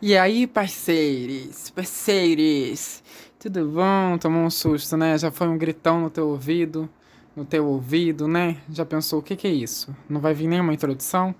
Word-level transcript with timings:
E 0.00 0.16
aí, 0.16 0.46
parceiros, 0.46 1.70
parceiros, 1.70 3.02
tudo 3.36 3.66
bom? 3.66 4.16
Tomou 4.16 4.44
um 4.44 4.50
susto, 4.50 4.96
né? 4.96 5.18
Já 5.18 5.32
foi 5.32 5.48
um 5.48 5.58
gritão 5.58 6.00
no 6.00 6.08
teu 6.08 6.28
ouvido, 6.28 6.88
no 7.34 7.44
teu 7.44 7.66
ouvido, 7.66 8.28
né? 8.28 8.58
Já 8.70 8.86
pensou 8.86 9.18
o 9.18 9.22
que, 9.22 9.34
que 9.34 9.48
é 9.48 9.50
isso? 9.50 9.92
Não 10.08 10.20
vai 10.20 10.32
vir 10.34 10.46
nenhuma 10.46 10.72
introdução? 10.72 11.34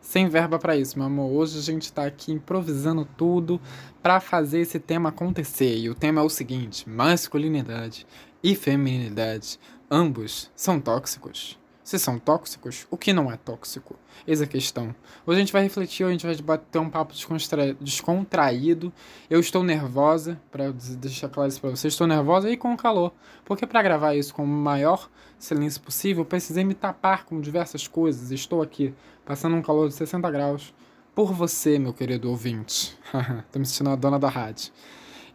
Sem 0.00 0.30
verba 0.30 0.58
para 0.58 0.78
isso, 0.78 0.96
meu 0.96 1.08
amor. 1.08 1.30
Hoje 1.30 1.58
a 1.58 1.62
gente 1.62 1.92
tá 1.92 2.06
aqui 2.06 2.32
improvisando 2.32 3.06
tudo 3.18 3.60
para 4.02 4.18
fazer 4.18 4.60
esse 4.60 4.80
tema 4.80 5.10
acontecer. 5.10 5.76
E 5.76 5.90
o 5.90 5.94
tema 5.94 6.22
é 6.22 6.24
o 6.24 6.30
seguinte: 6.30 6.88
masculinidade 6.88 8.06
e 8.42 8.54
feminilidade, 8.54 9.60
ambos 9.90 10.50
são 10.56 10.80
tóxicos. 10.80 11.59
Se 11.82 11.98
são 11.98 12.18
tóxicos, 12.18 12.86
o 12.90 12.96
que 12.96 13.12
não 13.12 13.32
é 13.32 13.36
tóxico? 13.36 13.96
Eis 14.26 14.40
a 14.42 14.46
questão. 14.46 14.94
Hoje 15.26 15.38
a 15.38 15.40
gente 15.40 15.52
vai 15.52 15.62
refletir, 15.62 16.04
hoje 16.04 16.10
a 16.10 16.18
gente 16.18 16.42
vai 16.42 16.56
bater 16.56 16.78
um 16.78 16.90
papo 16.90 17.12
descontra... 17.12 17.74
descontraído. 17.74 18.92
Eu 19.28 19.40
estou 19.40 19.64
nervosa, 19.64 20.40
para 20.50 20.70
deixar 20.72 21.28
claro 21.28 21.48
isso 21.48 21.60
para 21.60 21.70
vocês, 21.70 21.94
estou 21.94 22.06
nervosa 22.06 22.50
e 22.50 22.56
com 22.56 22.76
calor. 22.76 23.12
Porque 23.44 23.66
para 23.66 23.82
gravar 23.82 24.14
isso 24.14 24.34
com 24.34 24.44
o 24.44 24.46
maior 24.46 25.08
silêncio 25.38 25.80
possível, 25.80 26.24
precisei 26.24 26.64
me 26.64 26.74
tapar 26.74 27.24
com 27.24 27.40
diversas 27.40 27.88
coisas. 27.88 28.30
Estou 28.30 28.62
aqui, 28.62 28.94
passando 29.24 29.56
um 29.56 29.62
calor 29.62 29.88
de 29.88 29.94
60 29.94 30.30
graus, 30.30 30.74
por 31.14 31.32
você, 31.32 31.78
meu 31.78 31.94
querido 31.94 32.30
ouvinte. 32.30 32.96
Estou 33.46 33.58
me 33.58 33.66
sentindo 33.66 33.90
a 33.90 33.96
dona 33.96 34.18
da 34.18 34.28
rádio. 34.28 34.70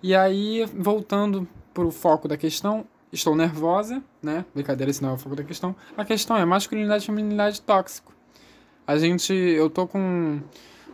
E 0.01 0.15
aí, 0.15 0.63
voltando 0.75 1.47
para 1.73 1.83
o 1.83 1.91
foco 1.91 2.27
da 2.27 2.37
questão, 2.37 2.85
estou 3.15 3.35
nervosa, 3.35 4.03
né? 4.21 4.45
Brincadeira, 4.53 4.91
esse 4.91 5.01
não 5.01 5.11
é 5.11 5.13
o 5.13 5.17
foco 5.17 5.35
da 5.35 5.43
questão. 5.43 5.75
A 5.97 6.05
questão 6.05 6.37
é 6.37 6.45
masculinidade 6.45 7.03
e 7.03 7.07
feminilidade 7.07 7.61
tóxico. 7.61 8.13
A 8.85 8.97
gente, 8.97 9.33
eu 9.33 9.69
tô 9.69 9.87
com 9.87 10.39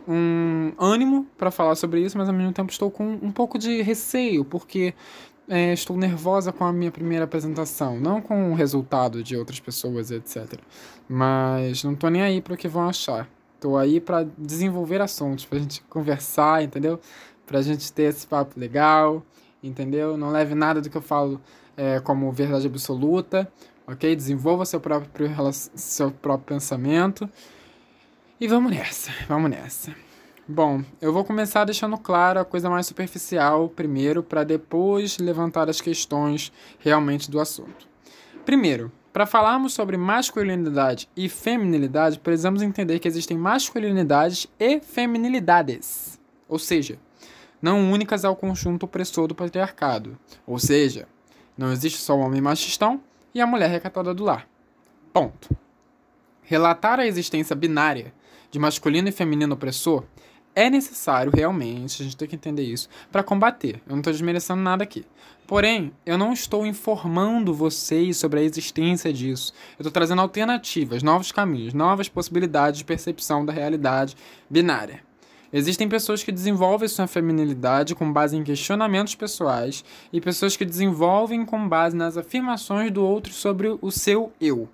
um 0.08 0.72
ânimo 0.78 1.26
para 1.36 1.50
falar 1.50 1.74
sobre 1.74 2.00
isso, 2.00 2.16
mas 2.16 2.28
ao 2.28 2.34
mesmo 2.34 2.52
tempo 2.52 2.70
estou 2.70 2.90
com 2.90 3.18
um 3.22 3.30
pouco 3.30 3.58
de 3.58 3.82
receio, 3.82 4.44
porque 4.44 4.94
é, 5.48 5.72
estou 5.72 5.96
nervosa 5.96 6.52
com 6.52 6.64
a 6.64 6.72
minha 6.72 6.90
primeira 6.90 7.24
apresentação, 7.24 8.00
não 8.00 8.20
com 8.20 8.50
o 8.50 8.54
resultado 8.54 9.22
de 9.22 9.36
outras 9.36 9.60
pessoas, 9.60 10.10
etc. 10.10 10.58
Mas 11.08 11.84
não 11.84 11.94
tô 11.94 12.08
nem 12.08 12.22
aí 12.22 12.40
para 12.40 12.54
o 12.54 12.56
que 12.56 12.68
vão 12.68 12.88
achar. 12.88 13.28
Tô 13.60 13.76
aí 13.76 14.00
para 14.00 14.26
desenvolver 14.36 15.00
assuntos, 15.00 15.44
pra 15.44 15.58
gente 15.58 15.82
conversar, 15.82 16.64
entendeu? 16.64 16.98
Pra 17.46 17.62
gente 17.62 17.92
ter 17.92 18.04
esse 18.04 18.26
papo 18.26 18.58
legal, 18.58 19.22
entendeu? 19.62 20.16
Não 20.16 20.30
leve 20.30 20.54
nada 20.54 20.80
do 20.80 20.90
que 20.90 20.96
eu 20.96 21.02
falo 21.02 21.40
é, 21.76 22.00
como 22.00 22.30
verdade 22.32 22.66
absoluta, 22.66 23.50
ok? 23.86 24.14
Desenvolva 24.14 24.64
seu 24.64 24.80
próprio, 24.80 25.30
seu 25.52 26.10
próprio 26.10 26.54
pensamento. 26.54 27.28
E 28.40 28.48
vamos 28.48 28.72
nessa, 28.72 29.12
vamos 29.28 29.50
nessa. 29.50 29.94
Bom, 30.48 30.82
eu 31.00 31.12
vou 31.12 31.24
começar 31.24 31.64
deixando 31.64 31.96
claro 31.96 32.40
a 32.40 32.44
coisa 32.44 32.68
mais 32.68 32.86
superficial 32.86 33.68
primeiro, 33.68 34.22
para 34.22 34.42
depois 34.42 35.16
levantar 35.18 35.70
as 35.70 35.80
questões 35.80 36.52
realmente 36.80 37.30
do 37.30 37.38
assunto. 37.38 37.86
Primeiro, 38.44 38.90
para 39.12 39.26
falarmos 39.26 39.72
sobre 39.72 39.96
masculinidade 39.96 41.08
e 41.16 41.28
feminilidade, 41.28 42.18
precisamos 42.18 42.62
entender 42.62 42.98
que 42.98 43.06
existem 43.06 43.36
masculinidades 43.36 44.48
e 44.58 44.80
feminilidades, 44.80 46.18
ou 46.48 46.58
seja, 46.58 46.98
não 47.62 47.92
únicas 47.92 48.24
ao 48.24 48.34
conjunto 48.34 48.84
opressor 48.84 49.28
do 49.28 49.34
patriarcado. 49.34 50.18
Ou 50.44 50.58
seja, 50.58 51.06
não 51.56 51.72
existe 51.72 51.98
só 51.98 52.16
o 52.16 52.20
homem 52.20 52.40
machistão 52.40 53.00
e 53.32 53.40
a 53.40 53.46
mulher 53.46 53.70
recatada 53.70 54.12
do 54.12 54.24
lar. 54.24 54.48
Ponto. 55.12 55.48
Relatar 56.42 56.98
a 56.98 57.06
existência 57.06 57.54
binária 57.54 58.12
de 58.50 58.58
masculino 58.58 59.08
e 59.08 59.12
feminino 59.12 59.54
opressor 59.54 60.04
é 60.54 60.68
necessário 60.68 61.32
realmente, 61.34 62.02
a 62.02 62.04
gente 62.04 62.16
tem 62.16 62.28
que 62.28 62.36
entender 62.36 62.62
isso, 62.62 62.88
para 63.10 63.22
combater. 63.22 63.76
Eu 63.86 63.92
não 63.92 63.98
estou 63.98 64.12
desmerecendo 64.12 64.60
nada 64.60 64.82
aqui. 64.82 65.04
Porém, 65.46 65.92
eu 66.04 66.18
não 66.18 66.32
estou 66.32 66.66
informando 66.66 67.54
vocês 67.54 68.16
sobre 68.16 68.40
a 68.40 68.42
existência 68.42 69.12
disso. 69.12 69.52
Eu 69.78 69.82
estou 69.82 69.92
trazendo 69.92 70.20
alternativas, 70.20 71.02
novos 71.02 71.32
caminhos, 71.32 71.72
novas 71.72 72.08
possibilidades 72.08 72.78
de 72.78 72.84
percepção 72.84 73.44
da 73.44 73.52
realidade 73.52 74.16
binária. 74.48 75.02
Existem 75.52 75.88
pessoas 75.88 76.22
que 76.22 76.32
desenvolvem 76.32 76.88
sua 76.88 77.06
feminilidade 77.06 77.94
com 77.94 78.10
base 78.10 78.36
em 78.36 78.42
questionamentos 78.42 79.14
pessoais 79.14 79.84
e 80.12 80.20
pessoas 80.20 80.56
que 80.56 80.64
desenvolvem 80.64 81.44
com 81.44 81.68
base 81.68 81.94
nas 81.94 82.16
afirmações 82.16 82.90
do 82.90 83.04
outro 83.04 83.32
sobre 83.32 83.76
o 83.80 83.90
seu 83.90 84.32
eu. 84.40 84.68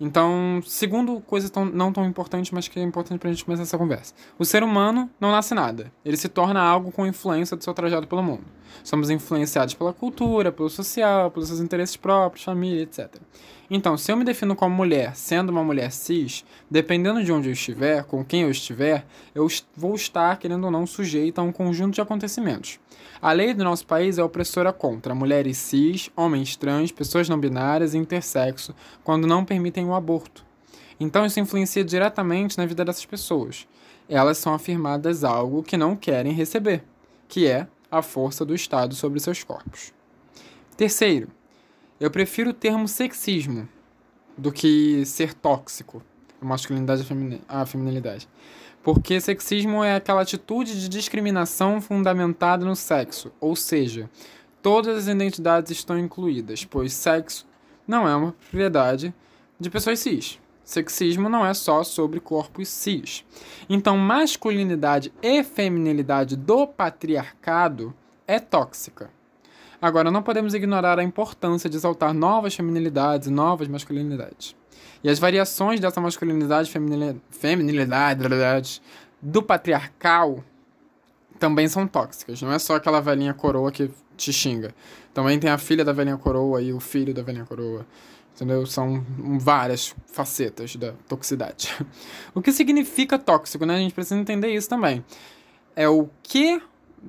Então, 0.00 0.60
segundo 0.66 1.20
coisa 1.20 1.48
tão, 1.48 1.64
não 1.64 1.92
tão 1.92 2.04
importante, 2.04 2.52
mas 2.52 2.66
que 2.66 2.80
é 2.80 2.82
importante 2.82 3.18
para 3.18 3.30
a 3.30 3.32
gente 3.32 3.44
começar 3.44 3.62
essa 3.62 3.78
conversa. 3.78 4.12
O 4.38 4.44
ser 4.44 4.62
humano 4.62 5.08
não 5.20 5.30
nasce 5.30 5.54
nada. 5.54 5.92
Ele 6.04 6.16
se 6.16 6.28
torna 6.28 6.60
algo 6.60 6.90
com 6.90 7.06
influência 7.06 7.56
do 7.56 7.62
seu 7.62 7.72
trajeto 7.72 8.08
pelo 8.08 8.22
mundo. 8.22 8.44
Somos 8.82 9.08
influenciados 9.08 9.74
pela 9.74 9.92
cultura, 9.92 10.50
pelo 10.50 10.68
social, 10.68 11.30
pelos 11.30 11.48
seus 11.48 11.60
interesses 11.60 11.96
próprios, 11.96 12.44
família, 12.44 12.82
etc. 12.82 13.08
Então, 13.70 13.96
se 13.96 14.12
eu 14.12 14.16
me 14.16 14.24
defino 14.24 14.54
como 14.54 14.74
mulher, 14.74 15.16
sendo 15.16 15.50
uma 15.50 15.64
mulher 15.64 15.90
cis, 15.90 16.44
dependendo 16.70 17.24
de 17.24 17.32
onde 17.32 17.48
eu 17.48 17.52
estiver, 17.52 18.04
com 18.04 18.24
quem 18.24 18.42
eu 18.42 18.50
estiver, 18.50 19.06
eu 19.34 19.46
vou 19.76 19.94
estar, 19.94 20.38
querendo 20.38 20.64
ou 20.64 20.70
não, 20.70 20.86
sujeita 20.86 21.40
a 21.40 21.44
um 21.44 21.52
conjunto 21.52 21.94
de 21.94 22.00
acontecimentos. 22.00 22.78
A 23.22 23.32
lei 23.32 23.54
do 23.54 23.64
nosso 23.64 23.86
país 23.86 24.18
é 24.18 24.22
opressora 24.22 24.72
contra 24.72 25.14
mulheres 25.14 25.56
cis, 25.56 26.10
homens 26.14 26.56
trans, 26.56 26.92
pessoas 26.92 27.28
não 27.28 27.38
binárias 27.38 27.94
e 27.94 27.98
intersexo, 27.98 28.74
quando 29.02 29.26
não 29.26 29.44
permitem 29.44 29.86
o 29.86 29.94
aborto. 29.94 30.44
Então 31.00 31.24
isso 31.24 31.40
influencia 31.40 31.82
diretamente 31.82 32.58
na 32.58 32.66
vida 32.66 32.84
dessas 32.84 33.06
pessoas. 33.06 33.66
Elas 34.08 34.38
são 34.38 34.52
afirmadas 34.52 35.24
algo 35.24 35.62
que 35.62 35.76
não 35.76 35.96
querem 35.96 36.32
receber, 36.32 36.84
que 37.26 37.46
é 37.46 37.66
a 37.90 38.02
força 38.02 38.44
do 38.44 38.54
Estado 38.54 38.94
sobre 38.94 39.20
seus 39.20 39.42
corpos. 39.42 39.92
Terceiro, 40.76 41.28
eu 42.04 42.10
prefiro 42.10 42.50
o 42.50 42.52
termo 42.52 42.86
sexismo 42.86 43.66
do 44.36 44.52
que 44.52 45.06
ser 45.06 45.32
tóxico, 45.32 46.02
a 46.38 46.44
masculinidade 46.44 47.02
e 47.02 47.40
a 47.48 47.64
feminilidade. 47.64 48.28
Porque 48.82 49.18
sexismo 49.22 49.82
é 49.82 49.96
aquela 49.96 50.20
atitude 50.20 50.78
de 50.78 50.90
discriminação 50.90 51.80
fundamentada 51.80 52.62
no 52.62 52.76
sexo, 52.76 53.32
ou 53.40 53.56
seja, 53.56 54.10
todas 54.60 54.98
as 54.98 55.06
identidades 55.06 55.72
estão 55.72 55.98
incluídas, 55.98 56.62
pois 56.62 56.92
sexo 56.92 57.46
não 57.88 58.06
é 58.06 58.14
uma 58.14 58.32
propriedade 58.32 59.14
de 59.58 59.70
pessoas 59.70 59.98
cis. 59.98 60.38
Sexismo 60.62 61.30
não 61.30 61.46
é 61.46 61.54
só 61.54 61.82
sobre 61.82 62.20
corpos 62.20 62.68
cis. 62.68 63.24
Então, 63.66 63.96
masculinidade 63.96 65.10
e 65.22 65.42
feminilidade 65.42 66.36
do 66.36 66.66
patriarcado 66.66 67.94
é 68.26 68.38
tóxica. 68.38 69.08
Agora, 69.84 70.10
não 70.10 70.22
podemos 70.22 70.54
ignorar 70.54 70.98
a 70.98 71.04
importância 71.04 71.68
de 71.68 71.76
exaltar 71.76 72.14
novas 72.14 72.54
feminilidades 72.54 73.28
e 73.28 73.30
novas 73.30 73.68
masculinidades. 73.68 74.56
E 75.02 75.10
as 75.10 75.18
variações 75.18 75.78
dessa 75.78 76.00
masculinidade 76.00 76.70
e 76.70 77.20
feminilidade 77.30 78.80
do 79.20 79.42
patriarcal 79.42 80.42
também 81.38 81.68
são 81.68 81.86
tóxicas. 81.86 82.40
Não 82.40 82.50
é 82.50 82.58
só 82.58 82.76
aquela 82.76 82.98
velhinha 83.02 83.34
coroa 83.34 83.70
que 83.70 83.90
te 84.16 84.32
xinga. 84.32 84.74
Também 85.12 85.38
tem 85.38 85.50
a 85.50 85.58
filha 85.58 85.84
da 85.84 85.92
velhinha 85.92 86.16
coroa 86.16 86.62
e 86.62 86.72
o 86.72 86.80
filho 86.80 87.12
da 87.12 87.22
velhinha 87.22 87.44
coroa. 87.44 87.84
Entendeu? 88.34 88.64
São 88.64 89.04
várias 89.38 89.94
facetas 90.06 90.76
da 90.76 90.94
toxicidade. 91.06 91.76
O 92.34 92.40
que 92.40 92.52
significa 92.52 93.18
tóxico, 93.18 93.66
né? 93.66 93.74
A 93.74 93.80
gente 93.80 93.92
precisa 93.92 94.18
entender 94.18 94.48
isso 94.48 94.66
também. 94.66 95.04
É 95.76 95.86
o 95.86 96.08
que, 96.22 96.62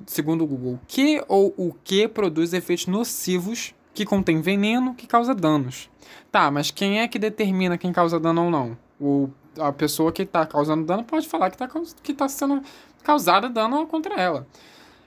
segundo 0.06 0.44
o 0.44 0.46
Google, 0.46 0.80
que 0.86 1.22
ou 1.28 1.54
o 1.56 1.74
que 1.84 2.08
produz 2.08 2.52
efeitos 2.52 2.86
nocivos 2.86 3.74
que 3.94 4.04
contém 4.04 4.40
veneno 4.40 4.94
que 4.94 5.06
causa 5.06 5.34
danos. 5.34 5.88
Tá, 6.30 6.50
mas 6.50 6.70
quem 6.70 7.00
é 7.00 7.08
que 7.08 7.18
determina 7.18 7.78
quem 7.78 7.92
causa 7.92 8.20
dano 8.20 8.44
ou 8.44 8.50
não? 8.50 8.78
O, 9.00 9.30
a 9.58 9.72
pessoa 9.72 10.12
que 10.12 10.22
está 10.22 10.44
causando 10.46 10.84
dano 10.84 11.02
pode 11.02 11.26
falar 11.26 11.50
que 11.50 11.56
está 11.56 11.68
que 12.02 12.12
tá 12.12 12.28
sendo 12.28 12.62
causada 13.02 13.48
dano 13.48 13.86
contra 13.86 14.14
ela. 14.20 14.46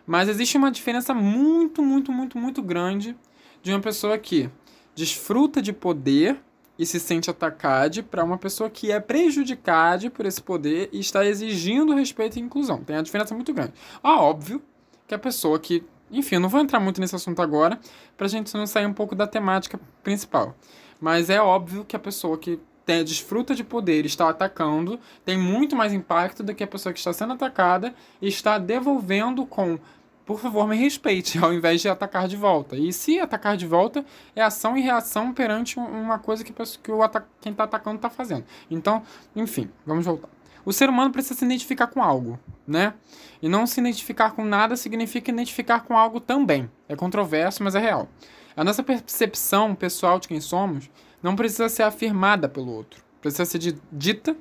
Mas 0.07 0.27
existe 0.27 0.57
uma 0.57 0.71
diferença 0.71 1.13
muito, 1.13 1.83
muito, 1.83 2.11
muito, 2.11 2.37
muito 2.37 2.63
grande 2.63 3.15
de 3.61 3.71
uma 3.71 3.79
pessoa 3.79 4.17
que 4.17 4.49
desfruta 4.95 5.61
de 5.61 5.71
poder 5.71 6.39
e 6.79 6.85
se 6.85 6.99
sente 6.99 7.29
atacada 7.29 8.01
para 8.01 8.23
uma 8.23 8.37
pessoa 8.37 8.69
que 8.69 8.91
é 8.91 8.99
prejudicada 8.99 10.09
por 10.09 10.25
esse 10.25 10.41
poder 10.41 10.89
e 10.91 10.99
está 10.99 11.25
exigindo 11.25 11.93
respeito 11.93 12.39
e 12.39 12.41
inclusão. 12.41 12.83
Tem 12.83 12.95
a 12.95 13.01
diferença 13.01 13.35
muito 13.35 13.53
grande. 13.53 13.73
Ah, 14.01 14.19
óbvio 14.19 14.61
que 15.09 15.15
a 15.15 15.19
pessoa 15.19 15.59
que 15.59 15.83
enfim, 16.11 16.35
eu 16.35 16.41
não 16.41 16.49
vou 16.49 16.59
entrar 16.59 16.79
muito 16.79 16.99
nesse 16.99 17.15
assunto 17.15 17.41
agora, 17.41 17.79
para 18.17 18.25
a 18.25 18.29
gente 18.29 18.53
não 18.55 18.65
sair 18.65 18.85
um 18.85 18.93
pouco 18.93 19.15
da 19.15 19.27
temática 19.27 19.79
principal. 20.03 20.55
Mas 20.99 21.29
é 21.29 21.39
óbvio 21.39 21.85
que 21.85 21.95
a 21.95 21.99
pessoa 21.99 22.37
que 22.37 22.59
tem, 22.85 23.03
desfruta 23.03 23.53
de 23.53 23.63
poder 23.63 24.05
está 24.05 24.29
atacando 24.29 24.99
tem 25.23 25.37
muito 25.37 25.75
mais 25.75 25.93
impacto 25.93 26.41
do 26.41 26.55
que 26.55 26.63
a 26.63 26.67
pessoa 26.67 26.91
que 26.91 26.99
está 26.99 27.13
sendo 27.13 27.33
atacada 27.33 27.93
e 28.21 28.27
está 28.27 28.57
devolvendo 28.57 29.45
com 29.45 29.77
por 30.25 30.39
favor, 30.39 30.67
me 30.67 30.77
respeite, 30.77 31.39
ao 31.43 31.51
invés 31.51 31.81
de 31.81 31.89
atacar 31.89 32.27
de 32.27 32.35
volta. 32.35 32.75
E 32.75 32.93
se 32.93 33.19
atacar 33.19 33.57
de 33.57 33.65
volta, 33.65 34.05
é 34.35 34.43
ação 34.43 34.77
e 34.77 34.81
reação 34.81 35.33
perante 35.33 35.79
uma 35.79 36.19
coisa 36.19 36.43
que, 36.43 36.53
que 36.53 36.91
o 36.91 36.99
quem 37.41 37.51
está 37.51 37.63
atacando 37.63 37.95
está 37.95 38.11
fazendo. 38.11 38.45
Então, 38.69 39.01
enfim, 39.35 39.71
vamos 39.87 40.05
voltar. 40.05 40.29
O 40.65 40.73
ser 40.73 40.89
humano 40.89 41.11
precisa 41.11 41.35
se 41.35 41.45
identificar 41.45 41.87
com 41.87 42.01
algo, 42.01 42.39
né? 42.67 42.93
E 43.41 43.47
não 43.47 43.65
se 43.65 43.79
identificar 43.79 44.31
com 44.31 44.43
nada 44.43 44.75
significa 44.75 45.31
identificar 45.31 45.81
com 45.81 45.97
algo 45.97 46.19
também. 46.19 46.69
É 46.87 46.95
controverso, 46.95 47.63
mas 47.63 47.75
é 47.75 47.79
real. 47.79 48.09
A 48.55 48.63
nossa 48.63 48.83
percepção 48.83 49.73
pessoal 49.73 50.19
de 50.19 50.27
quem 50.27 50.41
somos 50.41 50.89
não 51.23 51.35
precisa 51.35 51.69
ser 51.69 51.83
afirmada 51.83 52.49
pelo 52.49 52.71
outro. 52.71 53.03
Precisa 53.21 53.45
ser 53.45 53.59
dita 53.91 54.35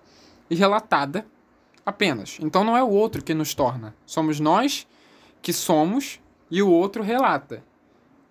e 0.50 0.54
relatada 0.54 1.26
apenas. 1.84 2.38
Então 2.40 2.64
não 2.64 2.76
é 2.76 2.82
o 2.82 2.88
outro 2.88 3.22
que 3.22 3.34
nos 3.34 3.54
torna. 3.54 3.94
Somos 4.04 4.40
nós 4.40 4.86
que 5.40 5.52
somos 5.52 6.20
e 6.50 6.62
o 6.62 6.70
outro 6.70 7.02
relata 7.02 7.62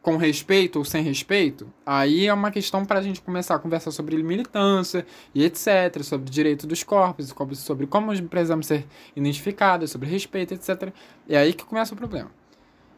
com 0.08 0.16
respeito 0.16 0.80
ou 0.80 0.86
sem 0.86 1.04
respeito, 1.04 1.68
aí 1.86 2.28
é 2.28 2.34
uma 2.34 2.50
questão 2.50 2.86
para 2.86 3.00
a 3.00 3.02
gente 3.02 3.20
começar 3.20 3.56
a 3.56 3.60
conversar 3.60 3.92
sobre 3.92 4.24
militância 4.24 5.06
e 5.36 5.44
etc., 5.44 6.02
sobre 6.02 6.30
direito 6.30 6.66
dos 6.66 6.82
corpos, 6.82 7.36
sobre 7.56 7.86
como 7.86 8.18
precisamos 8.24 8.68
ser 8.68 8.88
identificados, 9.18 9.92
sobre 9.92 10.08
respeito, 10.08 10.54
etc. 10.54 10.94
É 11.28 11.38
aí 11.38 11.52
que 11.54 11.66
começa 11.66 11.94
o 11.94 11.98
problema. 11.98 12.32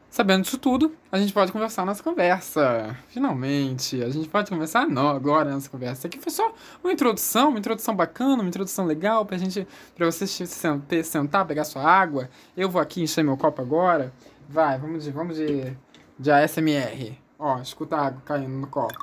Sabendo 0.08 0.44
disso 0.44 0.60
tudo, 0.60 0.96
a 1.12 1.18
gente 1.18 1.34
pode 1.34 1.52
conversar 1.52 1.84
nossa 1.84 2.04
conversa. 2.04 2.96
Finalmente, 3.08 4.04
a 4.04 4.10
gente 4.12 4.30
pode 4.30 4.52
conversar 4.52 4.88
não, 4.88 5.10
agora 5.10 5.50
nossa 5.50 5.68
conversa. 5.68 6.06
Aqui 6.06 6.20
foi 6.20 6.32
só 6.32 6.54
uma 6.84 6.94
introdução, 6.94 7.50
uma 7.50 7.58
introdução 7.58 7.96
bacana, 7.96 8.44
uma 8.44 8.50
introdução 8.50 8.86
legal 8.86 9.26
pra 9.26 9.36
gente, 9.36 9.68
pra 9.96 10.06
você 10.06 10.28
sentar, 10.28 11.48
pegar 11.48 11.64
sua 11.64 11.82
água. 11.82 12.30
Eu 12.56 12.70
vou 12.70 12.80
aqui 12.80 13.02
encher 13.02 13.24
meu 13.24 13.36
copo 13.36 13.64
agora. 13.64 14.14
Vai, 14.48 14.78
vamos 14.78 15.06
de, 15.06 15.12
vamos 15.12 15.38
de 15.38 15.76
de 16.20 16.30
ASMR. 16.30 17.18
Ó, 17.40 17.62
escuta 17.62 17.96
a 17.96 18.08
água 18.08 18.22
caindo 18.26 18.50
no 18.50 18.68
copo. 18.68 18.94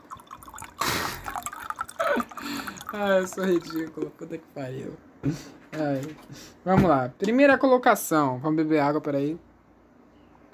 Ai, 2.93 3.21
eu 3.21 3.27
sou 3.27 3.45
ridículo. 3.45 4.11
Puta 4.11 4.37
que 4.37 4.45
pariu. 4.55 4.93
Ai. 5.73 6.03
Vamos 6.63 6.89
lá. 6.89 7.09
Primeira 7.17 7.57
colocação. 7.57 8.39
Vamos 8.39 8.57
beber 8.57 8.81
água, 8.81 9.01
peraí. 9.01 9.39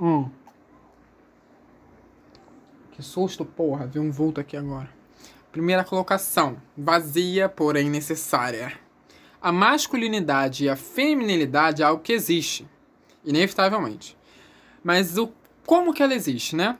Hum. 0.00 0.30
Que 2.92 3.02
susto, 3.02 3.44
porra. 3.44 3.86
Vi 3.86 3.98
um 3.98 4.12
vulto 4.12 4.40
aqui 4.40 4.56
agora. 4.56 4.88
Primeira 5.50 5.82
colocação. 5.82 6.58
Vazia, 6.76 7.48
porém 7.48 7.90
necessária. 7.90 8.78
A 9.40 9.50
masculinidade 9.50 10.66
e 10.66 10.68
a 10.68 10.76
feminilidade 10.76 11.82
é 11.82 11.84
algo 11.84 12.02
que 12.02 12.12
existe. 12.12 12.68
Inevitavelmente. 13.24 14.16
Mas 14.84 15.18
o 15.18 15.32
como 15.66 15.92
que 15.92 16.02
ela 16.02 16.14
existe, 16.14 16.56
né? 16.56 16.76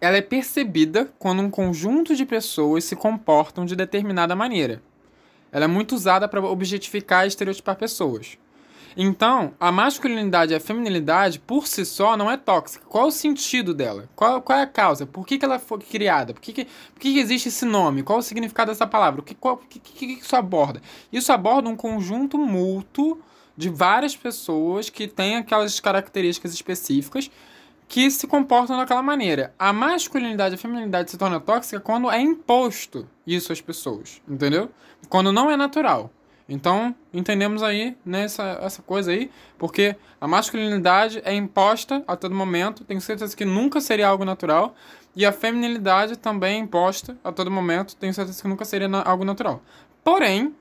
Ela 0.00 0.18
é 0.18 0.22
percebida 0.22 1.10
quando 1.18 1.42
um 1.42 1.50
conjunto 1.50 2.14
de 2.14 2.26
pessoas 2.26 2.84
se 2.84 2.94
comportam 2.94 3.64
de 3.64 3.74
determinada 3.74 4.36
maneira. 4.36 4.82
Ela 5.50 5.64
é 5.64 5.68
muito 5.68 5.94
usada 5.94 6.28
para 6.28 6.44
objetificar 6.44 7.24
e 7.24 7.28
estereotipar 7.28 7.76
pessoas. 7.76 8.36
Então, 8.98 9.52
a 9.60 9.70
masculinidade 9.70 10.52
e 10.52 10.56
a 10.56 10.60
feminilidade, 10.60 11.38
por 11.38 11.66
si 11.66 11.84
só, 11.84 12.16
não 12.16 12.30
é 12.30 12.36
tóxica. 12.38 12.84
Qual 12.86 13.04
é 13.04 13.08
o 13.08 13.10
sentido 13.10 13.74
dela? 13.74 14.08
Qual, 14.16 14.40
qual 14.40 14.58
é 14.58 14.62
a 14.62 14.66
causa? 14.66 15.04
Por 15.04 15.26
que, 15.26 15.38
que 15.38 15.44
ela 15.44 15.58
foi 15.58 15.78
criada? 15.80 16.32
Por, 16.32 16.40
que, 16.40 16.52
que, 16.52 16.64
por 16.64 17.00
que, 17.00 17.12
que 17.12 17.18
existe 17.18 17.48
esse 17.48 17.66
nome? 17.66 18.02
Qual 18.02 18.18
é 18.18 18.20
o 18.20 18.22
significado 18.22 18.70
dessa 18.70 18.86
palavra? 18.86 19.20
O 19.20 19.24
que, 19.24 19.34
qual, 19.34 19.58
que, 19.58 19.78
que, 19.78 20.06
que 20.06 20.12
isso 20.14 20.34
aborda? 20.34 20.80
Isso 21.12 21.30
aborda 21.30 21.68
um 21.68 21.76
conjunto 21.76 22.38
mútuo 22.38 23.20
de 23.54 23.68
várias 23.68 24.16
pessoas 24.16 24.88
que 24.88 25.06
têm 25.06 25.36
aquelas 25.36 25.78
características 25.78 26.54
específicas 26.54 27.30
que 27.88 28.10
se 28.10 28.26
comportam 28.26 28.76
daquela 28.76 29.02
maneira. 29.02 29.54
A 29.58 29.72
masculinidade 29.72 30.54
e 30.54 30.56
a 30.56 30.58
feminilidade 30.58 31.10
se 31.10 31.18
torna 31.18 31.40
tóxica 31.40 31.80
quando 31.80 32.10
é 32.10 32.20
imposto 32.20 33.08
isso 33.26 33.52
às 33.52 33.60
pessoas, 33.60 34.20
entendeu? 34.28 34.70
Quando 35.08 35.32
não 35.32 35.50
é 35.50 35.56
natural. 35.56 36.10
Então, 36.48 36.94
entendemos 37.12 37.62
aí 37.62 37.96
nessa 38.04 38.44
né, 38.44 38.58
essa 38.62 38.80
coisa 38.80 39.10
aí, 39.10 39.30
porque 39.58 39.96
a 40.20 40.28
masculinidade 40.28 41.20
é 41.24 41.34
imposta 41.34 42.04
a 42.06 42.14
todo 42.14 42.34
momento, 42.34 42.84
tenho 42.84 43.00
certeza 43.00 43.36
que 43.36 43.44
nunca 43.44 43.80
seria 43.80 44.06
algo 44.06 44.24
natural, 44.24 44.74
e 45.14 45.24
a 45.24 45.32
feminilidade 45.32 46.16
também 46.16 46.56
é 46.56 46.58
imposta 46.58 47.16
a 47.24 47.32
todo 47.32 47.50
momento, 47.50 47.96
tenho 47.96 48.14
certeza 48.14 48.40
que 48.40 48.46
nunca 48.46 48.64
seria 48.64 48.88
algo 49.04 49.24
natural. 49.24 49.60
Porém, 50.04 50.54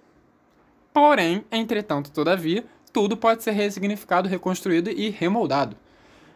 porém, 0.92 1.46
entretanto, 1.52 2.10
todavia, 2.10 2.66
tudo 2.92 3.16
pode 3.16 3.44
ser 3.44 3.52
ressignificado, 3.52 4.28
reconstruído 4.28 4.90
e 4.90 5.10
remoldado. 5.10 5.76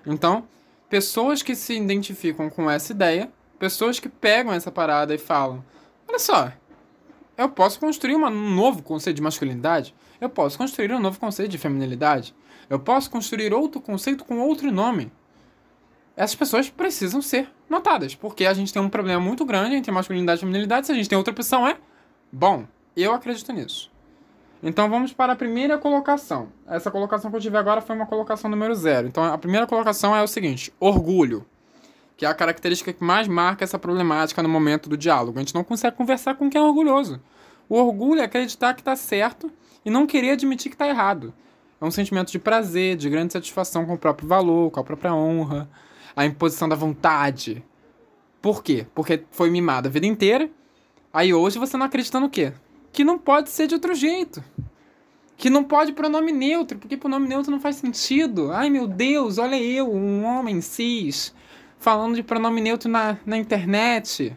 Então, 0.06 0.44
pessoas 0.90 1.42
que 1.42 1.56
se 1.56 1.76
identificam 1.76 2.50
com 2.50 2.70
essa 2.70 2.92
ideia, 2.92 3.32
pessoas 3.58 4.00
que 4.00 4.10
pegam 4.10 4.52
essa 4.52 4.72
parada 4.72 5.14
e 5.14 5.18
falam: 5.18 5.64
olha 6.08 6.20
só, 6.20 6.52
eu 7.38 7.50
posso 7.50 7.80
construir 7.80 8.16
um 8.16 8.30
novo 8.30 8.82
conceito 8.82 9.18
de 9.18 9.22
masculinidade, 9.22 9.94
eu 10.20 10.30
posso 10.30 10.58
construir 10.58 10.92
um 10.92 11.00
novo 11.00 11.20
conceito 11.20 11.52
de 11.52 11.58
feminilidade, 11.58 12.36
eu 12.70 12.80
posso 12.80 13.10
construir 13.10 13.54
outro 13.54 13.80
conceito 13.80 14.26
com 14.26 14.40
outro 14.40 14.72
nome. 14.72 15.12
Essas 16.18 16.36
pessoas 16.36 16.70
precisam 16.70 17.22
ser 17.22 17.50
notadas, 17.70 18.14
porque 18.14 18.46
a 18.46 18.54
gente 18.54 18.74
tem 18.74 18.82
um 18.82 18.90
problema 18.90 19.22
muito 19.22 19.46
grande 19.46 19.76
entre 19.76 19.90
masculinidade 19.90 20.40
e 20.40 20.42
feminilidade. 20.42 20.88
Se 20.88 20.92
a 20.92 20.96
gente 20.96 21.08
tem 21.08 21.18
outra 21.18 21.32
opção, 21.32 21.66
é 21.66 21.78
bom. 22.30 22.66
Eu 22.94 23.14
acredito 23.14 23.54
nisso. 23.54 23.90
Então 24.62 24.90
vamos 24.90 25.14
para 25.14 25.34
a 25.34 25.36
primeira 25.36 25.78
colocação. 25.78 26.50
Essa 26.68 26.92
colocação 26.92 27.32
que 27.32 27.38
eu 27.38 27.42
tive 27.42 27.58
agora 27.58 27.80
foi 27.80 27.96
uma 27.96 28.06
colocação 28.06 28.50
número 28.50 28.76
zero. 28.76 29.08
Então 29.08 29.24
a 29.24 29.38
primeira 29.38 29.66
colocação 29.66 30.16
é 30.16 30.22
o 30.22 30.28
seguinte: 30.28 30.74
orgulho, 30.80 31.46
que 32.18 32.26
é 32.26 32.30
a 32.30 32.34
característica 32.34 32.92
que 32.92 33.04
mais 33.04 33.28
marca 33.28 33.64
essa 33.64 33.80
problemática 33.80 34.44
no 34.44 34.50
momento 34.50 34.90
do 34.90 34.98
diálogo. 34.98 35.38
A 35.38 35.42
gente 35.42 35.56
não 35.56 35.64
consegue 35.64 35.96
conversar 35.96 36.36
com 36.36 36.50
quem 36.50 36.60
é 36.60 36.64
orgulhoso. 36.64 37.22
O 37.70 37.76
orgulho 37.76 38.20
é 38.20 38.26
acreditar 38.26 38.74
que 38.74 38.82
está 38.82 38.96
certo 38.96 39.50
e 39.86 39.90
não 39.90 40.06
querer 40.06 40.32
admitir 40.32 40.70
que 40.70 40.76
está 40.76 40.88
errado. 40.88 41.34
É 41.80 41.86
um 41.86 41.92
sentimento 41.92 42.30
de 42.30 42.40
prazer, 42.40 42.98
de 42.98 43.10
grande 43.10 43.32
satisfação 43.32 43.86
com 43.86 43.94
o 43.94 43.98
próprio 43.98 44.28
valor, 44.28 44.70
com 44.72 44.82
a 44.82 44.84
própria 44.84 45.14
honra, 45.14 45.70
a 46.14 46.26
imposição 46.26 46.68
da 46.68 46.76
vontade. 46.76 47.64
Por 48.42 48.62
quê? 48.62 48.86
Porque 48.94 49.24
foi 49.32 49.50
mimado 49.50 49.88
a 49.88 49.92
vida 49.92 50.06
inteira. 50.06 50.50
Aí 51.14 51.34
hoje 51.34 51.58
você 51.58 51.78
não 51.78 51.86
acredita 51.86 52.20
no 52.20 52.30
quê? 52.30 52.52
Que 52.92 53.04
não 53.04 53.18
pode 53.18 53.50
ser 53.50 53.68
de 53.68 53.76
outro 53.76 53.94
jeito. 53.94 54.44
Que 55.38 55.50
não 55.50 55.64
pode 55.64 55.94
pronome 55.94 56.32
neutro, 56.32 56.78
porque 56.78 56.98
pronome 56.98 57.28
neutro 57.28 57.52
não 57.52 57.60
faz 57.60 57.78
sentido. 57.78 58.52
Ai 58.52 58.70
meu 58.70 58.88
Deus, 58.88 59.38
olha 59.38 59.62
eu, 59.62 59.94
um 59.94 60.26
homem 60.26 60.60
cis, 60.60 61.34
falando 61.78 62.16
de 62.16 62.24
pronome 62.24 62.60
neutro 62.60 62.90
na, 62.90 63.18
na 63.26 63.38
internet. 63.38 64.36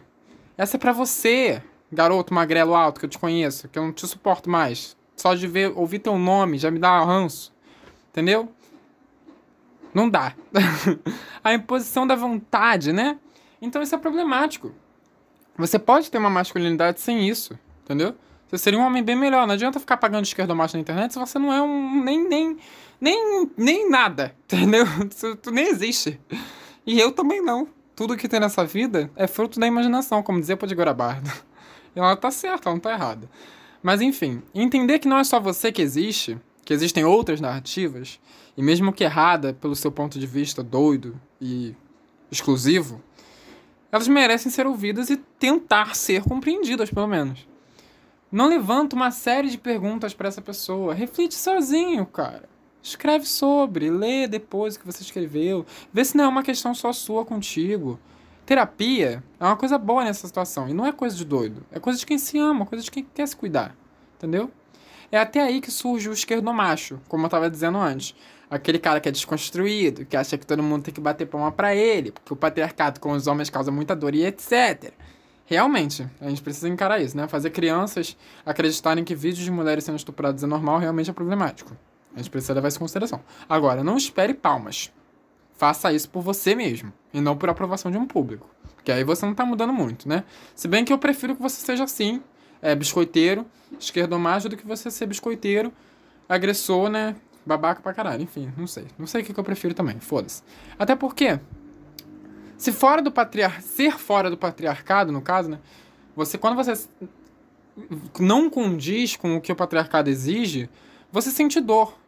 Essa 0.56 0.76
é 0.76 0.78
pra 0.78 0.92
você, 0.92 1.62
garoto 1.90 2.32
magrelo 2.32 2.74
alto 2.74 3.00
que 3.00 3.06
eu 3.06 3.10
te 3.10 3.18
conheço, 3.18 3.68
que 3.68 3.78
eu 3.78 3.82
não 3.82 3.92
te 3.92 4.06
suporto 4.06 4.48
mais. 4.48 4.96
Só 5.16 5.34
de 5.34 5.46
ver, 5.46 5.72
ouvir 5.76 5.98
teu 5.98 6.18
nome 6.18 6.58
já 6.58 6.70
me 6.70 6.78
dá 6.78 7.02
ranço. 7.02 7.52
Entendeu? 8.10 8.52
Não 9.92 10.08
dá. 10.08 10.34
a 11.42 11.52
imposição 11.52 12.06
da 12.06 12.14
vontade, 12.14 12.92
né? 12.92 13.18
Então 13.60 13.82
isso 13.82 13.94
é 13.94 13.98
problemático. 13.98 14.72
Você 15.56 15.78
pode 15.78 16.10
ter 16.10 16.18
uma 16.18 16.30
masculinidade 16.30 17.00
sem 17.00 17.28
isso, 17.28 17.58
entendeu? 17.84 18.14
Você 18.52 18.64
seria 18.64 18.78
um 18.78 18.82
homem 18.82 19.02
bem 19.02 19.16
melhor. 19.16 19.46
Não 19.46 19.54
adianta 19.54 19.80
ficar 19.80 19.96
pagando 19.96 20.26
esquerdo 20.26 20.54
macho 20.54 20.76
na 20.76 20.82
internet 20.82 21.14
se 21.14 21.18
você 21.18 21.38
não 21.38 21.50
é 21.50 21.62
um. 21.62 22.04
nem. 22.04 22.28
nem. 22.28 22.58
nem, 23.00 23.50
nem 23.56 23.90
nada. 23.90 24.36
Entendeu? 24.44 24.84
Tu 25.40 25.50
nem 25.50 25.68
existe. 25.68 26.20
E 26.86 27.00
eu 27.00 27.12
também 27.12 27.40
não. 27.40 27.66
Tudo 27.96 28.14
que 28.14 28.28
tem 28.28 28.38
nessa 28.38 28.62
vida 28.62 29.10
é 29.16 29.26
fruto 29.26 29.58
da 29.58 29.66
imaginação, 29.66 30.22
como 30.22 30.38
dizia 30.38 30.56
Podgora 30.56 30.92
Bardo. 30.92 31.30
E 31.94 31.98
ela 31.98 32.16
tá 32.16 32.30
certa, 32.30 32.70
ela 32.70 32.74
não 32.74 32.80
tá 32.80 32.90
errada. 32.90 33.28
Mas 33.82 34.00
enfim, 34.00 34.42
entender 34.54 34.98
que 34.98 35.06
não 35.06 35.18
é 35.18 35.24
só 35.24 35.38
você 35.38 35.70
que 35.70 35.82
existe, 35.82 36.38
que 36.64 36.72
existem 36.72 37.04
outras 37.04 37.38
narrativas, 37.38 38.18
e 38.56 38.62
mesmo 38.62 38.94
que 38.94 39.04
errada 39.04 39.52
pelo 39.52 39.76
seu 39.76 39.92
ponto 39.92 40.18
de 40.18 40.26
vista 40.26 40.62
doido 40.62 41.20
e 41.38 41.76
exclusivo, 42.30 42.98
elas 43.92 44.08
merecem 44.08 44.50
ser 44.50 44.66
ouvidas 44.66 45.10
e 45.10 45.18
tentar 45.18 45.94
ser 45.94 46.22
compreendidas, 46.22 46.88
pelo 46.88 47.06
menos. 47.06 47.46
Não 48.32 48.48
levanta 48.48 48.96
uma 48.96 49.10
série 49.10 49.50
de 49.50 49.58
perguntas 49.58 50.14
para 50.14 50.26
essa 50.26 50.40
pessoa. 50.40 50.94
Reflete 50.94 51.34
sozinho, 51.34 52.06
cara. 52.06 52.48
Escreve 52.82 53.26
sobre, 53.26 53.90
lê 53.90 54.26
depois 54.26 54.74
o 54.74 54.80
que 54.80 54.86
você 54.86 55.02
escreveu. 55.02 55.66
Vê 55.92 56.02
se 56.02 56.16
não 56.16 56.24
é 56.24 56.28
uma 56.28 56.42
questão 56.42 56.74
só 56.74 56.94
sua 56.94 57.26
contigo. 57.26 58.00
Terapia 58.46 59.22
é 59.38 59.44
uma 59.44 59.54
coisa 59.54 59.76
boa 59.76 60.02
nessa 60.02 60.26
situação. 60.26 60.66
E 60.66 60.72
não 60.72 60.86
é 60.86 60.92
coisa 60.92 61.14
de 61.14 61.26
doido. 61.26 61.62
É 61.70 61.78
coisa 61.78 61.98
de 61.98 62.06
quem 62.06 62.16
se 62.16 62.38
ama, 62.38 62.64
coisa 62.64 62.82
de 62.82 62.90
quem 62.90 63.04
quer 63.04 63.28
se 63.28 63.36
cuidar. 63.36 63.76
Entendeu? 64.16 64.50
É 65.10 65.18
até 65.18 65.42
aí 65.42 65.60
que 65.60 65.70
surge 65.70 66.08
o 66.08 66.12
esquerdomacho, 66.14 66.98
como 67.08 67.24
eu 67.24 67.26
estava 67.26 67.50
dizendo 67.50 67.76
antes. 67.76 68.14
Aquele 68.50 68.78
cara 68.78 68.98
que 68.98 69.10
é 69.10 69.12
desconstruído, 69.12 70.06
que 70.06 70.16
acha 70.16 70.38
que 70.38 70.46
todo 70.46 70.62
mundo 70.62 70.84
tem 70.84 70.94
que 70.94 71.02
bater 71.02 71.26
palma 71.26 71.52
para 71.52 71.74
ele, 71.74 72.12
porque 72.12 72.32
o 72.32 72.36
patriarcado 72.36 72.98
com 72.98 73.12
os 73.12 73.26
homens 73.26 73.50
causa 73.50 73.70
muita 73.70 73.94
dor 73.94 74.14
e 74.14 74.24
etc. 74.24 74.94
Realmente, 75.44 76.06
a 76.20 76.28
gente 76.28 76.42
precisa 76.42 76.68
encarar 76.68 77.00
isso, 77.00 77.16
né? 77.16 77.26
Fazer 77.28 77.50
crianças 77.50 78.16
acreditarem 78.44 79.04
que 79.04 79.14
vídeos 79.14 79.44
de 79.44 79.50
mulheres 79.50 79.84
sendo 79.84 79.96
estupradas 79.96 80.42
é 80.42 80.46
normal 80.46 80.78
realmente 80.78 81.10
é 81.10 81.12
problemático. 81.12 81.76
A 82.14 82.18
gente 82.18 82.30
precisa 82.30 82.54
levar 82.54 82.68
isso 82.68 82.78
em 82.78 82.80
consideração. 82.80 83.20
Agora, 83.48 83.82
não 83.82 83.96
espere 83.96 84.34
palmas. 84.34 84.92
Faça 85.56 85.92
isso 85.92 86.08
por 86.10 86.22
você 86.22 86.54
mesmo, 86.54 86.92
e 87.12 87.20
não 87.20 87.36
por 87.36 87.48
aprovação 87.48 87.90
de 87.90 87.96
um 87.98 88.06
público. 88.06 88.48
Porque 88.74 88.90
aí 88.90 89.04
você 89.04 89.24
não 89.24 89.34
tá 89.34 89.44
mudando 89.44 89.72
muito, 89.72 90.08
né? 90.08 90.24
Se 90.54 90.66
bem 90.66 90.84
que 90.84 90.92
eu 90.92 90.98
prefiro 90.98 91.36
que 91.36 91.42
você 91.42 91.64
seja 91.64 91.84
assim, 91.84 92.20
é, 92.60 92.74
biscoiteiro, 92.74 93.46
esquerdomacho, 93.78 94.48
do 94.48 94.56
que 94.56 94.66
você 94.66 94.90
ser 94.90 95.06
biscoiteiro, 95.06 95.72
agressor, 96.28 96.88
né? 96.88 97.14
Babaca 97.46 97.80
pra 97.80 97.92
caralho, 97.92 98.22
enfim, 98.22 98.52
não 98.56 98.66
sei. 98.66 98.86
Não 98.98 99.06
sei 99.06 99.22
o 99.22 99.24
que, 99.24 99.32
que 99.32 99.38
eu 99.38 99.44
prefiro 99.44 99.74
também, 99.74 99.98
foda-se. 100.00 100.42
Até 100.78 100.96
porque, 100.96 101.38
se 102.62 102.70
fora 102.70 103.02
do 103.02 103.10
patriar... 103.10 103.60
ser 103.60 103.98
fora 103.98 104.30
do 104.30 104.36
patriarcado, 104.36 105.10
no 105.10 105.20
caso, 105.20 105.50
né? 105.50 105.58
Você, 106.14 106.38
quando 106.38 106.54
você 106.54 106.74
não 108.20 108.48
condiz 108.48 109.16
com 109.16 109.36
o 109.36 109.40
que 109.40 109.50
o 109.50 109.56
patriarcado 109.56 110.08
exige, 110.08 110.70
você 111.10 111.32
sente 111.32 111.60
dor. 111.60 111.98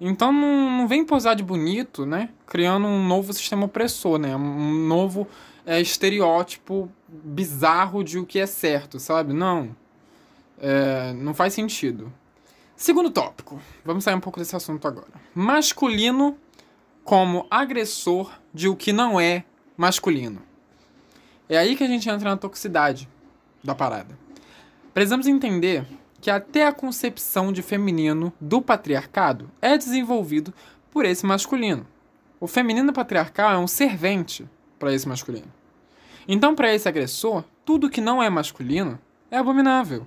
Então 0.00 0.30
não, 0.32 0.70
não 0.70 0.86
vem 0.86 1.04
posar 1.04 1.34
de 1.34 1.42
bonito, 1.42 2.06
né? 2.06 2.28
Criando 2.46 2.86
um 2.86 3.04
novo 3.04 3.32
sistema 3.32 3.64
opressor, 3.64 4.16
né? 4.16 4.36
Um 4.36 4.86
novo 4.86 5.26
é, 5.66 5.80
estereótipo 5.80 6.88
bizarro 7.08 8.04
de 8.04 8.16
o 8.16 8.24
que 8.24 8.38
é 8.38 8.46
certo, 8.46 9.00
sabe? 9.00 9.32
Não. 9.32 9.74
É, 10.60 11.12
não 11.14 11.34
faz 11.34 11.52
sentido. 11.52 12.12
Segundo 12.76 13.10
tópico. 13.10 13.60
Vamos 13.84 14.04
sair 14.04 14.14
um 14.14 14.20
pouco 14.20 14.38
desse 14.38 14.54
assunto 14.54 14.86
agora. 14.86 15.08
Masculino 15.34 16.38
como 17.08 17.46
agressor 17.50 18.30
de 18.52 18.68
o 18.68 18.76
que 18.76 18.92
não 18.92 19.18
é 19.18 19.42
masculino. 19.78 20.42
É 21.48 21.56
aí 21.56 21.74
que 21.74 21.82
a 21.82 21.86
gente 21.86 22.06
entra 22.06 22.28
na 22.28 22.36
toxicidade 22.36 23.08
da 23.64 23.74
parada. 23.74 24.14
Precisamos 24.92 25.26
entender 25.26 25.86
que 26.20 26.30
até 26.30 26.66
a 26.66 26.72
concepção 26.72 27.50
de 27.50 27.62
feminino 27.62 28.30
do 28.38 28.60
patriarcado 28.60 29.50
é 29.62 29.78
desenvolvido 29.78 30.52
por 30.90 31.06
esse 31.06 31.24
masculino. 31.24 31.86
O 32.38 32.46
feminino 32.46 32.92
patriarcal 32.92 33.52
é 33.52 33.58
um 33.58 33.66
servente 33.66 34.46
para 34.78 34.92
esse 34.92 35.08
masculino. 35.08 35.50
Então, 36.28 36.54
para 36.54 36.74
esse 36.74 36.90
agressor, 36.90 37.42
tudo 37.64 37.88
que 37.88 38.02
não 38.02 38.22
é 38.22 38.28
masculino 38.28 38.98
é 39.30 39.38
abominável 39.38 40.06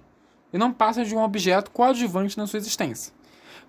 e 0.53 0.57
não 0.59 0.71
passa 0.71 1.03
de 1.03 1.15
um 1.15 1.23
objeto 1.23 1.71
coadjuvante 1.71 2.37
na 2.37 2.45
sua 2.45 2.59
existência. 2.59 3.11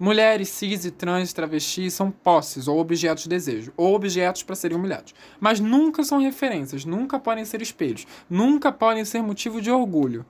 Mulheres 0.05 0.49
cis 0.49 0.85
e 0.85 0.91
trans 0.91 1.33
travestis 1.33 1.95
são 1.95 2.11
posses 2.11 2.67
ou 2.67 2.81
objetos 2.81 3.23
de 3.23 3.29
desejo, 3.29 3.73
ou 3.77 3.95
objetos 3.95 4.43
para 4.43 4.57
serem 4.57 4.77
humilhados. 4.77 5.15
Mas 5.39 5.61
nunca 5.61 6.03
são 6.03 6.19
referências, 6.19 6.85
nunca 6.85 7.21
podem 7.21 7.45
ser 7.45 7.63
espelhos, 7.63 8.05
nunca 8.29 8.73
podem 8.73 9.05
ser 9.05 9.23
motivo 9.23 9.61
de 9.61 9.71
orgulho. 9.71 10.27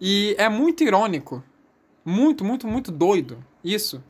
E 0.00 0.34
é 0.36 0.48
muito 0.48 0.82
irônico, 0.82 1.44
muito, 2.04 2.44
muito, 2.44 2.66
muito 2.66 2.90
doido 2.90 3.38
isso, 3.62 4.02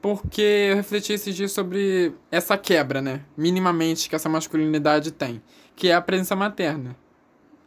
porque 0.00 0.40
eu 0.70 0.76
refleti 0.76 1.12
esses 1.12 1.36
dias 1.36 1.52
sobre 1.52 2.14
essa 2.30 2.56
quebra, 2.56 3.02
né? 3.02 3.26
Minimamente 3.36 4.08
que 4.08 4.16
essa 4.16 4.30
masculinidade 4.30 5.10
tem, 5.12 5.42
que 5.76 5.88
é 5.88 5.94
a 5.94 6.00
presença 6.00 6.34
materna. 6.34 6.96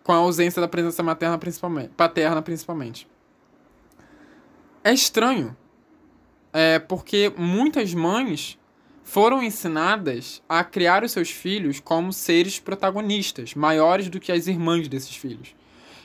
Com 0.03 0.13
a 0.13 0.15
ausência 0.15 0.59
da 0.59 0.67
presença 0.67 1.03
materna 1.03 1.37
principalmente, 1.37 1.89
paterna 1.89 2.41
principalmente. 2.41 3.07
É 4.83 4.91
estranho, 4.91 5.55
é 6.53 6.79
porque 6.79 7.31
muitas 7.37 7.93
mães 7.93 8.57
foram 9.03 9.43
ensinadas 9.43 10.41
a 10.47 10.63
criar 10.63 11.03
os 11.03 11.11
seus 11.11 11.29
filhos 11.29 11.79
como 11.79 12.13
seres 12.13 12.59
protagonistas, 12.59 13.53
maiores 13.53 14.09
do 14.09 14.19
que 14.19 14.31
as 14.31 14.47
irmãs 14.47 14.87
desses 14.87 15.15
filhos. 15.15 15.55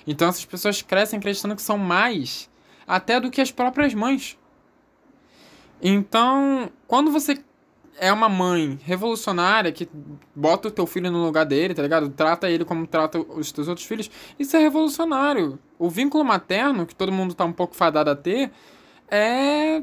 Então 0.06 0.28
essas 0.28 0.44
pessoas 0.44 0.82
crescem 0.82 1.18
acreditando 1.18 1.56
que 1.56 1.62
são 1.62 1.78
mais 1.78 2.50
até 2.86 3.20
do 3.20 3.30
que 3.30 3.40
as 3.40 3.50
próprias 3.50 3.94
mães. 3.94 4.38
Então, 5.82 6.70
quando 6.86 7.10
você 7.10 7.38
é 7.98 8.12
uma 8.12 8.28
mãe 8.28 8.78
revolucionária 8.84 9.72
que 9.72 9.88
bota 10.34 10.68
o 10.68 10.70
teu 10.70 10.86
filho 10.86 11.10
no 11.10 11.24
lugar 11.24 11.44
dele, 11.44 11.74
tá 11.74 11.82
ligado? 11.82 12.08
Trata 12.10 12.48
ele 12.50 12.64
como 12.64 12.86
trata 12.86 13.18
os 13.18 13.52
teus 13.52 13.68
outros 13.68 13.86
filhos, 13.86 14.10
isso 14.38 14.56
é 14.56 14.60
revolucionário. 14.60 15.58
O 15.78 15.88
vínculo 15.88 16.24
materno, 16.24 16.86
que 16.86 16.94
todo 16.94 17.12
mundo 17.12 17.34
tá 17.34 17.44
um 17.44 17.52
pouco 17.52 17.74
fadado 17.74 18.10
a 18.10 18.16
ter, 18.16 18.50
é. 19.08 19.82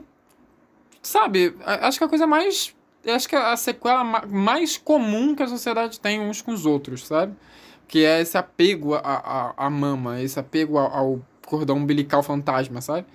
Sabe, 1.03 1.53
acho 1.65 1.97
que 1.97 2.03
a 2.05 2.07
coisa 2.07 2.25
mais. 2.25 2.73
Acho 3.05 3.27
que 3.27 3.35
a 3.35 3.57
sequela 3.57 4.03
mais 4.25 4.77
comum 4.77 5.35
que 5.35 5.43
a 5.43 5.47
sociedade 5.47 5.99
tem 5.99 6.21
uns 6.21 6.41
com 6.41 6.51
os 6.53 6.65
outros, 6.65 7.05
sabe? 7.05 7.35
Que 7.85 8.05
é 8.05 8.21
esse 8.21 8.37
apego 8.37 8.95
à, 8.95 8.99
à, 8.99 9.53
à 9.65 9.69
mama, 9.69 10.21
esse 10.21 10.39
apego 10.39 10.77
ao, 10.77 10.91
ao 10.95 11.21
cordão 11.45 11.75
umbilical 11.75 12.23
fantasma, 12.23 12.79
sabe? 12.79 13.05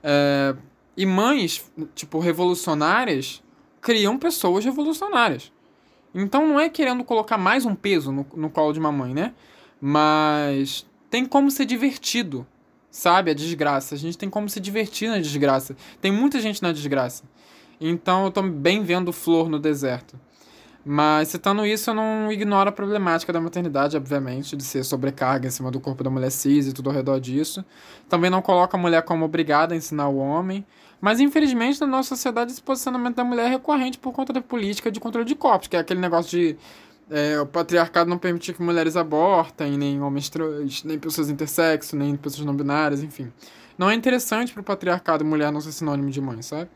É, 0.00 0.54
e 0.96 1.04
mães, 1.04 1.68
tipo, 1.96 2.20
revolucionárias, 2.20 3.42
criam 3.80 4.16
pessoas 4.16 4.64
revolucionárias. 4.64 5.50
Então 6.14 6.46
não 6.46 6.60
é 6.60 6.68
querendo 6.68 7.02
colocar 7.02 7.36
mais 7.36 7.66
um 7.66 7.74
peso 7.74 8.12
no, 8.12 8.24
no 8.36 8.50
colo 8.50 8.72
de 8.72 8.78
uma 8.78 8.92
mãe, 8.92 9.12
né? 9.12 9.34
Mas 9.80 10.86
tem 11.10 11.26
como 11.26 11.50
ser 11.50 11.64
divertido, 11.64 12.46
sabe? 12.92 13.32
A 13.32 13.34
desgraça. 13.34 13.96
A 13.96 13.98
gente 13.98 14.16
tem 14.16 14.30
como 14.30 14.48
se 14.48 14.60
divertir 14.60 15.08
na 15.08 15.18
desgraça. 15.18 15.74
Tem 16.00 16.12
muita 16.12 16.40
gente 16.40 16.62
na 16.62 16.70
desgraça. 16.70 17.24
Então 17.80 18.26
eu 18.26 18.30
tô 18.30 18.42
bem 18.42 18.84
vendo 18.84 19.12
flor 19.12 19.48
no 19.48 19.58
deserto. 19.58 20.14
Mas 20.84 21.28
citando 21.28 21.64
isso, 21.64 21.90
eu 21.90 21.94
não 21.94 22.30
ignoro 22.30 22.68
a 22.68 22.72
problemática 22.72 23.32
da 23.32 23.40
maternidade, 23.40 23.96
obviamente, 23.96 24.56
de 24.56 24.64
ser 24.64 24.84
sobrecarga 24.84 25.46
em 25.46 25.50
cima 25.50 25.70
do 25.70 25.80
corpo 25.80 26.02
da 26.02 26.10
mulher 26.10 26.30
cis 26.30 26.66
e 26.66 26.72
tudo 26.72 26.90
ao 26.90 26.94
redor 26.94 27.20
disso. 27.20 27.64
Também 28.08 28.30
não 28.30 28.42
coloco 28.42 28.76
a 28.76 28.78
mulher 28.78 29.02
como 29.02 29.24
obrigada 29.24 29.74
a 29.74 29.76
ensinar 29.76 30.08
o 30.08 30.18
homem. 30.18 30.64
Mas 31.00 31.18
infelizmente 31.18 31.80
na 31.80 31.86
nossa 31.86 32.10
sociedade 32.10 32.52
esse 32.52 32.62
posicionamento 32.62 33.16
da 33.16 33.24
mulher 33.24 33.46
é 33.46 33.48
recorrente 33.48 33.98
por 33.98 34.12
conta 34.12 34.32
da 34.32 34.40
política 34.40 34.90
de 34.90 35.00
controle 35.00 35.26
de 35.26 35.34
corpos, 35.34 35.66
que 35.66 35.76
é 35.76 35.80
aquele 35.80 35.98
negócio 35.98 36.30
de 36.30 36.56
é, 37.10 37.40
o 37.40 37.46
patriarcado 37.46 38.08
não 38.08 38.18
permitir 38.18 38.54
que 38.54 38.62
mulheres 38.62 38.96
abortem, 38.96 39.76
nem 39.76 40.00
homens 40.00 40.28
trans, 40.28 40.84
nem 40.84 40.98
pessoas 40.98 41.28
intersexo, 41.28 41.96
nem 41.96 42.16
pessoas 42.16 42.46
não 42.46 42.54
binárias, 42.54 43.02
enfim. 43.02 43.32
Não 43.76 43.90
é 43.90 43.94
interessante 43.94 44.52
para 44.52 44.60
o 44.60 44.64
patriarcado 44.64 45.24
mulher 45.24 45.50
não 45.50 45.60
ser 45.60 45.72
sinônimo 45.72 46.10
de 46.10 46.20
mãe, 46.20 46.42
sabe? 46.42 46.70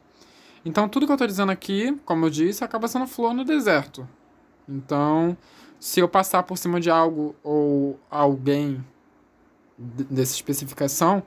Então, 0.64 0.88
tudo 0.88 1.06
que 1.06 1.12
eu 1.12 1.14
estou 1.14 1.28
dizendo 1.28 1.52
aqui, 1.52 1.96
como 2.04 2.26
eu 2.26 2.30
disse, 2.30 2.64
acaba 2.64 2.88
sendo 2.88 3.06
flor 3.06 3.32
no 3.32 3.44
deserto. 3.44 4.08
Então, 4.68 5.36
se 5.78 6.00
eu 6.00 6.08
passar 6.08 6.42
por 6.42 6.58
cima 6.58 6.80
de 6.80 6.90
algo 6.90 7.36
ou 7.42 7.98
alguém 8.10 8.84
dessa 9.78 10.34
especificação, 10.34 11.22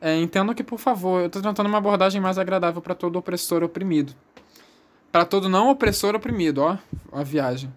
é, 0.00 0.16
entendo 0.16 0.54
que, 0.54 0.62
por 0.62 0.78
favor, 0.78 1.20
eu 1.20 1.26
estou 1.26 1.42
tentando 1.42 1.66
uma 1.66 1.78
abordagem 1.78 2.20
mais 2.20 2.38
agradável 2.38 2.80
para 2.80 2.94
todo 2.94 3.16
opressor 3.18 3.64
oprimido. 3.64 4.14
Para 5.10 5.24
todo 5.24 5.48
não 5.48 5.70
opressor 5.70 6.14
oprimido, 6.14 6.58
ó, 6.62 6.78
a 7.10 7.22
viagem. 7.22 7.72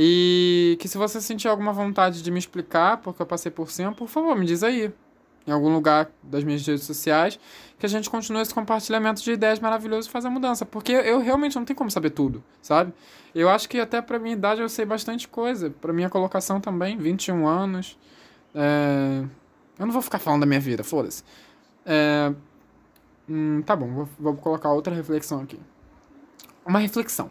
E 0.00 0.76
que 0.78 0.86
se 0.86 0.96
você 0.96 1.20
sentir 1.20 1.48
alguma 1.48 1.72
vontade 1.72 2.22
de 2.22 2.30
me 2.30 2.38
explicar, 2.38 2.98
porque 2.98 3.20
eu 3.20 3.26
passei 3.26 3.50
por 3.50 3.68
cima, 3.68 3.92
por 3.92 4.06
favor, 4.06 4.36
me 4.36 4.46
diz 4.46 4.62
aí 4.62 4.92
em 5.44 5.50
algum 5.50 5.72
lugar 5.72 6.08
das 6.22 6.44
minhas 6.44 6.64
redes 6.64 6.84
sociais, 6.84 7.40
que 7.78 7.84
a 7.84 7.88
gente 7.88 8.08
continue 8.08 8.42
esse 8.42 8.54
compartilhamento 8.54 9.20
de 9.22 9.32
ideias 9.32 9.58
maravilhosas 9.58 10.06
e 10.06 10.10
fazer 10.10 10.28
a 10.28 10.30
mudança. 10.30 10.64
Porque 10.64 10.92
eu 10.92 11.18
realmente 11.18 11.56
não 11.56 11.64
tenho 11.64 11.76
como 11.76 11.90
saber 11.90 12.10
tudo, 12.10 12.44
sabe? 12.62 12.92
Eu 13.34 13.48
acho 13.48 13.68
que 13.68 13.80
até 13.80 14.00
pra 14.00 14.20
minha 14.20 14.34
idade 14.34 14.60
eu 14.60 14.68
sei 14.68 14.84
bastante 14.84 15.26
coisa. 15.26 15.70
Pra 15.80 15.92
minha 15.92 16.08
colocação 16.08 16.60
também, 16.60 16.96
21 16.96 17.48
anos. 17.48 17.98
É... 18.54 19.24
Eu 19.78 19.86
não 19.86 19.92
vou 19.92 20.02
ficar 20.02 20.18
falando 20.20 20.40
da 20.40 20.46
minha 20.46 20.60
vida, 20.60 20.84
foda-se. 20.84 21.24
É... 21.84 22.32
Hum, 23.28 23.62
tá 23.62 23.74
bom, 23.74 23.88
vou, 23.88 24.08
vou 24.18 24.34
colocar 24.36 24.70
outra 24.70 24.94
reflexão 24.94 25.40
aqui. 25.40 25.58
Uma 26.64 26.78
reflexão 26.78 27.30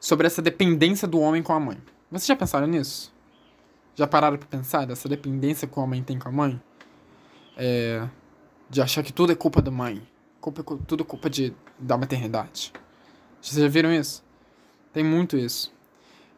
sobre 0.00 0.26
essa 0.26 0.42
dependência 0.42 1.06
do 1.06 1.20
homem 1.20 1.42
com 1.42 1.52
a 1.52 1.60
mãe. 1.60 1.78
Vocês 2.10 2.26
já 2.26 2.34
pensaram 2.34 2.66
nisso? 2.66 3.12
Já 3.94 4.06
pararam 4.06 4.38
pra 4.38 4.48
pensar 4.48 4.86
dessa 4.86 5.08
dependência 5.08 5.68
que 5.68 5.78
o 5.78 5.82
homem 5.82 6.02
tem 6.02 6.18
com 6.18 6.28
a 6.28 6.32
mãe? 6.32 6.60
é, 7.60 8.08
de 8.70 8.80
achar 8.80 9.02
que 9.02 9.12
tudo 9.12 9.32
é 9.32 9.34
culpa 9.34 9.60
da 9.60 9.70
mãe. 9.70 10.02
Culpa, 10.40 10.64
tudo 10.86 11.02
é 11.02 11.06
culpa 11.06 11.28
de, 11.28 11.52
da 11.78 11.98
maternidade. 11.98 12.72
Vocês 13.40 13.60
já 13.60 13.68
viram 13.68 13.92
isso? 13.92 14.24
Tem 14.94 15.04
muito 15.04 15.36
isso. 15.36 15.70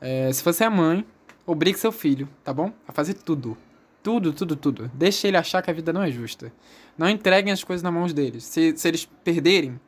É, 0.01 0.33
se 0.33 0.43
você 0.43 0.65
é 0.65 0.69
mãe, 0.69 1.07
obrigue 1.47 1.79
seu 1.79 1.93
filho, 1.93 2.29
tá 2.43 2.53
bom? 2.53 2.73
A 2.89 2.93
fazer 2.93 3.15
tudo. 3.15 3.57
Tudo, 4.03 4.33
tudo, 4.33 4.57
tudo. 4.57 4.91
Deixe 4.93 5.29
ele 5.29 5.37
achar 5.37 5.63
que 5.63 5.71
a 5.71 5.75
vida 5.75 5.93
não 5.93 6.03
é 6.03 6.11
justa. 6.11 6.53
Não 6.99 7.09
entreguem 7.09 7.53
as 7.53 7.63
coisas 7.63 7.85
nas 7.85 7.93
mãos 7.93 8.13
deles. 8.13 8.43
Se, 8.43 8.77
se 8.77 8.89
eles 8.89 9.05
perderem, 9.23 9.81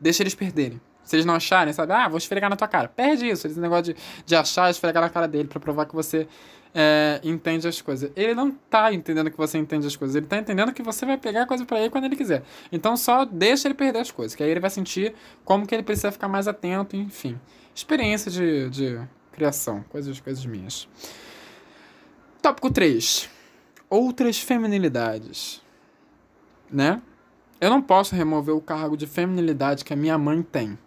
deixe 0.00 0.22
eles 0.22 0.34
perderem. 0.34 0.80
Eles 1.14 1.24
não 1.24 1.34
acharem, 1.34 1.72
sabe? 1.72 1.92
Ah, 1.92 2.08
vou 2.08 2.18
esfregar 2.18 2.50
na 2.50 2.56
tua 2.56 2.68
cara. 2.68 2.88
Perde 2.88 3.28
isso. 3.28 3.46
Esse 3.46 3.60
negócio 3.60 3.94
de, 3.94 3.96
de 4.24 4.34
achar, 4.34 4.70
esfregar 4.70 5.02
na 5.02 5.08
cara 5.08 5.28
dele 5.28 5.48
para 5.48 5.60
provar 5.60 5.86
que 5.86 5.94
você 5.94 6.26
é, 6.74 7.20
entende 7.24 7.66
as 7.66 7.80
coisas. 7.80 8.10
Ele 8.14 8.34
não 8.34 8.50
tá 8.50 8.92
entendendo 8.92 9.30
que 9.30 9.36
você 9.36 9.56
entende 9.56 9.86
as 9.86 9.96
coisas. 9.96 10.14
Ele 10.14 10.26
tá 10.26 10.36
entendendo 10.36 10.74
que 10.74 10.82
você 10.82 11.06
vai 11.06 11.16
pegar 11.16 11.42
a 11.42 11.46
coisa 11.46 11.64
para 11.64 11.80
ele 11.80 11.88
quando 11.88 12.04
ele 12.04 12.16
quiser. 12.16 12.42
Então 12.70 12.96
só 12.98 13.24
deixa 13.24 13.66
ele 13.66 13.74
perder 13.74 14.00
as 14.00 14.10
coisas, 14.10 14.34
que 14.34 14.42
aí 14.42 14.50
ele 14.50 14.60
vai 14.60 14.68
sentir 14.68 15.14
como 15.42 15.66
que 15.66 15.74
ele 15.74 15.82
precisa 15.82 16.12
ficar 16.12 16.28
mais 16.28 16.46
atento, 16.46 16.94
enfim. 16.94 17.40
Experiência 17.74 18.30
de, 18.30 18.68
de 18.68 19.00
criação, 19.32 19.82
coisas, 19.88 20.20
coisas 20.20 20.44
minhas. 20.44 20.86
Tópico 22.42 22.70
3. 22.70 23.30
Outras 23.88 24.38
feminilidades. 24.38 25.62
Né? 26.70 27.00
Eu 27.58 27.70
não 27.70 27.80
posso 27.80 28.14
remover 28.14 28.54
o 28.54 28.60
cargo 28.60 28.98
de 28.98 29.06
feminilidade 29.06 29.82
que 29.82 29.94
a 29.94 29.96
minha 29.96 30.18
mãe 30.18 30.42
tem. 30.42 30.78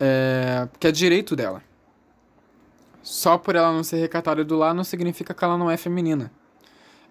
É, 0.00 0.66
que 0.78 0.86
é 0.86 0.92
direito 0.92 1.36
dela 1.36 1.62
só 3.02 3.38
por 3.38 3.56
ela 3.56 3.72
não 3.72 3.82
ser 3.82 3.96
recatada 3.96 4.44
do 4.44 4.56
lar 4.56 4.74
não 4.74 4.84
significa 4.84 5.34
que 5.34 5.44
ela 5.44 5.56
não 5.56 5.70
é 5.70 5.76
feminina. 5.76 6.30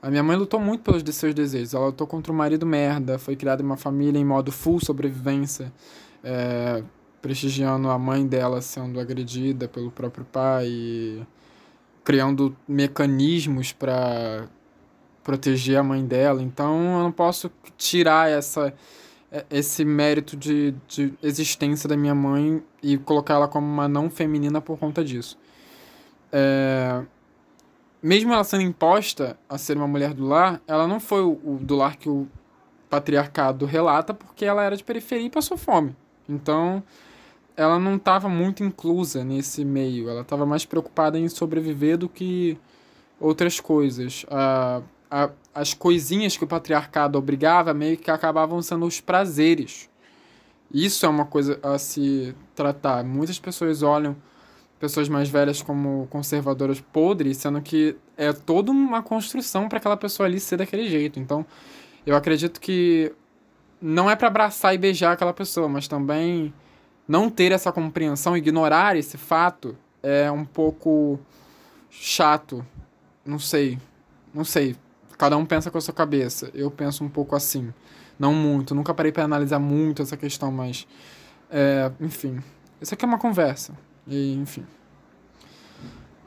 A 0.02 0.10
minha 0.10 0.24
mãe 0.24 0.38
lutou 0.38 0.60
muito 0.60 0.82
pelos 0.82 1.04
seus 1.16 1.34
desejos. 1.34 1.74
Ela 1.74 1.88
lutou 1.88 2.08
contra 2.08 2.32
o 2.32 2.36
marido 2.36 2.66
merda, 2.66 3.20
foi 3.20 3.36
criada 3.36 3.62
em 3.62 3.66
uma 3.66 3.76
família 3.76 4.18
em 4.18 4.24
modo 4.24 4.52
full 4.52 4.80
sobrevivência, 4.80 5.74
é, 6.24 6.84
prestigiando 7.22 7.90
a 7.90 7.98
mãe 7.98 8.26
dela 8.26 8.62
sendo 8.62 9.00
agredida 9.00 9.68
pelo 9.68 9.92
próprio 9.92 10.24
pai, 10.24 11.26
criando 12.04 12.56
mecanismos 12.68 13.74
para 13.74 14.48
proteger 15.22 15.78
a 15.78 15.84
mãe 15.84 16.06
dela. 16.06 16.42
Então 16.42 16.98
eu 16.98 17.04
não 17.04 17.12
posso 17.12 17.52
tirar 17.78 18.30
essa 18.30 18.74
esse 19.50 19.86
mérito 19.86 20.36
de, 20.36 20.74
de 20.88 21.14
existência 21.22 21.88
da 21.88 21.96
minha 21.96 22.16
mãe 22.16 22.64
e 22.82 22.98
colocar 22.98 23.36
ela 23.36 23.48
como 23.48 23.68
uma 23.68 23.88
não 23.88 24.10
feminina 24.10 24.60
por 24.60 24.78
conta 24.78 25.04
disso. 25.04 25.38
É, 26.32 27.04
mesmo 28.02 28.34
ela 28.34 28.44
sendo 28.44 28.64
imposta 28.64 29.38
a 29.48 29.58
ser 29.58 29.78
uma 29.78 29.88
mulher 29.88 30.14
do 30.14 30.26
lar, 30.26 30.62
ela 30.68 30.88
não 30.88 31.00
foi 31.00 31.22
o, 31.22 31.40
o 31.44 31.60
do 31.62 31.76
lar 31.76 31.96
que 31.96 32.10
o 32.10 32.28
patriarcado 32.90 33.66
relata, 33.66 34.14
porque 34.14 34.46
ela 34.46 34.64
era 34.64 34.76
de 34.76 34.84
periferia 34.84 35.28
e 35.28 35.30
passou 35.30 35.58
fome. 35.58 35.96
Então, 36.28 36.84
ela 37.56 37.78
não 37.78 37.98
estava 37.98 38.28
muito 38.28 38.64
inclusa 38.64 39.24
nesse 39.24 39.64
meio. 39.64 40.10
Ela 40.10 40.22
estava 40.22 40.46
mais 40.46 40.66
preocupada 40.66 41.20
em 41.20 41.28
sobreviver 41.28 41.98
do 41.98 42.10
que 42.10 42.58
outras 43.20 43.60
coisas. 43.60 44.26
A, 44.30 44.82
a, 45.12 45.30
as 45.60 45.74
coisinhas 45.74 46.38
que 46.38 46.44
o 46.46 46.48
patriarcado 46.48 47.18
obrigava 47.18 47.74
meio 47.74 47.98
que 47.98 48.10
acabavam 48.10 48.62
sendo 48.62 48.86
os 48.86 49.02
prazeres. 49.02 49.90
Isso 50.74 51.06
é 51.06 51.10
uma 51.10 51.26
coisa 51.26 51.60
a 51.62 51.78
se 51.78 52.34
tratar. 52.56 53.04
Muitas 53.04 53.38
pessoas 53.40 53.84
olham 53.84 54.16
pessoas 54.80 55.10
mais 55.10 55.28
velhas 55.28 55.62
como 55.62 56.08
conservadoras 56.10 56.80
podres, 56.80 57.36
sendo 57.36 57.62
que 57.62 57.98
é 58.16 58.32
toda 58.32 58.72
uma 58.72 59.04
construção 59.04 59.68
para 59.68 59.80
aquela 59.80 59.98
pessoa 59.98 60.28
ali 60.28 60.40
ser 60.40 60.56
daquele 60.56 60.88
jeito. 60.88 61.20
Então, 61.20 61.46
eu 62.06 62.16
acredito 62.16 62.62
que 62.62 63.12
não 63.82 64.10
é 64.10 64.16
para 64.16 64.30
abraçar 64.30 64.74
e 64.74 64.78
beijar 64.78 65.12
aquela 65.12 65.34
pessoa, 65.34 65.68
mas 65.68 65.90
também 65.90 66.54
não 67.06 67.30
ter 67.30 67.52
essa 67.52 67.70
compreensão, 67.70 68.38
ignorar 68.38 68.96
esse 68.96 69.18
fato 69.18 69.78
é 70.02 70.32
um 70.32 70.46
pouco 70.46 71.20
chato. 71.90 72.66
Não 73.26 73.40
sei. 73.40 73.78
Não 74.34 74.46
sei. 74.46 74.78
Cada 75.20 75.36
um 75.36 75.46
pensa 75.46 75.70
com 75.70 75.78
a 75.78 75.82
sua 75.82 75.94
cabeça. 75.94 76.50
Eu 76.54 76.72
penso 76.72 77.04
um 77.04 77.10
pouco 77.10 77.36
assim. 77.36 77.74
Não 78.18 78.34
muito. 78.34 78.74
Nunca 78.74 78.94
parei 78.94 79.12
para 79.12 79.26
analisar 79.26 79.60
muito 79.60 80.02
essa 80.02 80.16
questão, 80.16 80.50
mas. 80.50 80.88
É, 81.52 81.92
enfim. 82.00 82.42
Isso 82.82 82.94
aqui 82.94 83.04
é 83.04 83.08
uma 83.08 83.20
conversa. 83.20 83.78
E, 84.08 84.34
enfim. 84.36 84.66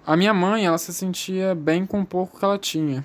A 0.07 0.15
minha 0.15 0.35
mãe, 0.35 0.67
ela 0.67 0.77
se 0.77 0.93
sentia 0.93 1.55
bem 1.55 1.87
com 1.87 2.03
o 2.03 2.07
pouco 2.07 2.39
que 2.39 2.45
ela 2.45 2.59
tinha. 2.59 3.03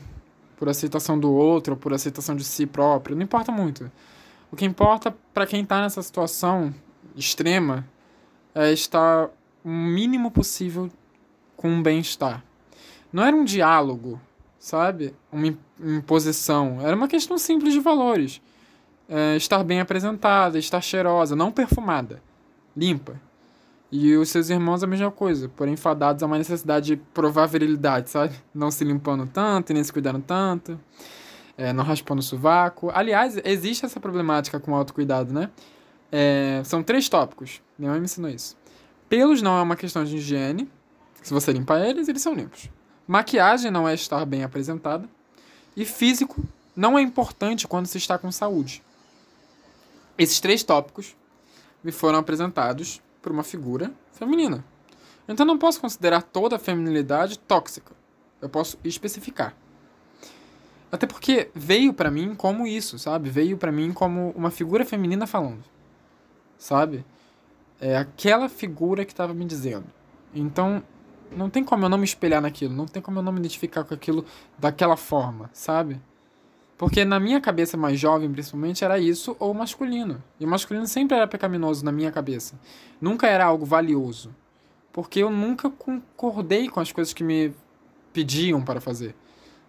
Por 0.58 0.68
aceitação 0.68 1.18
do 1.18 1.32
outro, 1.32 1.78
por 1.78 1.94
aceitação 1.94 2.36
de 2.36 2.44
si 2.44 2.66
própria. 2.66 3.16
Não 3.16 3.24
importa 3.24 3.50
muito. 3.50 3.90
O 4.52 4.58
que 4.58 4.66
importa 4.66 5.16
para 5.34 5.48
quem 5.48 5.64
tá 5.64 5.80
nessa 5.80 6.02
situação 6.02 6.76
extrema 7.16 7.88
é 8.54 8.74
estar 8.74 9.30
o 9.64 9.70
mínimo 9.70 10.32
possível 10.32 10.90
com 11.56 11.70
um 11.70 11.82
bem-estar. 11.82 12.44
Não 13.14 13.24
era 13.24 13.34
um 13.34 13.46
diálogo, 13.46 14.20
sabe? 14.68 15.16
Uma 15.32 15.58
imposição. 15.80 16.80
Era 16.82 16.96
uma 16.96 17.08
questão 17.08 17.38
simples 17.38 17.74
de 17.74 17.80
valores. 17.80 18.42
É, 19.08 19.38
estar 19.38 19.64
bem 19.64 19.80
apresentada, 19.80 20.60
estar 20.60 20.82
cheirosa, 20.82 21.36
não 21.36 21.50
perfumada, 21.52 22.22
limpa. 22.76 23.20
E 23.90 24.14
os 24.18 24.28
seus 24.28 24.50
irmãos 24.50 24.84
a 24.84 24.88
mesma 24.88 25.10
coisa, 25.10 25.48
porém 25.48 25.78
fadados 25.78 26.22
a 26.22 26.26
uma 26.26 26.38
necessidade 26.38 26.88
de 26.88 26.98
provar 26.98 27.46
virilidade, 27.46 28.10
sabe? 28.10 28.36
Não 28.54 28.70
se 28.70 28.84
limpando 28.84 29.26
tanto, 29.26 29.74
nem 29.74 29.82
se 29.82 29.94
cuidando 29.94 30.22
tanto, 30.22 30.78
é, 31.58 31.72
não 31.72 31.86
raspando 31.86 32.20
o 32.20 32.24
sovaco. 32.24 32.92
Aliás, 32.94 33.40
existe 33.46 33.86
essa 33.86 34.02
problemática 34.02 34.60
com 34.60 34.74
o 34.74 34.76
autocuidado, 34.76 35.34
né? 35.34 35.50
É, 36.12 36.62
são 36.66 36.84
três 36.84 37.08
tópicos. 37.08 37.62
Minha 37.80 37.92
mãe 37.92 38.02
me 38.02 38.06
ensinou 38.06 38.30
isso. 38.30 38.58
Pelos 39.08 39.42
não 39.42 39.58
é 39.58 39.62
uma 39.62 39.78
questão 39.78 40.04
de 40.04 40.18
higiene. 40.18 40.70
Se 41.22 41.34
você 41.34 41.54
limpar 41.54 41.80
eles, 41.88 42.10
eles 42.10 42.22
são 42.22 42.34
limpos. 42.34 42.70
Maquiagem 43.08 43.72
não 43.72 43.88
é 43.88 43.94
estar 43.94 44.26
bem 44.26 44.44
apresentada. 44.44 45.08
E 45.76 45.86
físico 45.86 46.44
não 46.76 46.98
é 46.98 47.02
importante 47.02 47.68
quando 47.68 47.88
se 47.88 47.98
está 47.98 48.18
com 48.18 48.32
saúde. 48.32 48.84
Esses 50.18 50.40
três 50.40 50.64
tópicos 50.64 51.16
me 51.84 51.92
foram 51.92 52.20
apresentados 52.20 53.02
por 53.22 53.32
uma 53.32 53.44
figura 53.44 53.94
feminina. 54.12 54.64
Então 55.28 55.46
não 55.46 55.58
posso 55.58 55.80
considerar 55.80 56.22
toda 56.22 56.56
a 56.56 56.60
feminilidade 56.60 57.40
tóxica. 57.40 57.94
Eu 58.42 58.50
posso 58.50 58.78
especificar. 58.84 59.56
Até 60.92 61.06
porque 61.06 61.50
veio 61.54 61.94
para 61.94 62.10
mim 62.10 62.34
como 62.34 62.66
isso, 62.66 62.98
sabe? 62.98 63.30
Veio 63.30 63.58
para 63.58 63.72
mim 63.72 63.92
como 63.92 64.32
uma 64.32 64.50
figura 64.50 64.86
feminina 64.86 65.28
falando. 65.28 65.64
Sabe? 66.58 67.06
É 67.80 67.98
aquela 67.98 68.50
figura 68.50 69.06
que 69.06 69.12
estava 69.12 69.34
me 69.34 69.46
dizendo. 69.46 69.86
Então, 70.34 70.82
não 71.32 71.50
tem 71.50 71.64
como 71.64 71.86
eu 71.86 71.90
não 71.90 71.98
me 71.98 72.06
espelhar 72.06 72.42
naquilo, 72.42 72.74
não 72.74 72.86
tem 72.86 73.02
como 73.02 73.20
eu 73.20 73.24
não 73.24 73.32
me 73.32 73.40
identificar 73.40 73.84
com 73.84 73.94
aquilo 73.94 74.26
daquela 74.58 74.96
forma, 74.96 75.50
sabe? 75.54 76.00
Porque 76.78 77.04
na 77.04 77.20
minha 77.20 77.42
cabeça 77.42 77.76
mais 77.76 78.00
jovem, 78.00 78.32
principalmente, 78.32 78.86
era 78.86 79.00
isso 79.00 79.36
ou 79.40 79.54
masculino. 79.54 80.24
E 80.40 80.46
o 80.46 80.48
masculino 80.48 80.86
sempre 80.86 81.18
era 81.18 81.28
pecaminoso 81.28 81.84
na 81.84 81.92
minha 81.92 82.12
cabeça. 82.12 82.60
Nunca 83.02 83.26
era 83.26 83.44
algo 83.46 83.66
valioso. 83.66 84.34
Porque 84.94 85.20
eu 85.20 85.32
nunca 85.32 85.72
concordei 85.72 86.70
com 86.70 86.80
as 86.80 86.92
coisas 86.92 87.14
que 87.14 87.24
me 87.24 87.52
pediam 88.14 88.62
para 88.62 88.80
fazer. 88.80 89.16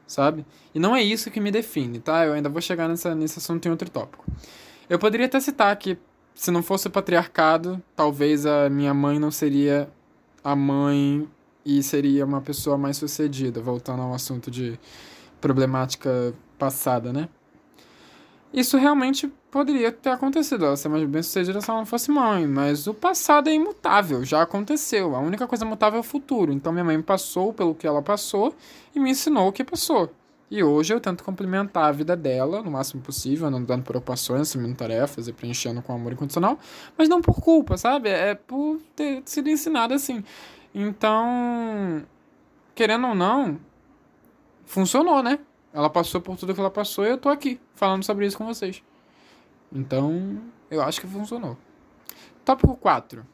Sabe? 0.06 0.44
E 0.74 0.78
não 0.78 0.94
é 0.94 1.02
isso 1.02 1.30
que 1.30 1.40
me 1.40 1.50
define, 1.50 1.98
tá? 1.98 2.26
Eu 2.26 2.34
ainda 2.34 2.48
vou 2.48 2.60
chegar 2.60 2.88
nessa, 2.88 3.14
nesse 3.14 3.38
assunto 3.38 3.66
em 3.66 3.70
outro 3.70 3.88
tópico. 3.88 4.24
Eu 4.88 4.98
poderia 4.98 5.26
até 5.26 5.40
citar 5.40 5.74
que, 5.76 5.98
se 6.34 6.50
não 6.50 6.62
fosse 6.62 6.88
o 6.88 6.90
patriarcado, 6.90 7.82
talvez 7.96 8.44
a 8.44 8.68
minha 8.68 8.92
mãe 8.92 9.18
não 9.18 9.30
seria 9.30 9.90
a 10.44 10.54
mãe 10.54 11.28
e 11.68 11.82
seria 11.82 12.24
uma 12.24 12.40
pessoa 12.40 12.78
mais 12.78 12.96
sucedida, 12.96 13.60
voltando 13.60 14.00
ao 14.00 14.14
assunto 14.14 14.50
de 14.50 14.80
problemática 15.38 16.32
passada, 16.58 17.12
né? 17.12 17.28
Isso 18.50 18.78
realmente 18.78 19.30
poderia 19.50 19.92
ter 19.92 20.08
acontecido, 20.08 20.64
ela 20.64 20.78
ser 20.78 20.88
mais 20.88 21.04
bem 21.04 21.22
sucedida 21.22 21.60
se 21.60 21.68
ela 21.68 21.80
não 21.80 21.84
fosse 21.84 22.10
mãe, 22.10 22.46
mas 22.46 22.86
o 22.86 22.94
passado 22.94 23.50
é 23.50 23.52
imutável, 23.52 24.24
já 24.24 24.40
aconteceu. 24.40 25.14
A 25.14 25.20
única 25.20 25.46
coisa 25.46 25.66
mutável 25.66 25.98
é 25.98 26.00
o 26.00 26.02
futuro. 26.02 26.50
Então 26.54 26.72
minha 26.72 26.84
mãe 26.84 27.02
passou 27.02 27.52
pelo 27.52 27.74
que 27.74 27.86
ela 27.86 28.00
passou 28.00 28.54
e 28.96 28.98
me 28.98 29.10
ensinou 29.10 29.48
o 29.48 29.52
que 29.52 29.62
passou. 29.62 30.10
E 30.50 30.62
hoje 30.62 30.94
eu 30.94 31.00
tento 31.00 31.22
complementar 31.22 31.84
a 31.84 31.92
vida 31.92 32.16
dela 32.16 32.62
no 32.62 32.70
máximo 32.70 33.02
possível, 33.02 33.50
não 33.50 33.62
dando 33.62 33.82
preocupações, 33.82 34.40
assumindo 34.40 34.74
tarefas 34.74 35.28
e 35.28 35.34
preenchendo 35.34 35.82
com 35.82 35.92
amor 35.92 36.14
incondicional, 36.14 36.58
mas 36.96 37.10
não 37.10 37.20
por 37.20 37.34
culpa, 37.42 37.76
sabe? 37.76 38.08
É 38.08 38.34
por 38.34 38.80
ter 38.96 39.22
sido 39.26 39.50
ensinada 39.50 39.94
assim. 39.94 40.24
Então, 40.74 42.04
querendo 42.74 43.08
ou 43.08 43.14
não, 43.14 43.58
funcionou, 44.64 45.22
né? 45.22 45.38
Ela 45.72 45.90
passou 45.90 46.20
por 46.20 46.36
tudo 46.36 46.54
que 46.54 46.60
ela 46.60 46.70
passou 46.70 47.04
e 47.04 47.10
eu 47.10 47.18
tô 47.18 47.28
aqui 47.28 47.60
falando 47.74 48.04
sobre 48.04 48.26
isso 48.26 48.36
com 48.36 48.46
vocês. 48.46 48.82
Então, 49.72 50.40
eu 50.70 50.82
acho 50.82 51.00
que 51.00 51.06
funcionou. 51.06 51.56
Tópico 52.44 52.76
4. 52.76 53.26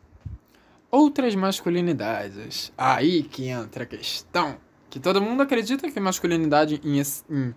Outras 0.91 1.35
masculinidades. 1.35 2.73
Aí 2.77 3.23
que 3.23 3.49
entra 3.49 3.85
a 3.85 3.87
questão. 3.87 4.57
Que 4.91 5.01
todo 5.01 5.21
mundo 5.21 5.43
acredita 5.43 5.91
que 5.91 5.99
masculinidade 5.99 6.81
em, 6.85 7.01
em, 7.01 7.55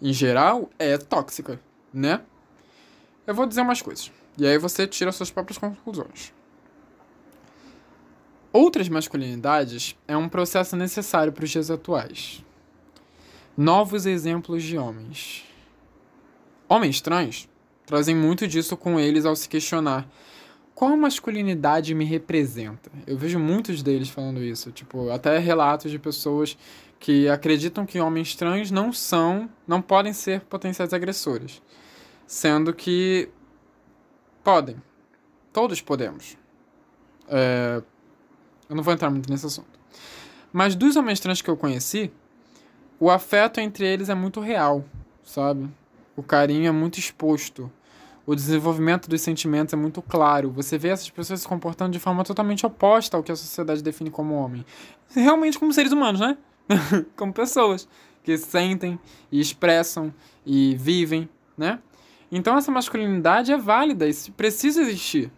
em 0.00 0.12
geral 0.12 0.70
é 0.78 0.96
tóxica, 0.96 1.60
né? 1.92 2.22
Eu 3.26 3.34
vou 3.34 3.46
dizer 3.46 3.60
umas 3.60 3.82
coisas. 3.82 4.10
E 4.38 4.46
aí 4.46 4.56
você 4.56 4.86
tira 4.86 5.12
suas 5.12 5.30
próprias 5.30 5.58
conclusões. 5.58 6.32
Outras 8.52 8.88
masculinidades 8.88 9.96
é 10.06 10.16
um 10.16 10.28
processo 10.28 10.76
necessário 10.76 11.32
para 11.32 11.44
os 11.44 11.50
dias 11.50 11.70
atuais 11.70 12.42
novos 13.58 14.06
exemplos 14.06 14.62
de 14.62 14.78
homens. 14.78 15.44
Homens 16.68 17.00
trans 17.00 17.48
trazem 17.84 18.14
muito 18.14 18.46
disso 18.46 18.76
com 18.76 19.00
eles 19.00 19.24
ao 19.24 19.34
se 19.34 19.48
questionar 19.48 20.08
qual 20.76 20.96
masculinidade 20.96 21.92
me 21.92 22.04
representa. 22.04 22.88
Eu 23.04 23.18
vejo 23.18 23.36
muitos 23.36 23.82
deles 23.82 24.08
falando 24.08 24.40
isso, 24.40 24.70
tipo, 24.70 25.10
até 25.10 25.36
relatos 25.38 25.90
de 25.90 25.98
pessoas 25.98 26.56
que 27.00 27.28
acreditam 27.28 27.84
que 27.84 27.98
homens 27.98 28.36
trans 28.36 28.70
não 28.70 28.92
são, 28.92 29.50
não 29.66 29.82
podem 29.82 30.12
ser 30.12 30.42
potenciais 30.42 30.92
agressores, 30.92 31.60
sendo 32.28 32.72
que 32.72 33.28
podem, 34.44 34.76
todos 35.52 35.80
podemos. 35.80 36.36
É, 37.28 37.82
eu 38.68 38.76
não 38.76 38.82
vou 38.82 38.92
entrar 38.92 39.10
muito 39.10 39.30
nesse 39.30 39.46
assunto. 39.46 39.78
Mas 40.52 40.74
dos 40.74 40.96
homens 40.96 41.20
trans 41.20 41.42
que 41.42 41.48
eu 41.48 41.56
conheci, 41.56 42.10
o 43.00 43.10
afeto 43.10 43.60
entre 43.60 43.86
eles 43.86 44.08
é 44.08 44.14
muito 44.14 44.40
real, 44.40 44.84
sabe? 45.24 45.68
O 46.16 46.22
carinho 46.22 46.68
é 46.68 46.72
muito 46.72 46.98
exposto. 46.98 47.70
O 48.26 48.34
desenvolvimento 48.34 49.08
dos 49.08 49.22
sentimentos 49.22 49.72
é 49.72 49.76
muito 49.76 50.02
claro. 50.02 50.50
Você 50.50 50.76
vê 50.76 50.88
essas 50.88 51.08
pessoas 51.08 51.40
se 51.40 51.48
comportando 51.48 51.92
de 51.92 51.98
forma 51.98 52.24
totalmente 52.24 52.66
oposta 52.66 53.16
ao 53.16 53.22
que 53.22 53.32
a 53.32 53.36
sociedade 53.36 53.82
define 53.82 54.10
como 54.10 54.34
homem. 54.34 54.64
Realmente 55.14 55.58
como 55.58 55.72
seres 55.72 55.92
humanos, 55.92 56.20
né? 56.20 56.36
como 57.16 57.32
pessoas. 57.32 57.88
que 58.22 58.36
sentem 58.36 58.98
e 59.32 59.40
expressam 59.40 60.12
e 60.44 60.74
vivem, 60.76 61.28
né? 61.56 61.78
Então 62.30 62.58
essa 62.58 62.70
masculinidade 62.70 63.50
é 63.52 63.56
válida 63.56 64.06
e 64.06 64.14
precisa 64.36 64.82
existir. 64.82 65.32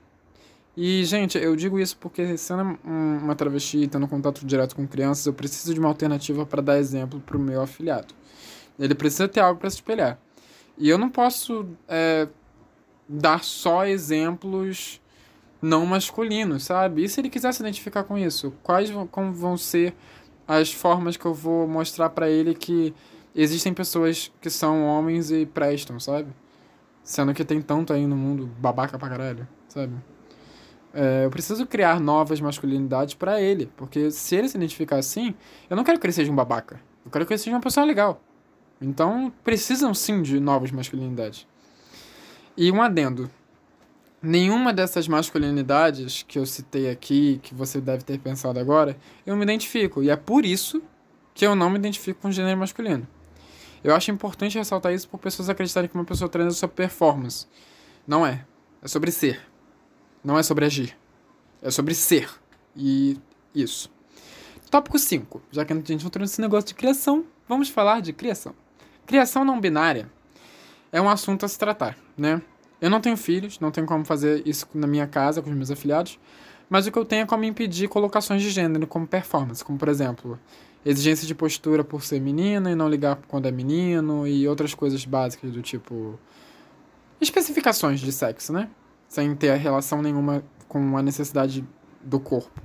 E, 0.76 1.04
gente, 1.04 1.36
eu 1.36 1.56
digo 1.56 1.78
isso 1.78 1.96
porque 1.98 2.36
sendo 2.36 2.78
uma 2.84 3.34
travesti 3.34 3.88
tendo 3.88 4.06
contato 4.06 4.46
direto 4.46 4.76
com 4.76 4.86
crianças, 4.86 5.26
eu 5.26 5.32
preciso 5.32 5.74
de 5.74 5.80
uma 5.80 5.88
alternativa 5.88 6.46
para 6.46 6.62
dar 6.62 6.78
exemplo 6.78 7.20
para 7.20 7.36
o 7.36 7.40
meu 7.40 7.60
afiliado. 7.60 8.14
Ele 8.78 8.94
precisa 8.94 9.28
ter 9.28 9.40
algo 9.40 9.60
para 9.60 9.68
se 9.68 9.76
espelhar. 9.76 10.18
E 10.78 10.88
eu 10.88 10.96
não 10.96 11.10
posso 11.10 11.66
é, 11.88 12.28
dar 13.08 13.44
só 13.44 13.84
exemplos 13.84 15.00
não 15.60 15.84
masculinos, 15.84 16.64
sabe? 16.64 17.04
E 17.04 17.08
se 17.08 17.20
ele 17.20 17.28
quiser 17.28 17.52
se 17.52 17.60
identificar 17.60 18.04
com 18.04 18.16
isso? 18.16 18.54
Quais 18.62 18.88
vão, 18.88 19.06
como 19.06 19.32
vão 19.32 19.56
ser 19.56 19.94
as 20.48 20.72
formas 20.72 21.16
que 21.16 21.26
eu 21.26 21.34
vou 21.34 21.68
mostrar 21.68 22.10
para 22.10 22.30
ele 22.30 22.54
que 22.54 22.94
existem 23.34 23.74
pessoas 23.74 24.32
que 24.40 24.48
são 24.48 24.84
homens 24.84 25.30
e 25.30 25.44
prestam, 25.44 26.00
sabe? 26.00 26.28
Sendo 27.04 27.34
que 27.34 27.44
tem 27.44 27.60
tanto 27.60 27.92
aí 27.92 28.06
no 28.06 28.16
mundo 28.16 28.46
babaca 28.58 28.98
pra 28.98 29.08
caralho, 29.08 29.46
sabe? 29.68 29.94
É, 30.92 31.24
eu 31.24 31.30
preciso 31.30 31.66
criar 31.66 32.00
novas 32.00 32.40
masculinidades 32.40 33.14
para 33.14 33.40
ele, 33.40 33.70
porque 33.76 34.10
se 34.10 34.34
ele 34.34 34.48
se 34.48 34.56
identificar 34.56 34.96
assim, 34.96 35.34
eu 35.68 35.76
não 35.76 35.84
quero 35.84 35.98
que 36.00 36.06
ele 36.06 36.12
seja 36.12 36.30
um 36.30 36.34
babaca. 36.34 36.80
Eu 37.04 37.10
quero 37.10 37.24
que 37.26 37.32
ele 37.32 37.38
seja 37.38 37.54
uma 37.54 37.62
pessoa 37.62 37.86
legal. 37.86 38.20
Então, 38.80 39.32
precisam 39.44 39.92
sim 39.94 40.22
de 40.22 40.40
novas 40.40 40.70
masculinidades. 40.70 41.46
E 42.56 42.70
um 42.72 42.82
adendo. 42.82 43.30
Nenhuma 44.22 44.72
dessas 44.72 45.08
masculinidades 45.08 46.24
que 46.26 46.38
eu 46.38 46.44
citei 46.44 46.90
aqui, 46.90 47.40
que 47.42 47.54
você 47.54 47.80
deve 47.80 48.04
ter 48.04 48.18
pensado 48.18 48.58
agora, 48.58 48.96
eu 49.24 49.36
me 49.36 49.42
identifico. 49.44 50.02
E 50.02 50.10
é 50.10 50.16
por 50.16 50.44
isso 50.44 50.82
que 51.32 51.46
eu 51.46 51.54
não 51.54 51.70
me 51.70 51.78
identifico 51.78 52.20
com 52.20 52.28
o 52.28 52.32
gênero 52.32 52.58
masculino. 52.58 53.06
Eu 53.82 53.94
acho 53.94 54.10
importante 54.10 54.58
ressaltar 54.58 54.92
isso 54.92 55.08
por 55.08 55.18
pessoas 55.18 55.48
acreditarem 55.48 55.88
que 55.88 55.94
uma 55.94 56.04
pessoa 56.04 56.28
treina 56.28 56.50
sobre 56.50 56.76
performance. 56.76 57.46
Não 58.06 58.26
é. 58.26 58.44
É 58.82 58.88
sobre 58.88 59.10
ser. 59.10 59.49
Não 60.22 60.38
é 60.38 60.42
sobre 60.42 60.64
agir. 60.64 60.96
É 61.62 61.70
sobre 61.70 61.94
ser. 61.94 62.28
E 62.76 63.18
isso. 63.54 63.90
Tópico 64.70 64.98
5. 64.98 65.42
Já 65.50 65.64
que 65.64 65.72
a 65.72 65.76
gente 65.76 65.92
entrou 65.92 66.22
nesse 66.22 66.40
negócio 66.40 66.68
de 66.68 66.74
criação, 66.74 67.24
vamos 67.48 67.68
falar 67.68 68.00
de 68.00 68.12
criação. 68.12 68.54
Criação 69.06 69.44
não 69.44 69.60
binária 69.60 70.08
é 70.92 71.00
um 71.00 71.08
assunto 71.08 71.44
a 71.44 71.48
se 71.48 71.58
tratar, 71.58 71.96
né? 72.16 72.40
Eu 72.80 72.88
não 72.88 73.00
tenho 73.00 73.16
filhos, 73.16 73.60
não 73.60 73.70
tenho 73.70 73.86
como 73.86 74.04
fazer 74.04 74.42
isso 74.46 74.66
na 74.74 74.86
minha 74.86 75.06
casa 75.06 75.42
com 75.42 75.50
os 75.50 75.56
meus 75.56 75.70
afiliados, 75.70 76.18
mas 76.68 76.86
o 76.86 76.92
que 76.92 76.98
eu 76.98 77.04
tenho 77.04 77.22
é 77.22 77.26
como 77.26 77.44
impedir 77.44 77.88
colocações 77.88 78.42
de 78.42 78.50
gênero 78.50 78.86
como 78.86 79.06
performance, 79.06 79.64
como 79.64 79.78
por 79.78 79.88
exemplo, 79.88 80.38
exigência 80.84 81.26
de 81.26 81.34
postura 81.34 81.84
por 81.84 82.02
ser 82.02 82.20
menina 82.20 82.70
e 82.70 82.74
não 82.74 82.88
ligar 82.88 83.18
quando 83.28 83.46
é 83.46 83.50
menino 83.50 84.26
e 84.26 84.48
outras 84.48 84.72
coisas 84.74 85.04
básicas 85.04 85.50
do 85.50 85.60
tipo 85.60 86.18
especificações 87.20 88.00
de 88.00 88.12
sexo, 88.12 88.52
né? 88.52 88.70
Sem 89.10 89.34
ter 89.34 89.54
relação 89.56 90.00
nenhuma 90.00 90.42
com 90.68 90.96
a 90.96 91.02
necessidade 91.02 91.66
do 92.00 92.20
corpo. 92.20 92.62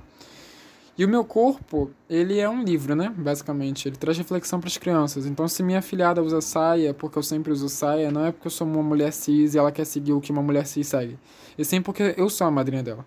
E 0.96 1.04
o 1.04 1.08
meu 1.08 1.24
corpo, 1.24 1.90
ele 2.08 2.38
é 2.38 2.48
um 2.48 2.62
livro, 2.62 2.94
né? 2.94 3.12
Basicamente, 3.14 3.86
ele 3.86 3.96
traz 3.96 4.16
reflexão 4.16 4.60
para 4.60 4.68
as 4.68 4.78
crianças. 4.78 5.26
Então, 5.26 5.46
se 5.46 5.62
minha 5.62 5.82
filhada 5.82 6.22
usa 6.22 6.40
saia, 6.40 6.94
porque 6.94 7.18
eu 7.18 7.22
sempre 7.22 7.52
uso 7.52 7.68
saia, 7.68 8.10
não 8.10 8.24
é 8.24 8.32
porque 8.32 8.46
eu 8.46 8.50
sou 8.50 8.66
uma 8.66 8.82
mulher 8.82 9.12
cis 9.12 9.54
e 9.54 9.58
ela 9.58 9.70
quer 9.70 9.84
seguir 9.84 10.12
o 10.12 10.20
que 10.20 10.30
uma 10.30 10.40
mulher 10.40 10.66
cis 10.66 10.86
segue. 10.86 11.18
E 11.58 11.64
sim 11.64 11.82
porque 11.82 12.14
eu 12.16 12.30
sou 12.30 12.46
a 12.46 12.50
madrinha 12.50 12.82
dela. 12.82 13.04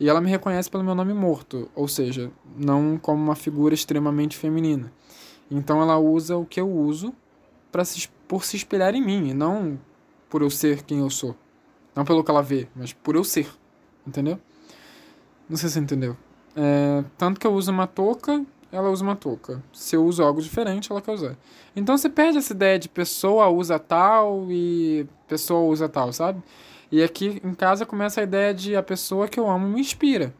E 0.00 0.08
ela 0.08 0.20
me 0.20 0.30
reconhece 0.30 0.70
pelo 0.70 0.84
meu 0.84 0.94
nome 0.94 1.12
morto, 1.12 1.68
ou 1.74 1.88
seja, 1.88 2.30
não 2.56 2.96
como 2.96 3.22
uma 3.22 3.34
figura 3.34 3.74
extremamente 3.74 4.36
feminina. 4.36 4.90
Então, 5.50 5.82
ela 5.82 5.98
usa 5.98 6.36
o 6.36 6.46
que 6.46 6.60
eu 6.60 6.70
uso 6.70 7.12
para 7.72 7.84
se, 7.84 8.08
por 8.28 8.44
se 8.44 8.56
espelhar 8.56 8.94
em 8.94 9.04
mim, 9.04 9.30
e 9.30 9.34
não 9.34 9.78
por 10.30 10.42
eu 10.42 10.48
ser 10.48 10.82
quem 10.82 11.00
eu 11.00 11.10
sou. 11.10 11.36
Não 11.98 12.04
pelo 12.04 12.22
que 12.22 12.30
ela 12.30 12.44
vê, 12.44 12.68
mas 12.76 12.92
por 12.92 13.16
eu 13.16 13.24
ser. 13.24 13.50
Entendeu? 14.06 14.38
Não 15.48 15.56
sei 15.56 15.68
se 15.68 15.74
você 15.74 15.80
entendeu. 15.80 16.16
É, 16.54 17.02
tanto 17.16 17.40
que 17.40 17.46
eu 17.46 17.52
uso 17.52 17.72
uma 17.72 17.88
touca, 17.88 18.46
ela 18.70 18.88
usa 18.88 19.02
uma 19.02 19.16
touca. 19.16 19.60
Se 19.72 19.96
eu 19.96 20.04
uso 20.04 20.22
algo 20.22 20.40
diferente, 20.40 20.92
ela 20.92 21.02
quer 21.02 21.10
usar. 21.10 21.36
Então 21.74 21.98
você 21.98 22.08
perde 22.08 22.38
essa 22.38 22.52
ideia 22.52 22.78
de 22.78 22.88
pessoa 22.88 23.48
usa 23.48 23.80
tal 23.80 24.46
e 24.48 25.08
pessoa 25.26 25.68
usa 25.68 25.88
tal, 25.88 26.12
sabe? 26.12 26.40
E 26.92 27.02
aqui 27.02 27.40
em 27.42 27.52
casa 27.52 27.84
começa 27.84 28.20
a 28.20 28.22
ideia 28.22 28.54
de 28.54 28.76
a 28.76 28.82
pessoa 28.82 29.26
que 29.26 29.40
eu 29.40 29.50
amo 29.50 29.66
me 29.66 29.80
inspira. 29.80 30.32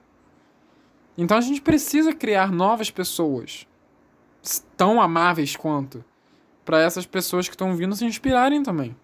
Então 1.17 1.37
a 1.37 1.41
gente 1.41 1.61
precisa 1.61 2.15
criar 2.15 2.53
novas 2.53 2.89
pessoas 2.89 3.67
tão 4.77 5.03
amáveis 5.03 5.57
quanto 5.57 6.05
para 6.65 6.81
essas 6.81 7.05
pessoas 7.05 7.49
que 7.49 7.55
estão 7.57 7.75
vindo 7.75 7.97
se 7.97 8.05
inspirarem 8.05 8.63
também. 8.63 8.95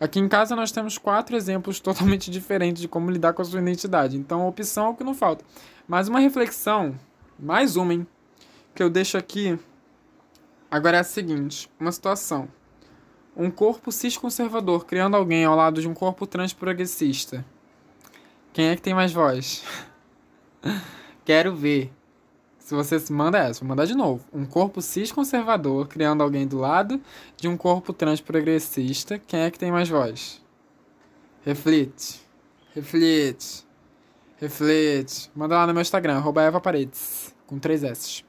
Aqui 0.00 0.18
em 0.18 0.28
casa 0.28 0.56
nós 0.56 0.72
temos 0.72 0.98
quatro 0.98 1.36
exemplos 1.36 1.78
totalmente 1.80 2.30
diferentes 2.30 2.82
de 2.82 2.88
como 2.88 3.10
lidar 3.10 3.32
com 3.32 3.42
a 3.42 3.44
sua 3.44 3.60
identidade. 3.60 4.16
Então 4.16 4.42
a 4.42 4.48
opção 4.48 4.86
é 4.86 4.88
o 4.90 4.94
que 4.94 5.04
não 5.04 5.14
falta. 5.14 5.44
Mas 5.86 6.08
uma 6.08 6.18
reflexão, 6.18 6.94
mais 7.38 7.76
uma, 7.76 7.94
hein, 7.94 8.06
que 8.74 8.82
eu 8.82 8.90
deixo 8.90 9.16
aqui 9.16 9.58
agora 10.70 10.96
é 10.96 11.00
a 11.00 11.04
seguinte: 11.04 11.70
uma 11.78 11.92
situação. 11.92 12.48
Um 13.36 13.50
corpo 13.50 13.90
cis-conservador 13.90 14.84
criando 14.84 15.16
alguém 15.16 15.44
ao 15.44 15.56
lado 15.56 15.80
de 15.80 15.88
um 15.88 15.94
corpo 15.94 16.26
trans 16.26 16.52
progressista. 16.52 17.44
Quem 18.52 18.68
é 18.68 18.76
que 18.76 18.82
tem 18.82 18.94
mais 18.94 19.12
voz? 19.12 19.64
Quero 21.24 21.54
ver. 21.54 21.92
Se 22.64 22.74
você 22.74 22.98
manda 23.12 23.36
essa, 23.36 23.60
vou 23.60 23.68
mandar 23.68 23.84
de 23.84 23.94
novo. 23.94 24.24
Um 24.32 24.46
corpo 24.46 24.80
cis 24.80 25.12
conservador 25.12 25.86
criando 25.86 26.22
alguém 26.22 26.46
do 26.46 26.56
lado 26.56 26.98
de 27.36 27.46
um 27.46 27.58
corpo 27.58 27.92
trans 27.92 28.22
progressista. 28.22 29.18
Quem 29.18 29.40
é 29.40 29.50
que 29.50 29.58
tem 29.58 29.70
mais 29.70 29.86
voz? 29.86 30.42
Reflete. 31.44 32.22
Reflete. 32.74 33.66
Reflete. 34.38 35.30
Manda 35.36 35.56
lá 35.56 35.66
no 35.66 35.74
meu 35.74 35.82
Instagram, 35.82 36.22
Eva 36.38 36.58
Paredes, 36.58 37.34
com 37.46 37.58
três 37.58 37.84
S. 37.84 38.24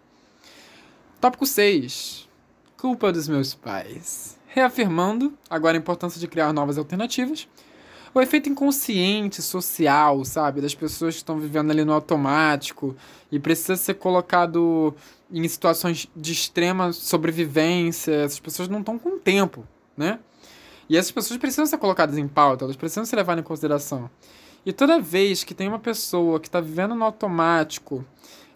Tópico 1.21 1.45
6. 1.45 2.27
Culpa 2.75 3.13
dos 3.13 3.29
meus 3.29 3.53
pais. 3.55 4.37
Reafirmando 4.47 5.33
agora 5.49 5.77
a 5.77 5.79
importância 5.79 6.19
de 6.19 6.27
criar 6.27 6.51
novas 6.51 6.77
alternativas 6.77 7.47
o 8.19 8.21
efeito 8.21 8.47
inconsciente 8.47 9.41
social, 9.41 10.23
sabe? 10.23 10.61
Das 10.61 10.73
pessoas 10.73 11.15
que 11.15 11.21
estão 11.21 11.37
vivendo 11.37 11.71
ali 11.71 11.83
no 11.83 11.91
automático 11.91 12.95
e 13.29 13.37
precisa 13.37 13.75
ser 13.75 13.95
colocado 13.95 14.95
em 15.29 15.45
situações 15.47 16.07
de 16.15 16.31
extrema 16.31 16.93
sobrevivência. 16.93 18.13
Essas 18.13 18.39
pessoas 18.39 18.69
não 18.69 18.79
estão 18.79 18.97
com 18.97 19.19
tempo, 19.19 19.67
né? 19.97 20.19
E 20.87 20.95
essas 20.95 21.11
pessoas 21.11 21.37
precisam 21.37 21.65
ser 21.65 21.77
colocadas 21.77 22.17
em 22.17 22.27
pauta, 22.27 22.63
elas 22.63 22.77
precisam 22.77 23.03
ser 23.03 23.17
levadas 23.17 23.43
em 23.43 23.45
consideração. 23.47 24.09
E 24.65 24.71
toda 24.71 24.99
vez 24.99 25.43
que 25.43 25.53
tem 25.53 25.67
uma 25.67 25.79
pessoa 25.79 26.39
que 26.39 26.47
está 26.47 26.61
vivendo 26.61 26.95
no 26.95 27.03
automático, 27.03 28.05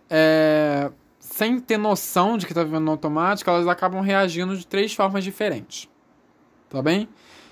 é, 0.10 0.89
sem 1.19 1.60
ter 1.60 1.78
noção 1.78 2.38
de 2.38 2.45
que 2.45 2.54
está 2.54 2.63
vivendo 2.63 2.86
no 2.86 2.91
automático, 2.91 3.50
elas 3.50 3.67
acabam 3.67 4.02
reagindo 4.02 4.56
de 4.56 4.65
três 4.65 4.93
formas 4.93 5.24
diferentes. 5.24 5.89
Tá 6.69 6.82
bem? 6.82 7.10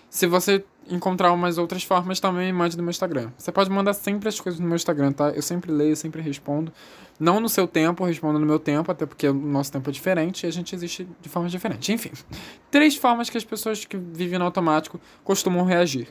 Se 0.10 0.26
você 0.26 0.64
encontrar 0.90 1.32
umas 1.32 1.58
outras 1.58 1.84
formas, 1.84 2.20
também 2.20 2.52
mande 2.52 2.78
no 2.78 2.84
meu 2.84 2.90
Instagram. 2.90 3.32
Você 3.38 3.52
pode 3.52 3.70
mandar 3.70 3.94
sempre 3.94 4.30
as 4.30 4.40
coisas 4.40 4.60
no 4.60 4.68
meu 4.68 4.76
Instagram, 4.76 5.12
tá? 5.12 5.30
Eu 5.30 5.42
sempre 5.42 5.72
leio, 5.72 5.96
sempre 5.96 6.22
respondo. 6.22 6.72
Não 7.20 7.40
no 7.40 7.50
seu 7.50 7.68
tempo, 7.68 8.06
respondo 8.06 8.40
no 8.40 8.46
meu 8.46 8.60
tempo, 8.60 8.92
até 8.92 9.06
porque 9.06 9.28
o 9.28 9.34
nosso 9.34 9.72
tempo 9.72 9.90
é 9.90 9.94
diferente 9.94 10.44
e 10.44 10.48
a 10.48 10.52
gente 10.52 10.76
existe 10.76 11.08
de 11.22 11.30
formas 11.30 11.52
diferentes. 11.52 11.90
Enfim, 11.90 12.12
três 12.72 12.96
formas 12.96 13.30
que 13.30 13.38
as 13.38 13.44
pessoas 13.44 13.86
que 13.86 13.98
vivem 13.98 14.38
no 14.40 14.46
automático 14.46 15.00
costumam 15.24 15.64
reagir. 15.66 16.08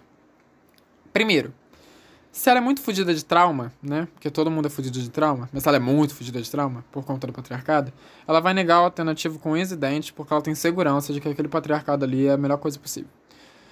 Primeiro, 1.13 1.53
se 2.37 2.51
ela 2.51 2.59
é 2.59 2.61
muito 2.61 2.83
fodida 2.83 3.15
de 3.15 3.25
trauma, 3.25 3.73
né? 3.83 4.07
Porque 4.13 4.31
todo 4.31 4.51
mundo 4.51 4.67
é 4.67 4.69
fodido 4.69 5.01
de 5.01 5.09
trauma, 5.09 5.49
mas 5.51 5.63
se 5.63 5.69
ela 5.69 5.79
é 5.79 5.81
muito 5.81 6.15
fodida 6.15 6.41
de 6.43 6.51
trauma, 6.51 6.85
por 6.93 7.03
conta 7.03 7.27
do 7.27 7.33
patriarcado, 7.33 7.91
ela 8.29 8.41
vai 8.41 8.53
negar 8.53 8.83
o 8.83 8.85
alternativo 8.85 9.39
com 9.39 9.57
e 9.57 9.65
dentes 9.65 10.11
porque 10.11 10.35
ela 10.35 10.43
tem 10.43 10.55
segurança 10.55 11.15
de 11.15 11.21
que 11.21 11.29
aquele 11.31 11.49
patriarcado 11.49 12.05
ali 12.05 12.27
é 12.27 12.33
a 12.33 12.37
melhor 12.37 12.59
coisa 12.59 12.79
possível. 12.79 13.09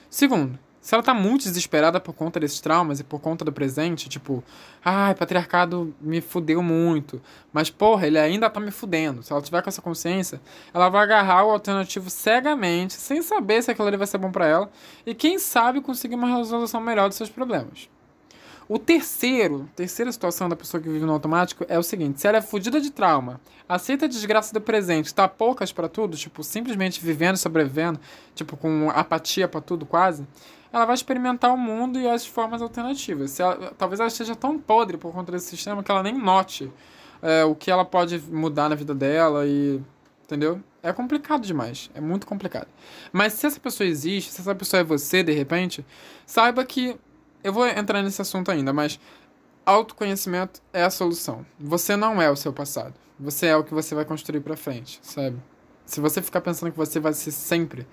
Segundo, 0.08 0.58
se 0.84 0.94
ela 0.94 1.02
tá 1.02 1.14
muito 1.14 1.44
desesperada 1.44 1.98
por 1.98 2.12
conta 2.12 2.38
desses 2.38 2.60
traumas 2.60 3.00
e 3.00 3.04
por 3.04 3.18
conta 3.18 3.42
do 3.42 3.50
presente, 3.50 4.06
tipo, 4.06 4.44
ai, 4.84 5.14
patriarcado 5.14 5.94
me 5.98 6.20
fudeu 6.20 6.62
muito, 6.62 7.22
mas 7.50 7.70
porra, 7.70 8.06
ele 8.06 8.18
ainda 8.18 8.50
tá 8.50 8.60
me 8.60 8.70
fudendo. 8.70 9.22
Se 9.22 9.32
ela 9.32 9.40
tiver 9.40 9.62
com 9.62 9.70
essa 9.70 9.80
consciência, 9.80 10.42
ela 10.74 10.90
vai 10.90 11.02
agarrar 11.02 11.46
o 11.46 11.50
alternativo 11.52 12.10
cegamente, 12.10 12.92
sem 12.92 13.22
saber 13.22 13.62
se 13.62 13.70
aquilo 13.70 13.88
ali 13.88 13.96
vai 13.96 14.06
ser 14.06 14.18
bom 14.18 14.30
para 14.30 14.46
ela, 14.46 14.70
e 15.06 15.14
quem 15.14 15.38
sabe 15.38 15.80
conseguir 15.80 16.16
uma 16.16 16.36
resolução 16.36 16.82
melhor 16.82 17.08
dos 17.08 17.16
seus 17.16 17.30
problemas. 17.30 17.88
O 18.68 18.78
terceiro, 18.78 19.66
terceira 19.74 20.12
situação 20.12 20.50
da 20.50 20.56
pessoa 20.56 20.82
que 20.82 20.88
vive 20.88 21.06
no 21.06 21.12
automático 21.12 21.64
é 21.66 21.78
o 21.78 21.82
seguinte: 21.82 22.20
se 22.20 22.26
ela 22.26 22.38
é 22.38 22.42
fodida 22.42 22.78
de 22.78 22.90
trauma, 22.90 23.40
aceita 23.66 24.04
a 24.04 24.08
desgraça 24.08 24.52
do 24.52 24.60
presente, 24.60 25.14
tá 25.14 25.28
poucas 25.28 25.72
para 25.72 25.88
tudo, 25.88 26.14
tipo, 26.16 26.42
simplesmente 26.42 27.00
vivendo 27.00 27.36
e 27.36 27.38
sobrevivendo, 27.38 27.98
tipo, 28.34 28.56
com 28.56 28.90
apatia 28.90 29.48
para 29.48 29.60
tudo 29.60 29.84
quase, 29.84 30.26
ela 30.74 30.84
vai 30.84 30.94
experimentar 30.94 31.52
o 31.52 31.56
mundo 31.56 31.98
e 31.98 32.08
as 32.08 32.26
formas 32.26 32.60
alternativas. 32.60 33.30
Se 33.30 33.42
ela, 33.42 33.72
talvez 33.78 34.00
ela 34.00 34.08
esteja 34.08 34.34
tão 34.34 34.58
podre 34.58 34.96
por 34.96 35.12
conta 35.12 35.32
desse 35.32 35.46
sistema 35.46 35.82
que 35.82 35.90
ela 35.90 36.02
nem 36.02 36.16
note 36.18 36.70
é, 37.22 37.44
o 37.44 37.54
que 37.54 37.70
ela 37.70 37.84
pode 37.84 38.18
mudar 38.30 38.68
na 38.68 38.74
vida 38.74 38.94
dela 38.94 39.46
e 39.46 39.80
Entendeu? 40.24 40.60
É 40.82 40.92
complicado 40.92 41.42
demais. 41.42 41.90
É 41.94 42.00
muito 42.00 42.26
complicado. 42.26 42.66
Mas 43.12 43.34
se 43.34 43.46
essa 43.46 43.60
pessoa 43.60 43.86
existe, 43.86 44.32
se 44.32 44.40
essa 44.40 44.54
pessoa 44.54 44.80
é 44.80 44.84
você, 44.84 45.22
de 45.22 45.32
repente, 45.32 45.84
saiba 46.26 46.64
que. 46.64 46.96
Eu 47.42 47.52
vou 47.52 47.66
entrar 47.66 48.02
nesse 48.02 48.22
assunto 48.22 48.50
ainda, 48.50 48.72
mas 48.72 48.98
autoconhecimento 49.66 50.62
é 50.72 50.82
a 50.82 50.88
solução. 50.88 51.44
Você 51.60 51.94
não 51.94 52.20
é 52.20 52.30
o 52.30 52.36
seu 52.36 52.54
passado. 52.54 52.94
Você 53.20 53.46
é 53.46 53.56
o 53.56 53.62
que 53.62 53.74
você 53.74 53.94
vai 53.94 54.06
construir 54.06 54.40
para 54.40 54.56
frente, 54.56 54.98
sabe? 55.02 55.36
Se 55.86 56.00
você 56.00 56.22
ficar 56.22 56.40
pensando 56.40 56.72
que 56.72 56.78
você 56.78 56.98
vai 56.98 57.12
ser 57.12 57.30
sempre 57.30 57.86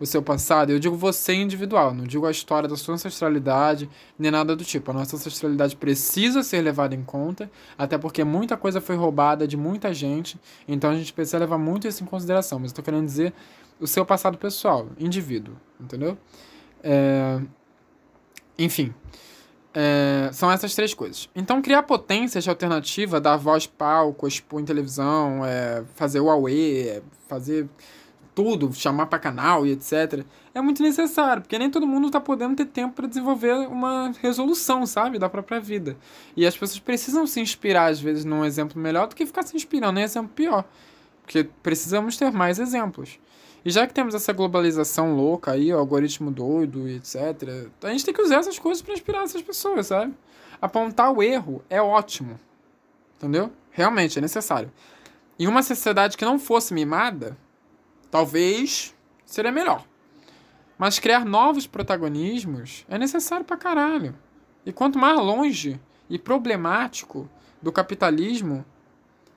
o 0.00 0.06
seu 0.06 0.20
passado, 0.20 0.72
eu 0.72 0.80
digo 0.80 0.96
você 0.96 1.32
individual, 1.32 1.94
não 1.94 2.04
digo 2.04 2.26
a 2.26 2.30
história 2.30 2.68
da 2.68 2.76
sua 2.76 2.94
ancestralidade, 2.94 3.88
nem 4.18 4.32
nada 4.32 4.56
do 4.56 4.64
tipo. 4.64 4.90
A 4.90 4.94
nossa 4.94 5.14
ancestralidade 5.14 5.76
precisa 5.76 6.42
ser 6.42 6.60
levada 6.60 6.94
em 6.94 7.04
conta, 7.04 7.48
até 7.78 7.96
porque 7.96 8.24
muita 8.24 8.56
coisa 8.56 8.80
foi 8.80 8.96
roubada 8.96 9.46
de 9.46 9.56
muita 9.56 9.94
gente, 9.94 10.40
então 10.66 10.90
a 10.90 10.96
gente 10.96 11.12
precisa 11.12 11.38
levar 11.38 11.58
muito 11.58 11.86
isso 11.86 12.02
em 12.02 12.06
consideração. 12.06 12.58
Mas 12.58 12.72
eu 12.72 12.76
tô 12.76 12.82
querendo 12.82 13.06
dizer 13.06 13.32
o 13.78 13.86
seu 13.86 14.04
passado 14.04 14.36
pessoal, 14.36 14.88
indivíduo, 14.98 15.54
entendeu? 15.80 16.18
É... 16.82 17.40
Enfim. 18.58 18.92
É, 19.78 20.30
são 20.32 20.50
essas 20.50 20.74
três 20.74 20.94
coisas. 20.94 21.28
Então, 21.36 21.60
criar 21.60 21.82
potências 21.82 22.42
de 22.42 22.48
alternativa, 22.48 23.20
dar 23.20 23.36
voz 23.36 23.66
palco, 23.66 24.26
expor 24.26 24.58
em 24.58 24.64
televisão, 24.64 25.44
é, 25.44 25.84
fazer 25.94 26.18
o 26.18 26.30
AUE, 26.30 26.88
é, 26.88 27.02
fazer 27.28 27.68
tudo, 28.34 28.72
chamar 28.72 29.04
para 29.04 29.18
canal 29.18 29.66
e 29.66 29.72
etc. 29.72 30.24
É 30.54 30.62
muito 30.62 30.82
necessário, 30.82 31.42
porque 31.42 31.58
nem 31.58 31.70
todo 31.70 31.86
mundo 31.86 32.06
está 32.06 32.18
podendo 32.18 32.56
ter 32.56 32.64
tempo 32.64 32.94
para 32.94 33.06
desenvolver 33.06 33.52
uma 33.68 34.12
resolução, 34.22 34.86
sabe, 34.86 35.18
da 35.18 35.28
própria 35.28 35.60
vida. 35.60 35.94
E 36.34 36.46
as 36.46 36.56
pessoas 36.56 36.78
precisam 36.78 37.26
se 37.26 37.38
inspirar, 37.38 37.90
às 37.90 38.00
vezes, 38.00 38.24
num 38.24 38.46
exemplo 38.46 38.80
melhor 38.80 39.08
do 39.08 39.14
que 39.14 39.26
ficar 39.26 39.42
se 39.42 39.54
inspirando 39.54 40.00
em 40.00 40.02
exemplo 40.02 40.30
pior. 40.34 40.64
Porque 41.20 41.50
precisamos 41.62 42.16
ter 42.16 42.32
mais 42.32 42.58
exemplos. 42.58 43.18
E 43.66 43.70
já 43.72 43.84
que 43.84 43.92
temos 43.92 44.14
essa 44.14 44.32
globalização 44.32 45.16
louca 45.16 45.50
aí, 45.50 45.74
o 45.74 45.78
algoritmo 45.78 46.30
doido 46.30 46.88
e 46.88 46.98
etc., 46.98 47.68
a 47.82 47.88
gente 47.88 48.04
tem 48.04 48.14
que 48.14 48.22
usar 48.22 48.36
essas 48.36 48.60
coisas 48.60 48.80
para 48.80 48.94
inspirar 48.94 49.24
essas 49.24 49.42
pessoas, 49.42 49.88
sabe? 49.88 50.14
Apontar 50.62 51.10
o 51.10 51.20
erro 51.20 51.64
é 51.68 51.82
ótimo. 51.82 52.38
Entendeu? 53.16 53.50
Realmente 53.72 54.20
é 54.20 54.22
necessário. 54.22 54.70
Em 55.36 55.48
uma 55.48 55.64
sociedade 55.64 56.16
que 56.16 56.24
não 56.24 56.38
fosse 56.38 56.72
mimada, 56.72 57.36
talvez 58.08 58.94
seria 59.24 59.50
melhor. 59.50 59.84
Mas 60.78 61.00
criar 61.00 61.24
novos 61.24 61.66
protagonismos 61.66 62.86
é 62.88 62.96
necessário 62.96 63.44
pra 63.44 63.56
caralho. 63.56 64.14
E 64.64 64.72
quanto 64.72 64.96
mais 64.96 65.18
longe 65.18 65.80
e 66.08 66.20
problemático 66.20 67.28
do 67.60 67.72
capitalismo 67.72 68.64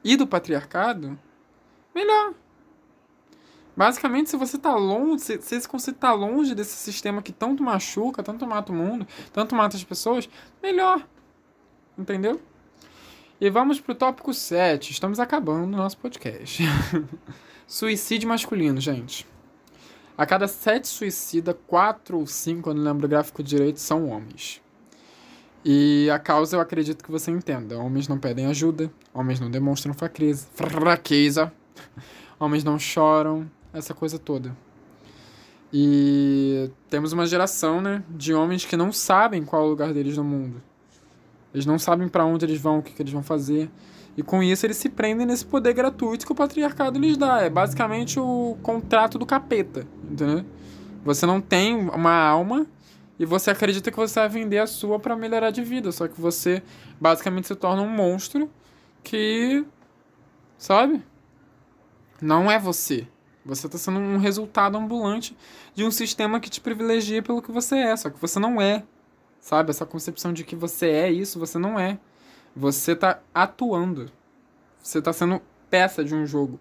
e 0.03 0.15
do 0.15 0.27
patriarcado, 0.27 1.17
melhor. 1.95 2.35
Basicamente, 3.79 4.29
se 4.29 4.35
você 4.35 4.57
tá 4.57 4.75
longe, 4.75 5.23
se, 5.23 5.41
se 5.41 5.65
conceito 5.65 5.99
tá 5.99 6.11
longe 6.11 6.53
desse 6.53 6.75
sistema 6.75 7.21
que 7.21 7.31
tanto 7.31 7.63
machuca, 7.63 8.21
tanto 8.21 8.45
mata 8.45 8.73
o 8.73 8.75
mundo, 8.75 9.07
tanto 9.31 9.55
mata 9.55 9.77
as 9.77 9.83
pessoas, 9.85 10.29
melhor. 10.61 11.07
Entendeu? 11.97 12.41
E 13.39 13.49
vamos 13.49 13.79
pro 13.79 13.95
tópico 13.95 14.33
7. 14.33 14.91
Estamos 14.91 15.17
acabando 15.17 15.75
o 15.75 15.77
nosso 15.77 15.97
podcast. 15.97 16.61
Suicídio 17.65 18.27
masculino, 18.27 18.81
gente. 18.81 19.25
A 20.17 20.25
cada 20.25 20.49
sete 20.49 20.89
suicidas, 20.89 21.55
quatro 21.65 22.19
ou 22.19 22.27
cinco, 22.27 22.71
eu 22.71 22.73
não 22.73 22.83
lembro 22.83 23.05
o 23.05 23.09
gráfico 23.09 23.41
direito, 23.41 23.79
são 23.79 24.09
homens. 24.09 24.61
E 25.63 26.09
a 26.09 26.19
causa 26.19 26.57
eu 26.57 26.59
acredito 26.59 27.01
que 27.01 27.09
você 27.09 27.31
entenda. 27.31 27.77
Homens 27.77 28.09
não 28.09 28.19
pedem 28.19 28.45
ajuda, 28.47 28.91
homens 29.13 29.39
não 29.39 29.49
demonstram 29.49 29.93
fraqueza, 29.93 30.49
fraqueza, 30.53 31.53
homens 32.37 32.65
não 32.65 32.77
choram, 32.77 33.49
essa 33.73 33.93
coisa 33.93 34.17
toda. 34.17 34.55
E 35.71 36.69
temos 36.89 37.13
uma 37.13 37.25
geração, 37.25 37.79
né, 37.79 38.03
de 38.09 38.33
homens 38.33 38.65
que 38.65 38.75
não 38.75 38.91
sabem 38.91 39.43
qual 39.43 39.61
é 39.61 39.65
o 39.65 39.69
lugar 39.69 39.93
deles 39.93 40.17
no 40.17 40.23
mundo. 40.23 40.61
Eles 41.53 41.65
não 41.65 41.77
sabem 41.77 42.07
para 42.07 42.25
onde 42.25 42.45
eles 42.45 42.59
vão, 42.59 42.79
o 42.79 42.81
que, 42.81 42.93
que 42.93 43.01
eles 43.01 43.13
vão 43.13 43.23
fazer. 43.23 43.69
E 44.17 44.23
com 44.23 44.43
isso 44.43 44.65
eles 44.65 44.77
se 44.77 44.89
prendem 44.89 45.25
nesse 45.25 45.45
poder 45.45 45.73
gratuito 45.73 46.25
que 46.25 46.31
o 46.31 46.35
patriarcado 46.35 46.99
lhes 46.99 47.17
dá. 47.17 47.41
É 47.41 47.49
basicamente 47.49 48.19
o 48.19 48.57
contrato 48.61 49.17
do 49.17 49.25
capeta, 49.25 49.87
entendeu? 50.03 50.43
Você 51.03 51.25
não 51.25 51.39
tem 51.39 51.75
uma 51.89 52.13
alma 52.13 52.67
e 53.17 53.25
você 53.25 53.51
acredita 53.51 53.91
que 53.91 53.97
você 53.97 54.19
vai 54.19 54.29
vender 54.29 54.59
a 54.59 54.67
sua 54.67 54.99
para 54.99 55.15
melhorar 55.15 55.51
de 55.51 55.63
vida, 55.63 55.91
só 55.91 56.07
que 56.07 56.19
você 56.19 56.63
basicamente 56.99 57.47
se 57.47 57.55
torna 57.55 57.81
um 57.81 57.89
monstro 57.89 58.49
que 59.03 59.65
sabe? 60.57 61.01
Não 62.21 62.51
é 62.51 62.59
você. 62.59 63.07
Você 63.45 63.67
está 63.67 63.77
sendo 63.77 63.99
um 63.99 64.17
resultado 64.17 64.77
ambulante 64.77 65.35
de 65.73 65.83
um 65.83 65.91
sistema 65.91 66.39
que 66.39 66.49
te 66.49 66.59
privilegia 66.59 67.21
pelo 67.23 67.41
que 67.41 67.51
você 67.51 67.77
é, 67.77 67.95
só 67.95 68.09
que 68.09 68.19
você 68.19 68.39
não 68.39 68.61
é. 68.61 68.83
Sabe? 69.39 69.69
Essa 69.69 69.85
concepção 69.85 70.33
de 70.33 70.43
que 70.43 70.55
você 70.55 70.89
é 70.89 71.11
isso, 71.11 71.39
você 71.39 71.57
não 71.57 71.79
é. 71.79 71.97
Você 72.55 72.91
está 72.91 73.21
atuando. 73.33 74.11
Você 74.81 74.99
está 74.99 75.13
sendo 75.13 75.41
peça 75.69 76.03
de 76.03 76.13
um 76.13 76.25
jogo. 76.25 76.59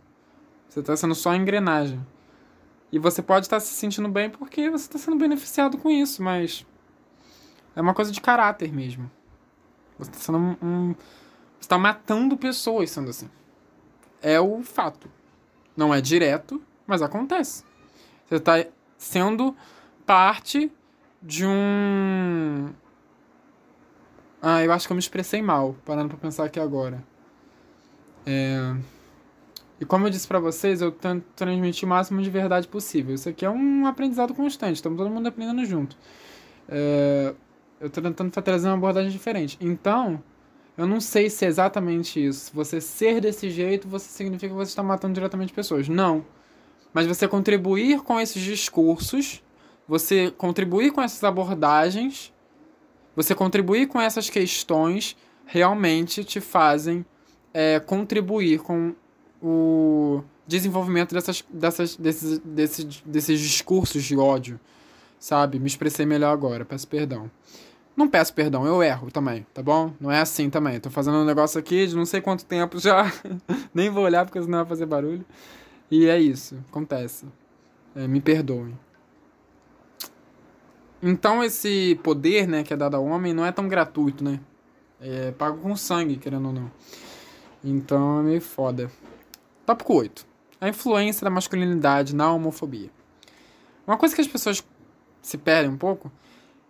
Você 0.68 0.80
está 0.80 0.96
sendo 0.96 1.14
só 1.14 1.34
engrenagem. 1.34 2.04
E 2.92 2.98
você 2.98 3.20
pode 3.20 3.46
estar 3.46 3.56
tá 3.56 3.60
se 3.60 3.74
sentindo 3.74 4.08
bem 4.08 4.30
porque 4.30 4.70
você 4.70 4.84
está 4.84 4.98
sendo 4.98 5.16
beneficiado 5.16 5.76
com 5.76 5.90
isso, 5.90 6.22
mas. 6.22 6.64
É 7.74 7.80
uma 7.80 7.94
coisa 7.94 8.10
de 8.10 8.20
caráter 8.20 8.72
mesmo. 8.72 9.10
Você 9.98 10.10
está 10.10 10.20
sendo 10.20 10.38
um. 10.38 10.56
um 10.62 10.94
você 11.58 11.64
está 11.64 11.76
matando 11.76 12.36
pessoas 12.36 12.90
sendo 12.90 13.10
assim. 13.10 13.28
É 14.22 14.40
o 14.40 14.62
fato. 14.62 15.10
Não 15.76 15.92
é 15.92 16.00
direto, 16.00 16.62
mas 16.88 17.03
acontece. 17.03 17.62
Você 18.27 18.37
está 18.37 18.64
sendo 18.96 19.55
parte 20.07 20.72
de 21.22 21.44
um. 21.46 22.70
Ah, 24.40 24.64
eu 24.64 24.72
acho 24.72 24.87
que 24.87 24.92
eu 24.92 24.96
me 24.96 25.01
expressei 25.01 25.42
mal, 25.42 25.77
parando 25.85 26.09
para 26.09 26.16
pensar 26.16 26.44
aqui 26.44 26.59
agora. 26.59 27.05
É... 28.24 28.74
E 29.81 29.85
como 29.85 30.07
eu 30.07 30.11
disse 30.11 30.27
para 30.27 30.40
vocês, 30.40 30.81
eu 30.81 30.90
tento 30.90 31.24
transmitir 31.37 31.87
o 31.87 31.88
máximo 31.88 32.22
de 32.22 32.31
verdade 32.31 32.66
possível. 32.66 33.14
Isso 33.14 33.29
aqui 33.29 33.44
é 33.44 33.51
um 33.51 33.87
aprendizado 33.87 34.35
constante, 34.35 34.77
estamos 34.77 34.96
todo 34.98 35.11
mundo 35.11 35.29
aprendendo 35.29 35.64
junto. 35.66 35.96
É... 36.68 37.35
Eu 37.81 37.88
estou 37.88 38.03
tentando 38.03 38.31
trazer 38.31 38.66
uma 38.66 38.74
abordagem 38.74 39.11
diferente. 39.11 39.57
Então, 39.61 40.22
eu 40.77 40.87
não 40.87 41.01
sei 41.01 41.29
se 41.31 41.44
é 41.44 41.48
exatamente 41.48 42.24
isso. 42.24 42.51
Você 42.55 42.81
ser 42.81 43.20
desse 43.20 43.51
jeito, 43.51 43.87
você 43.87 44.09
significa 44.09 44.48
que 44.48 44.55
você 44.55 44.70
está 44.70 44.83
matando 44.83 45.14
diretamente 45.14 45.53
pessoas. 45.53 45.88
Não 45.88 46.24
mas 46.92 47.07
você 47.07 47.29
contribuir 47.29 48.01
com 48.03 48.20
esses 48.20 48.42
discursos, 48.42 49.42
você 49.87 50.31
contribuir 50.31 50.92
com 50.92 51.03
essas 51.03 51.22
abordagens, 51.24 52.33
você 53.14 53.35
contribuir 53.35 53.88
com 53.88 54.01
essas 54.01 54.31
questões 54.31 55.16
realmente 55.46 56.22
te 56.24 56.40
fazem 56.40 57.05
é, 57.53 57.81
contribuir 57.81 58.61
com 58.61 58.94
o 59.42 60.22
desenvolvimento 60.46 61.14
dessas, 61.14 61.44
dessas, 61.51 61.96
desses, 61.96 62.38
desses, 62.38 63.03
desses 63.05 63.40
discursos 63.40 64.05
de 64.05 64.16
ódio, 64.16 64.61
sabe? 65.18 65.59
Me 65.59 65.66
expressei 65.66 66.07
melhor 66.07 66.33
agora, 66.33 66.64
peço 66.64 66.87
perdão. 66.88 67.31
Não 67.96 68.09
peço 68.09 68.33
perdão, 68.33 68.64
eu 68.64 68.81
erro 68.81 69.11
também, 69.11 69.44
tá 69.53 69.61
bom? 69.61 69.92
Não 70.01 70.11
é 70.11 70.20
assim 70.20 70.48
também. 70.48 70.79
Tô 70.79 70.88
fazendo 70.88 71.16
um 71.16 71.24
negócio 71.24 71.59
aqui 71.59 71.87
de 71.87 71.96
não 71.96 72.07
sei 72.07 72.20
quanto 72.20 72.44
tempo 72.44 72.79
já. 72.79 73.12
Nem 73.74 73.90
vou 73.90 74.05
olhar 74.05 74.24
porque 74.24 74.40
senão 74.40 74.59
vai 74.59 74.66
fazer 74.66 74.87
barulho. 74.87 75.24
E 75.90 76.07
é 76.07 76.18
isso, 76.18 76.62
acontece. 76.68 77.27
É, 77.94 78.07
me 78.07 78.20
perdoem. 78.20 78.79
Então 81.03 81.42
esse 81.42 81.98
poder, 82.03 82.46
né, 82.46 82.62
que 82.62 82.72
é 82.72 82.77
dado 82.77 82.96
ao 82.96 83.05
homem 83.05 83.33
não 83.33 83.46
é 83.46 83.53
tão 83.53 83.68
gratuito, 83.68 84.22
né? 84.22 84.40
É 85.01 85.31
pago 85.31 85.61
com 85.61 85.77
sangue, 85.77 86.16
querendo 86.16 86.48
ou 86.48 86.53
não. 86.53 86.70
Então 87.62 88.20
é 88.20 88.22
meio 88.22 88.40
foda. 88.40 88.90
Tópico 89.64 89.94
8. 89.94 90.27
A 90.61 90.68
influência 90.68 91.24
da 91.24 91.31
masculinidade 91.31 92.14
na 92.14 92.33
homofobia. 92.33 92.90
Uma 93.87 93.96
coisa 93.96 94.14
que 94.14 94.20
as 94.20 94.27
pessoas 94.27 94.62
se 95.22 95.38
perdem 95.38 95.70
um 95.70 95.79
pouco 95.79 96.11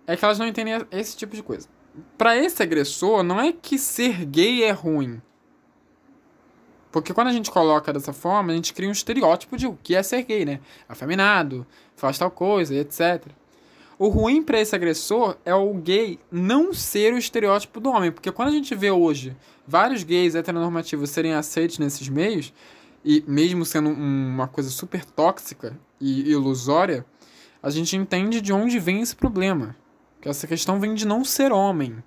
é 0.07 0.17
que 0.17 0.25
elas 0.25 0.39
não 0.39 0.47
entendem 0.47 0.75
esse 0.93 1.17
tipo 1.17 1.35
de 1.35 1.43
coisa. 1.43 1.69
Para 2.17 2.37
esse 2.37 2.63
agressor, 2.63 3.23
não 3.23 3.41
é 3.41 3.53
que 3.53 3.79
ser 3.79 4.25
gay 4.25 4.63
é 4.63 4.71
ruim. 4.71 5.21
Porque 6.91 7.13
quando 7.13 7.29
a 7.29 7.33
gente 7.33 7.51
coloca 7.51 7.93
dessa 7.93 8.13
forma, 8.13 8.53
a 8.53 8.57
gente 8.57 8.73
cria 8.73 8.89
um 8.89 8.93
estereótipo 8.93 9.57
de 9.57 9.67
o 9.67 9.79
que 9.83 9.95
é 9.95 10.03
ser 10.03 10.23
gay, 10.23 10.45
né? 10.45 10.61
Afeminado, 10.89 11.67
faz 11.95 12.19
tal 12.19 12.31
coisa, 12.31 12.75
etc. 12.75 13.27
O 13.99 14.09
ruim 14.09 14.43
para 14.43 14.61
esse 14.61 14.75
agressor 14.75 15.37
é 15.45 15.55
o 15.55 15.75
gay 15.75 16.19
não 16.31 16.73
ser 16.73 17.13
o 17.13 17.19
estereótipo 17.19 17.81
do 17.81 17.91
homem. 17.91 18.13
Porque 18.13 18.31
quando 18.31 18.49
a 18.49 18.53
gente 18.53 18.75
vê 18.75 18.91
hoje 18.91 19.37
vários 19.67 20.03
gays 20.03 20.35
heteronormativos 20.35 21.11
serem 21.11 21.35
aceitos 21.35 21.79
nesses 21.79 22.09
meios, 22.09 22.53
e 23.05 23.23
mesmo 23.27 23.65
sendo 23.65 23.91
uma 23.91 24.47
coisa 24.49 24.71
super 24.71 25.05
tóxica 25.05 25.79
e 26.01 26.31
ilusória, 26.31 27.05
a 27.63 27.71
gente 27.71 27.97
entende 27.97 28.41
de 28.41 28.53
onde 28.53 28.79
vem 28.79 29.01
esse 29.01 29.17
problema. 29.17 29.77
Que 30.21 30.29
essa 30.29 30.47
questão 30.47 30.81
vem 30.81 30.95
de 30.95 31.07
não 31.07 31.25
ser 31.25 31.53
homem, 31.53 32.03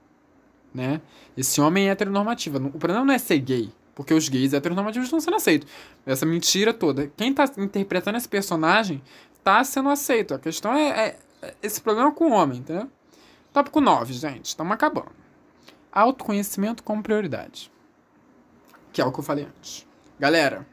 né? 0.74 1.02
Esse 1.36 1.62
homem 1.62 1.88
é 1.88 1.92
heteronormativo. 1.92 2.58
O 2.58 2.80
problema 2.80 3.06
não 3.06 3.14
é 3.14 3.18
ser 3.18 3.40
gay. 3.40 3.72
Porque 4.02 4.16
os 4.16 4.28
gays 4.28 4.52
heteronormativos 4.52 5.06
estão 5.06 5.20
sendo 5.20 5.36
aceitos. 5.36 5.70
Essa 6.08 6.26
mentira 6.26 6.74
toda. 6.74 7.12
Quem 7.16 7.32
tá 7.32 7.46
interpretando 7.60 8.18
esse 8.18 8.28
personagem 8.28 9.00
tá 9.44 9.64
sendo 9.64 9.90
aceito. 9.90 10.34
A 10.34 10.40
questão 10.40 10.74
é, 10.74 10.90
é, 10.90 11.20
é 11.44 11.56
esse 11.62 11.80
problema 11.80 12.12
com 12.12 12.32
o 12.32 12.32
homem, 12.32 12.58
entendeu? 12.58 12.90
Tópico 13.54 13.80
9, 13.80 14.12
gente. 14.14 14.46
Estamos 14.46 14.74
acabando. 14.74 15.12
Autoconhecimento 15.92 16.82
como 16.82 17.04
prioridade. 17.04 17.72
Que 18.92 19.04
é 19.04 19.06
o 19.06 19.12
que 19.12 19.20
eu 19.20 19.24
falei 19.24 19.46
antes. 19.46 19.86
Galera, 20.20 20.66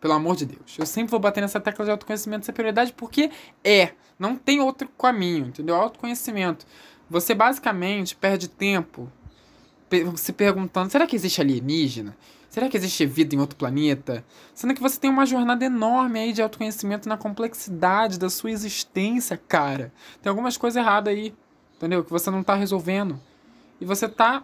pelo 0.00 0.14
amor 0.14 0.34
de 0.34 0.46
Deus. 0.46 0.76
Eu 0.76 0.86
sempre 0.86 1.12
vou 1.12 1.20
bater 1.20 1.40
nessa 1.40 1.60
tecla 1.60 1.84
de 1.84 1.92
autoconhecimento 1.92 2.44
ser 2.44 2.52
prioridade 2.52 2.92
porque 2.94 3.30
é. 3.62 3.92
Não 4.18 4.34
tem 4.34 4.58
outro 4.58 4.88
caminho, 4.98 5.46
entendeu? 5.46 5.76
Autoconhecimento. 5.76 6.66
Você 7.08 7.32
basicamente 7.32 8.16
perde 8.16 8.48
tempo 8.48 9.08
se 10.16 10.32
perguntando: 10.32 10.90
será 10.90 11.06
que 11.06 11.14
existe 11.14 11.40
alienígena? 11.40 12.16
Será 12.50 12.68
que 12.68 12.76
existe 12.76 13.06
vida 13.06 13.32
em 13.32 13.38
outro 13.38 13.56
planeta? 13.56 14.24
Sendo 14.52 14.74
que 14.74 14.82
você 14.82 14.98
tem 14.98 15.08
uma 15.08 15.24
jornada 15.24 15.64
enorme 15.64 16.18
aí 16.18 16.32
de 16.32 16.42
autoconhecimento 16.42 17.08
na 17.08 17.16
complexidade 17.16 18.18
da 18.18 18.28
sua 18.28 18.50
existência, 18.50 19.36
cara. 19.36 19.92
Tem 20.20 20.28
algumas 20.28 20.56
coisas 20.56 20.76
erradas 20.76 21.14
aí, 21.14 21.32
entendeu? 21.76 22.02
Que 22.04 22.10
você 22.10 22.28
não 22.28 22.42
tá 22.42 22.56
resolvendo. 22.56 23.20
E 23.80 23.84
você 23.84 24.08
tá, 24.08 24.42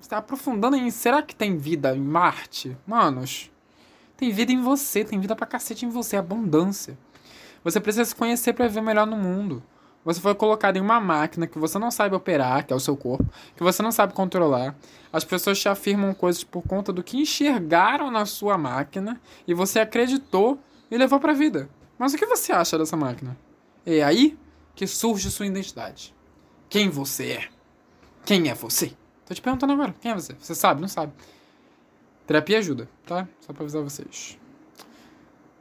você 0.00 0.10
tá 0.10 0.18
aprofundando 0.18 0.74
em: 0.74 0.90
será 0.90 1.22
que 1.22 1.36
tem 1.36 1.56
vida 1.56 1.96
em 1.96 2.00
Marte? 2.00 2.76
Manos, 2.84 3.48
tem 4.16 4.32
vida 4.32 4.50
em 4.50 4.60
você, 4.60 5.04
tem 5.04 5.20
vida 5.20 5.36
pra 5.36 5.46
cacete 5.46 5.86
em 5.86 5.88
você, 5.88 6.16
abundância. 6.16 6.98
Você 7.62 7.78
precisa 7.78 8.04
se 8.04 8.14
conhecer 8.14 8.54
para 8.54 8.66
viver 8.66 8.80
melhor 8.80 9.06
no 9.06 9.16
mundo. 9.16 9.62
Você 10.06 10.20
foi 10.20 10.36
colocado 10.36 10.76
em 10.76 10.80
uma 10.80 11.00
máquina 11.00 11.48
que 11.48 11.58
você 11.58 11.80
não 11.80 11.90
sabe 11.90 12.14
operar, 12.14 12.64
que 12.64 12.72
é 12.72 12.76
o 12.76 12.78
seu 12.78 12.96
corpo, 12.96 13.28
que 13.56 13.62
você 13.64 13.82
não 13.82 13.90
sabe 13.90 14.14
controlar. 14.14 14.72
As 15.12 15.24
pessoas 15.24 15.58
te 15.58 15.68
afirmam 15.68 16.14
coisas 16.14 16.44
por 16.44 16.62
conta 16.62 16.92
do 16.92 17.02
que 17.02 17.16
enxergaram 17.16 18.08
na 18.08 18.24
sua 18.24 18.56
máquina 18.56 19.20
e 19.48 19.52
você 19.52 19.80
acreditou 19.80 20.60
e 20.88 20.96
levou 20.96 21.18
para 21.18 21.32
a 21.32 21.34
vida. 21.34 21.68
Mas 21.98 22.14
o 22.14 22.16
que 22.16 22.24
você 22.24 22.52
acha 22.52 22.78
dessa 22.78 22.96
máquina? 22.96 23.36
É 23.84 24.04
aí 24.04 24.38
que 24.76 24.86
surge 24.86 25.28
sua 25.28 25.44
identidade. 25.44 26.14
Quem 26.68 26.88
você 26.88 27.32
é? 27.32 27.48
Quem 28.24 28.48
é 28.48 28.54
você? 28.54 28.92
Tô 29.24 29.34
te 29.34 29.42
perguntando 29.42 29.72
agora. 29.72 29.92
Quem 30.00 30.12
é 30.12 30.14
você? 30.14 30.34
Você 30.34 30.54
sabe? 30.54 30.80
Não 30.80 30.86
sabe? 30.86 31.12
Terapia 32.28 32.58
ajuda, 32.58 32.88
tá? 33.04 33.26
Só 33.40 33.52
pra 33.52 33.64
avisar 33.64 33.82
vocês. 33.82 34.38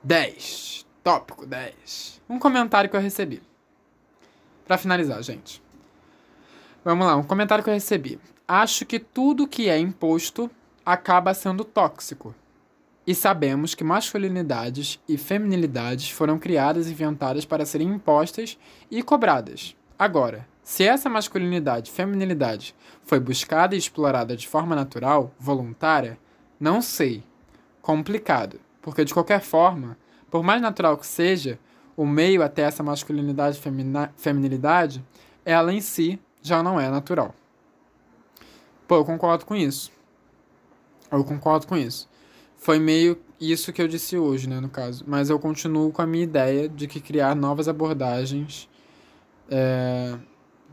10. 0.03 0.85
Tópico 1.03 1.47
10. 1.47 2.21
Um 2.29 2.37
comentário 2.37 2.91
que 2.91 2.95
eu 2.95 3.01
recebi. 3.01 3.41
Para 4.65 4.77
finalizar, 4.77 5.21
gente. 5.21 5.61
Vamos 6.83 7.05
lá, 7.05 7.15
um 7.15 7.23
comentário 7.23 7.63
que 7.63 7.69
eu 7.69 7.73
recebi. 7.73 8.19
Acho 8.47 8.85
que 8.85 8.99
tudo 8.99 9.47
que 9.47 9.69
é 9.69 9.77
imposto 9.77 10.49
acaba 10.85 11.33
sendo 11.33 11.63
tóxico. 11.63 12.33
E 13.07 13.13
sabemos 13.13 13.75
que 13.75 13.83
masculinidades 13.83 14.99
e 15.07 15.17
feminilidades 15.17 16.09
foram 16.09 16.39
criadas 16.39 16.87
e 16.87 16.91
inventadas 16.91 17.45
para 17.45 17.65
serem 17.65 17.89
impostas 17.89 18.57
e 18.89 19.03
cobradas. 19.03 19.75
Agora, 19.97 20.47
se 20.63 20.83
essa 20.83 21.07
masculinidade 21.07 21.91
e 21.91 21.93
feminilidade 21.93 22.75
foi 23.03 23.19
buscada 23.19 23.75
e 23.75 23.77
explorada 23.77 24.35
de 24.35 24.47
forma 24.47 24.75
natural, 24.75 25.31
voluntária, 25.39 26.17
não 26.59 26.81
sei. 26.81 27.23
Complicado. 27.81 28.59
Porque 28.81 29.05
de 29.05 29.13
qualquer 29.13 29.41
forma, 29.41 29.97
por 30.29 30.43
mais 30.43 30.61
natural 30.61 30.97
que 30.97 31.05
seja, 31.05 31.59
o 31.95 32.05
meio 32.05 32.43
até 32.43 32.63
essa 32.63 32.83
masculinidade 32.83 33.57
e 33.57 34.11
feminilidade, 34.15 35.03
ela 35.43 35.73
em 35.73 35.81
si 35.81 36.19
já 36.41 36.61
não 36.61 36.79
é 36.79 36.89
natural. 36.89 37.33
Pô, 38.87 38.95
eu 38.95 39.05
concordo 39.05 39.45
com 39.45 39.55
isso. 39.55 39.91
Eu 41.11 41.23
concordo 41.23 41.67
com 41.67 41.75
isso. 41.75 42.09
Foi 42.57 42.79
meio 42.79 43.17
isso 43.39 43.71
que 43.71 43.81
eu 43.81 43.87
disse 43.87 44.17
hoje, 44.17 44.47
né, 44.49 44.59
no 44.59 44.69
caso. 44.69 45.03
Mas 45.07 45.29
eu 45.29 45.39
continuo 45.39 45.91
com 45.91 46.01
a 46.01 46.05
minha 46.05 46.23
ideia 46.23 46.67
de 46.67 46.87
que 46.87 46.99
criar 46.99 47.35
novas 47.35 47.67
abordagens 47.67 48.69
é, 49.49 50.15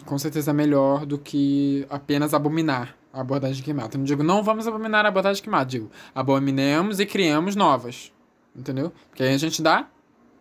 com 0.04 0.18
certeza 0.18 0.52
melhor 0.52 1.06
do 1.06 1.18
que 1.18 1.86
apenas 1.90 2.34
abominar 2.34 2.96
a 3.12 3.20
abordagem 3.20 3.62
que 3.62 3.72
mata. 3.72 3.96
Eu 3.96 3.98
não 3.98 4.04
digo, 4.04 4.22
não 4.22 4.42
vamos 4.42 4.66
abominar 4.66 5.04
a 5.04 5.08
abordagem 5.08 5.42
que 5.42 5.50
mata. 5.50 5.66
Digo, 5.66 5.90
abominemos 6.14 6.98
e 6.98 7.06
criamos 7.06 7.54
novas. 7.54 8.12
Entendeu? 8.54 8.92
Porque 9.08 9.22
aí 9.22 9.34
a 9.34 9.38
gente 9.38 9.62
dá 9.62 9.88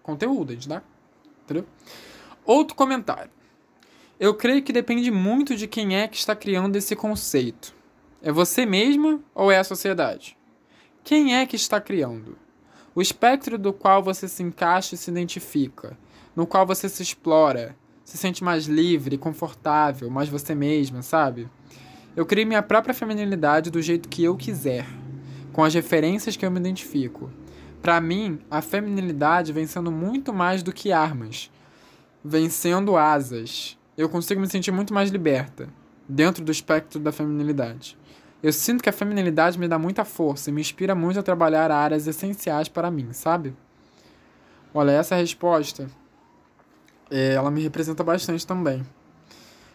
conteúdo, 0.04 0.56
dá. 0.68 0.82
Entendeu? 1.44 1.66
Outro 2.46 2.76
comentário. 2.76 3.32
Eu 4.20 4.36
creio 4.36 4.62
que 4.62 4.72
depende 4.72 5.10
muito 5.10 5.56
de 5.56 5.68
quem 5.68 5.96
é 5.96 6.08
que 6.08 6.18
está 6.18 6.36
criando 6.36 6.76
esse 6.76 6.96
conceito. 6.96 7.74
É 8.22 8.32
você 8.32 8.66
mesma 8.66 9.20
ou 9.34 9.52
é 9.52 9.58
a 9.58 9.64
sociedade? 9.64 10.38
Quem 11.04 11.36
é 11.36 11.46
que 11.46 11.56
está 11.56 11.82
criando? 11.82 12.38
O 12.94 13.02
espectro 13.02 13.58
do 13.58 13.74
qual 13.74 14.04
você 14.04 14.28
se 14.28 14.44
encaixa 14.44 14.94
e 14.94 14.98
se 14.98 15.10
identifica, 15.10 15.98
no 16.36 16.46
qual 16.46 16.68
você 16.68 16.88
se 16.88 17.02
explora, 17.02 17.76
se 18.04 18.18
sente 18.18 18.44
mais 18.44 18.66
livre, 18.66 19.18
confortável, 19.18 20.10
mais 20.10 20.30
você 20.30 20.54
mesma, 20.54 21.02
sabe? 21.02 21.50
Eu 22.16 22.26
crio 22.26 22.46
minha 22.46 22.62
própria 22.62 22.94
feminilidade 22.94 23.72
do 23.72 23.82
jeito 23.82 24.10
que 24.10 24.24
eu 24.24 24.36
quiser, 24.36 24.86
com 25.54 25.64
as 25.64 25.74
referências 25.74 26.36
que 26.36 26.46
eu 26.46 26.52
me 26.52 26.60
identifico. 26.60 27.32
Para 27.82 28.00
mim, 28.00 28.40
a 28.50 28.62
feminilidade 28.62 29.52
vem 29.52 29.66
sendo 29.66 29.92
muito 29.92 30.32
mais 30.32 30.62
do 30.62 30.72
que 30.72 30.92
armas, 30.92 31.50
vem 32.24 32.48
sendo 32.48 32.96
asas. 32.96 33.78
Eu 33.98 34.08
consigo 34.08 34.40
me 34.40 34.48
sentir 34.48 34.72
muito 34.72 34.94
mais 34.94 35.10
liberta 35.10 35.68
dentro 36.08 36.44
do 36.44 36.52
espectro 36.52 37.00
da 37.00 37.12
feminilidade. 37.12 37.98
Eu 38.44 38.54
sinto 38.54 38.84
que 38.84 38.90
a 38.90 38.94
feminilidade 38.94 39.58
me 39.58 39.68
dá 39.68 39.80
muita 39.80 40.06
força 40.06 40.50
e 40.50 40.54
me 40.54 40.62
inspira 40.62 40.94
muito 40.94 41.20
a 41.20 41.24
trabalhar 41.24 41.72
áreas 41.72 42.06
essenciais 42.08 42.68
para 42.68 42.92
mim, 42.92 43.14
sabe? 43.14 43.56
Olha, 44.74 44.92
essa 44.92 45.16
resposta, 45.16 45.90
é, 47.10 47.34
ela 47.34 47.50
me 47.50 47.62
representa 47.62 48.04
bastante 48.04 48.46
também. 48.46 48.86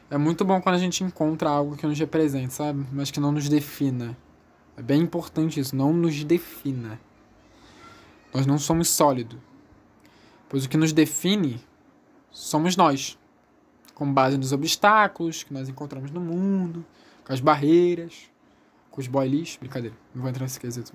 É 0.08 0.16
muito 0.16 0.44
bom 0.44 0.60
quando 0.60 0.76
a 0.76 0.78
gente 0.78 1.02
encontra 1.02 1.50
algo 1.50 1.76
que 1.76 1.86
nos 1.86 1.98
represente, 1.98 2.54
sabe? 2.54 2.86
Mas 2.92 3.10
que 3.10 3.18
não 3.18 3.32
nos 3.32 3.48
defina. 3.48 4.16
É 4.76 4.82
bem 4.82 5.02
importante 5.02 5.58
isso, 5.58 5.74
não 5.74 5.92
nos 5.92 6.22
defina. 6.22 7.00
Nós 8.32 8.46
não 8.46 8.58
somos 8.58 8.88
sólidos. 8.88 9.38
Pois 10.48 10.64
o 10.64 10.68
que 10.68 10.76
nos 10.76 10.92
define 10.92 11.60
somos 12.30 12.76
nós. 12.76 13.18
Com 13.94 14.12
base 14.12 14.36
nos 14.36 14.52
obstáculos 14.52 15.42
que 15.42 15.52
nós 15.52 15.68
encontramos 15.68 16.10
no 16.10 16.20
mundo, 16.20 16.84
com 17.24 17.32
as 17.32 17.40
barreiras, 17.40 18.30
com 18.90 19.00
os 19.00 19.06
boy. 19.06 19.28
Brincadeira, 19.58 19.96
não 20.14 20.22
vou 20.22 20.30
entrar 20.30 20.44
nesse 20.44 20.60
quesito. 20.60 20.92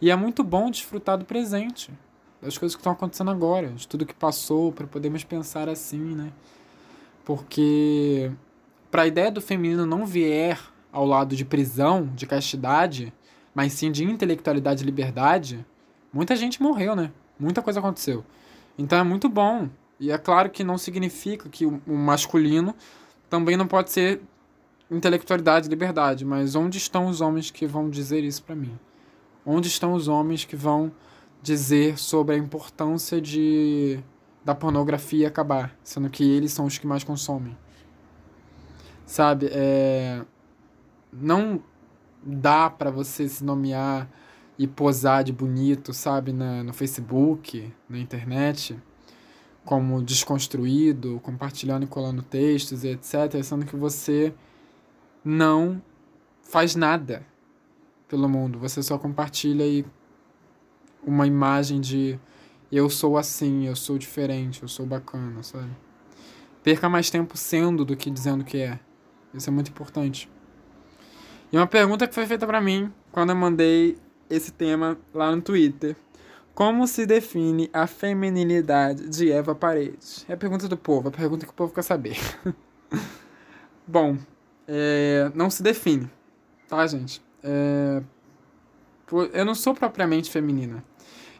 E 0.00 0.10
é 0.10 0.16
muito 0.16 0.42
bom 0.42 0.70
desfrutar 0.70 1.18
do 1.18 1.24
presente, 1.24 1.92
das 2.40 2.58
coisas 2.58 2.74
que 2.74 2.80
estão 2.80 2.92
acontecendo 2.92 3.30
agora, 3.30 3.68
de 3.70 3.86
tudo 3.86 4.04
que 4.04 4.14
passou, 4.14 4.72
para 4.72 4.86
podermos 4.86 5.24
pensar 5.24 5.68
assim, 5.68 6.14
né? 6.14 6.32
Porque 7.24 8.30
para 8.90 9.02
a 9.02 9.06
ideia 9.06 9.30
do 9.30 9.40
feminino 9.40 9.86
não 9.86 10.04
vier 10.04 10.58
ao 10.92 11.06
lado 11.06 11.34
de 11.34 11.44
prisão, 11.44 12.10
de 12.14 12.26
castidade, 12.26 13.12
mas 13.54 13.72
sim 13.72 13.90
de 13.90 14.04
intelectualidade 14.04 14.82
e 14.82 14.86
liberdade, 14.86 15.64
muita 16.12 16.36
gente 16.36 16.62
morreu, 16.62 16.94
né? 16.94 17.12
Muita 17.38 17.62
coisa 17.62 17.80
aconteceu. 17.80 18.24
Então 18.78 18.98
é 18.98 19.02
muito 19.02 19.28
bom. 19.28 19.68
E 19.98 20.10
é 20.10 20.18
claro 20.18 20.50
que 20.50 20.64
não 20.64 20.76
significa 20.76 21.48
que 21.48 21.64
o 21.64 21.80
masculino 21.86 22.74
também 23.30 23.56
não 23.56 23.66
pode 23.66 23.90
ser 23.90 24.20
intelectualidade 24.90 25.66
e 25.66 25.70
liberdade, 25.70 26.24
mas 26.24 26.54
onde 26.54 26.76
estão 26.76 27.06
os 27.06 27.20
homens 27.20 27.50
que 27.50 27.66
vão 27.66 27.88
dizer 27.88 28.24
isso 28.24 28.42
para 28.42 28.54
mim? 28.54 28.78
Onde 29.46 29.68
estão 29.68 29.92
os 29.94 30.08
homens 30.08 30.44
que 30.44 30.56
vão 30.56 30.92
dizer 31.40 31.98
sobre 31.98 32.34
a 32.34 32.38
importância 32.38 33.20
de 33.20 33.98
da 34.44 34.56
pornografia 34.56 35.28
acabar, 35.28 35.72
sendo 35.84 36.10
que 36.10 36.24
eles 36.24 36.52
são 36.52 36.66
os 36.66 36.76
que 36.76 36.86
mais 36.86 37.04
consomem. 37.04 37.56
Sabe, 39.06 39.48
é 39.52 40.22
não 41.12 41.62
dá 42.22 42.70
para 42.70 42.90
você 42.90 43.28
se 43.28 43.44
nomear 43.44 44.08
e 44.62 44.66
posar 44.68 45.24
de 45.24 45.32
bonito, 45.32 45.92
sabe, 45.92 46.32
na, 46.32 46.62
no 46.62 46.72
Facebook, 46.72 47.74
na 47.88 47.98
internet, 47.98 48.78
como 49.64 50.00
desconstruído, 50.00 51.18
compartilhando 51.20 51.82
e 51.82 51.88
colando 51.88 52.22
textos 52.22 52.84
e 52.84 52.88
etc, 52.90 53.42
sendo 53.42 53.66
que 53.66 53.74
você 53.74 54.32
não 55.24 55.82
faz 56.42 56.76
nada 56.76 57.26
pelo 58.06 58.28
mundo, 58.28 58.56
você 58.56 58.80
só 58.84 58.96
compartilha 58.96 59.66
e 59.66 59.84
uma 61.04 61.26
imagem 61.26 61.80
de 61.80 62.16
eu 62.70 62.88
sou 62.88 63.18
assim, 63.18 63.66
eu 63.66 63.74
sou 63.74 63.98
diferente, 63.98 64.62
eu 64.62 64.68
sou 64.68 64.86
bacana, 64.86 65.42
sabe? 65.42 65.70
Perca 66.62 66.88
mais 66.88 67.10
tempo 67.10 67.36
sendo 67.36 67.84
do 67.84 67.96
que 67.96 68.08
dizendo 68.08 68.44
que 68.44 68.58
é. 68.58 68.78
Isso 69.34 69.50
é 69.50 69.52
muito 69.52 69.70
importante. 69.70 70.30
E 71.50 71.56
uma 71.56 71.66
pergunta 71.66 72.06
que 72.06 72.14
foi 72.14 72.26
feita 72.26 72.46
para 72.46 72.60
mim 72.60 72.92
quando 73.10 73.30
eu 73.30 73.36
mandei 73.36 73.98
esse 74.34 74.52
tema 74.52 74.98
lá 75.12 75.34
no 75.34 75.42
Twitter. 75.42 75.96
Como 76.54 76.86
se 76.86 77.06
define 77.06 77.70
a 77.72 77.86
feminilidade 77.86 79.08
de 79.08 79.32
Eva 79.32 79.54
Paredes? 79.54 80.24
É 80.28 80.34
a 80.34 80.36
pergunta 80.36 80.68
do 80.68 80.76
povo, 80.76 81.08
a 81.08 81.10
pergunta 81.10 81.46
que 81.46 81.52
o 81.52 81.54
povo 81.54 81.72
quer 81.72 81.82
saber. 81.82 82.18
Bom, 83.86 84.18
é, 84.68 85.30
não 85.34 85.48
se 85.50 85.62
define, 85.62 86.10
tá, 86.68 86.86
gente? 86.86 87.22
É, 87.42 88.02
eu 89.32 89.44
não 89.44 89.54
sou 89.54 89.74
propriamente 89.74 90.30
feminina. 90.30 90.84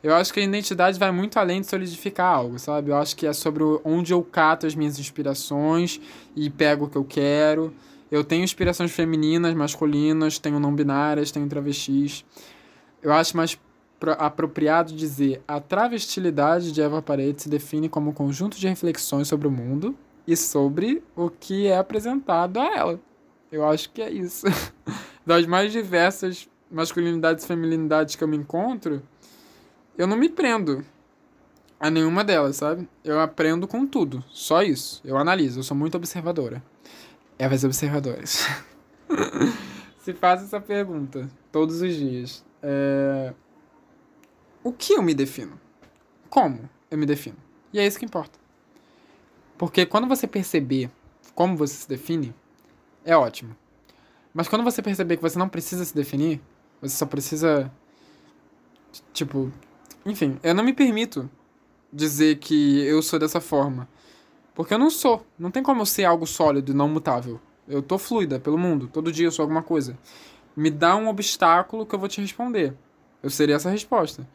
Eu 0.02 0.14
acho 0.16 0.32
que 0.32 0.40
a 0.40 0.42
identidade 0.42 0.98
vai 0.98 1.12
muito 1.12 1.38
além 1.38 1.60
de 1.60 1.68
solidificar 1.68 2.34
algo, 2.34 2.58
sabe? 2.58 2.90
Eu 2.90 2.96
acho 2.96 3.14
que 3.14 3.24
é 3.24 3.32
sobre 3.32 3.62
onde 3.84 4.12
eu 4.12 4.22
cato 4.22 4.66
as 4.66 4.74
minhas 4.74 4.98
inspirações 4.98 6.00
e 6.34 6.50
pego 6.50 6.86
o 6.86 6.88
que 6.88 6.96
eu 6.96 7.04
quero. 7.04 7.72
Eu 8.10 8.24
tenho 8.24 8.42
inspirações 8.42 8.90
femininas, 8.90 9.54
masculinas, 9.54 10.38
tenho 10.38 10.58
não 10.58 10.74
binárias, 10.74 11.30
tenho 11.30 11.48
travestis. 11.48 12.24
Eu 13.02 13.12
acho 13.12 13.36
mais 13.36 13.58
apropriado 14.18 14.92
dizer 14.94 15.42
a 15.46 15.60
travestilidade 15.60 16.72
de 16.72 16.80
Eva 16.80 17.00
Paredes 17.00 17.44
se 17.44 17.48
define 17.48 17.88
como 17.88 18.10
um 18.10 18.12
conjunto 18.12 18.58
de 18.58 18.68
reflexões 18.68 19.28
sobre 19.28 19.46
o 19.46 19.50
mundo 19.50 19.96
e 20.26 20.36
sobre 20.36 21.02
o 21.14 21.30
que 21.30 21.66
é 21.66 21.76
apresentado 21.76 22.60
a 22.60 22.64
ela. 22.64 23.00
Eu 23.50 23.68
acho 23.68 23.90
que 23.90 24.02
é 24.02 24.10
isso. 24.10 24.46
Das 25.24 25.46
mais 25.46 25.70
diversas 25.70 26.48
masculinidades 26.68 27.44
e 27.44 27.46
feminilidades 27.46 28.16
que 28.16 28.24
eu 28.24 28.26
me 28.26 28.36
encontro, 28.36 29.00
eu 29.96 30.04
não 30.04 30.16
me 30.16 30.28
prendo 30.28 30.84
a 31.78 31.88
nenhuma 31.88 32.24
delas, 32.24 32.56
sabe? 32.56 32.88
Eu 33.04 33.20
aprendo 33.20 33.68
com 33.68 33.86
tudo, 33.86 34.24
só 34.30 34.64
isso. 34.64 35.00
Eu 35.04 35.16
analiso, 35.16 35.60
eu 35.60 35.62
sou 35.62 35.76
muito 35.76 35.96
observadora. 35.96 36.60
Evas 37.38 37.62
observadoras. 37.62 38.48
Se 39.98 40.12
faz 40.12 40.42
essa 40.42 40.60
pergunta 40.60 41.28
todos 41.52 41.82
os 41.82 41.94
dias. 41.94 42.44
É... 42.62 43.34
O 44.62 44.72
que 44.72 44.92
eu 44.92 45.02
me 45.02 45.14
defino? 45.14 45.60
Como 46.30 46.68
eu 46.90 46.96
me 46.96 47.04
defino? 47.04 47.36
E 47.72 47.78
é 47.78 47.86
isso 47.86 47.98
que 47.98 48.04
importa. 48.04 48.38
Porque 49.58 49.84
quando 49.86 50.08
você 50.08 50.26
perceber 50.26 50.90
como 51.34 51.56
você 51.56 51.74
se 51.74 51.88
define, 51.88 52.34
é 53.04 53.16
ótimo. 53.16 53.56
Mas 54.34 54.48
quando 54.48 54.64
você 54.64 54.80
perceber 54.82 55.16
que 55.16 55.22
você 55.22 55.38
não 55.38 55.48
precisa 55.48 55.84
se 55.84 55.94
definir, 55.94 56.40
você 56.80 56.96
só 56.96 57.06
precisa. 57.06 57.70
Tipo. 59.12 59.52
Enfim, 60.04 60.38
eu 60.42 60.54
não 60.54 60.64
me 60.64 60.72
permito 60.72 61.30
dizer 61.92 62.38
que 62.38 62.80
eu 62.82 63.02
sou 63.02 63.18
dessa 63.18 63.40
forma. 63.40 63.88
Porque 64.54 64.74
eu 64.74 64.78
não 64.78 64.90
sou. 64.90 65.24
Não 65.38 65.50
tem 65.50 65.62
como 65.62 65.82
eu 65.82 65.86
ser 65.86 66.04
algo 66.04 66.26
sólido 66.26 66.72
e 66.72 66.74
não 66.74 66.88
mutável. 66.88 67.40
Eu 67.68 67.82
tô 67.82 67.98
fluida 67.98 68.40
pelo 68.40 68.58
mundo. 68.58 68.88
Todo 68.88 69.12
dia 69.12 69.26
eu 69.26 69.32
sou 69.32 69.42
alguma 69.42 69.62
coisa. 69.62 69.96
Me 70.56 70.70
dá 70.70 70.96
um 70.96 71.08
obstáculo 71.08 71.86
que 71.86 71.94
eu 71.94 71.98
vou 71.98 72.08
te 72.08 72.20
responder. 72.20 72.74
Eu 73.22 73.30
seria 73.30 73.56
essa 73.56 73.70
resposta. 73.70 74.26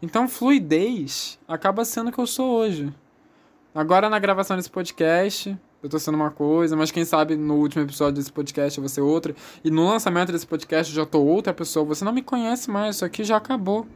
Então, 0.00 0.28
fluidez 0.28 1.38
acaba 1.46 1.84
sendo 1.84 2.08
o 2.08 2.12
que 2.12 2.18
eu 2.18 2.26
sou 2.26 2.56
hoje. 2.56 2.92
Agora, 3.74 4.08
na 4.08 4.18
gravação 4.18 4.56
desse 4.56 4.70
podcast, 4.70 5.58
eu 5.82 5.88
tô 5.88 5.98
sendo 5.98 6.16
uma 6.16 6.30
coisa, 6.30 6.74
mas 6.76 6.90
quem 6.90 7.04
sabe 7.04 7.36
no 7.36 7.54
último 7.54 7.82
episódio 7.84 8.14
desse 8.14 8.32
podcast 8.32 8.78
eu 8.78 8.82
vou 8.82 8.88
ser 8.88 9.00
outra. 9.00 9.34
E 9.62 9.70
no 9.70 9.86
lançamento 9.86 10.32
desse 10.32 10.46
podcast 10.46 10.92
eu 10.92 11.04
já 11.04 11.06
tô 11.08 11.20
outra 11.20 11.54
pessoa. 11.54 11.84
Você 11.86 12.04
não 12.04 12.12
me 12.12 12.22
conhece 12.22 12.70
mais, 12.70 12.96
isso 12.96 13.04
aqui 13.04 13.22
já 13.22 13.36
acabou. 13.36 13.86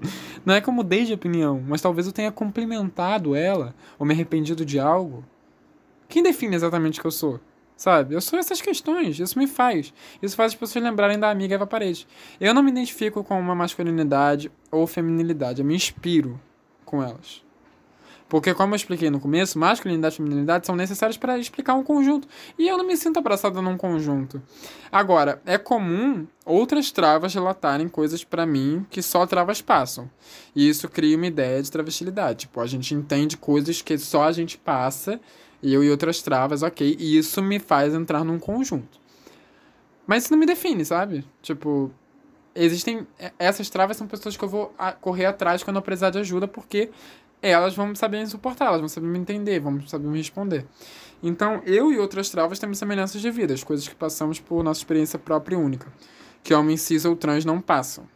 Não 0.46 0.54
é 0.54 0.60
que 0.62 0.70
eu 0.70 0.72
mudei 0.72 1.04
de 1.04 1.12
opinião, 1.12 1.62
mas 1.68 1.82
talvez 1.82 2.06
eu 2.06 2.14
tenha 2.14 2.32
complementado 2.32 3.34
ela, 3.34 3.74
ou 3.98 4.06
me 4.06 4.14
arrependido 4.14 4.64
de 4.64 4.78
algo. 4.78 5.22
Quem 6.08 6.22
define 6.22 6.56
exatamente 6.56 6.98
o 6.98 7.02
que 7.02 7.06
eu 7.06 7.10
sou? 7.10 7.38
Sabe? 7.80 8.14
Eu 8.14 8.20
sou 8.20 8.38
essas 8.38 8.60
questões, 8.60 9.18
isso 9.18 9.38
me 9.38 9.46
faz. 9.46 9.90
Isso 10.20 10.36
faz 10.36 10.52
as 10.52 10.58
pessoas 10.58 10.84
lembrarem 10.84 11.18
da 11.18 11.30
amiga 11.30 11.54
Eva 11.54 11.66
Parede. 11.66 12.06
Eu 12.38 12.52
não 12.52 12.62
me 12.62 12.70
identifico 12.70 13.24
com 13.24 13.40
uma 13.40 13.54
masculinidade 13.54 14.52
ou 14.70 14.86
feminilidade, 14.86 15.62
eu 15.62 15.64
me 15.64 15.74
inspiro 15.74 16.38
com 16.84 17.02
elas. 17.02 17.42
Porque, 18.28 18.52
como 18.52 18.74
eu 18.74 18.76
expliquei 18.76 19.08
no 19.08 19.18
começo, 19.18 19.58
masculinidade 19.58 20.12
e 20.12 20.16
feminilidade 20.18 20.66
são 20.66 20.76
necessárias 20.76 21.16
para 21.16 21.38
explicar 21.38 21.72
um 21.72 21.82
conjunto. 21.82 22.28
E 22.58 22.68
eu 22.68 22.76
não 22.76 22.86
me 22.86 22.98
sinto 22.98 23.18
abraçada 23.18 23.62
num 23.62 23.78
conjunto. 23.78 24.42
Agora, 24.92 25.40
é 25.46 25.56
comum 25.56 26.26
outras 26.44 26.92
travas 26.92 27.32
relatarem 27.32 27.88
coisas 27.88 28.22
para 28.22 28.44
mim 28.44 28.84
que 28.90 29.00
só 29.00 29.26
travas 29.26 29.62
passam. 29.62 30.10
E 30.54 30.68
isso 30.68 30.86
cria 30.86 31.16
uma 31.16 31.26
ideia 31.26 31.62
de 31.62 31.72
travestilidade. 31.72 32.40
Tipo, 32.40 32.60
a 32.60 32.66
gente 32.66 32.94
entende 32.94 33.38
coisas 33.38 33.80
que 33.80 33.96
só 33.96 34.24
a 34.24 34.32
gente 34.32 34.58
passa 34.58 35.18
eu 35.62 35.84
e 35.84 35.90
outras 35.90 36.22
travas, 36.22 36.62
ok. 36.62 36.96
E 36.98 37.18
isso 37.18 37.42
me 37.42 37.58
faz 37.58 37.94
entrar 37.94 38.24
num 38.24 38.38
conjunto. 38.38 38.98
Mas 40.06 40.24
isso 40.24 40.32
não 40.32 40.38
me 40.38 40.46
define, 40.46 40.84
sabe? 40.84 41.24
Tipo, 41.42 41.90
existem. 42.54 43.06
Essas 43.38 43.70
travas 43.70 43.96
são 43.96 44.06
pessoas 44.06 44.36
que 44.36 44.44
eu 44.44 44.48
vou 44.48 44.74
correr 45.00 45.26
atrás 45.26 45.62
quando 45.62 45.76
eu 45.76 45.82
precisar 45.82 46.10
de 46.10 46.18
ajuda, 46.18 46.48
porque 46.48 46.90
elas 47.42 47.74
vão 47.74 47.94
saber 47.94 48.18
me 48.18 48.26
suportar, 48.26 48.66
elas 48.66 48.80
vão 48.80 48.88
saber 48.88 49.06
me 49.06 49.18
entender, 49.18 49.60
vão 49.60 49.80
saber 49.86 50.06
me 50.08 50.18
responder. 50.18 50.66
Então, 51.22 51.62
eu 51.64 51.92
e 51.92 51.98
outras 51.98 52.30
travas 52.30 52.58
temos 52.58 52.78
semelhanças 52.78 53.20
de 53.20 53.30
vida, 53.30 53.52
as 53.52 53.62
coisas 53.62 53.86
que 53.86 53.94
passamos 53.94 54.40
por 54.40 54.62
nossa 54.62 54.80
experiência 54.80 55.18
própria 55.18 55.54
e 55.54 55.58
única, 55.58 55.86
que 56.42 56.54
homens 56.54 56.82
cis 56.82 57.04
ou 57.04 57.14
trans 57.14 57.44
não 57.44 57.60
passam. 57.60 58.06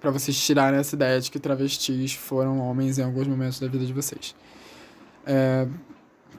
Para 0.00 0.10
vocês 0.10 0.38
tirarem 0.38 0.80
essa 0.80 0.94
ideia 0.94 1.20
de 1.20 1.30
que 1.30 1.38
travestis 1.38 2.14
foram 2.14 2.58
homens 2.58 2.98
em 2.98 3.02
alguns 3.02 3.26
momentos 3.26 3.60
da 3.60 3.68
vida 3.68 3.84
de 3.84 3.92
vocês. 3.92 4.34
É, 5.24 5.66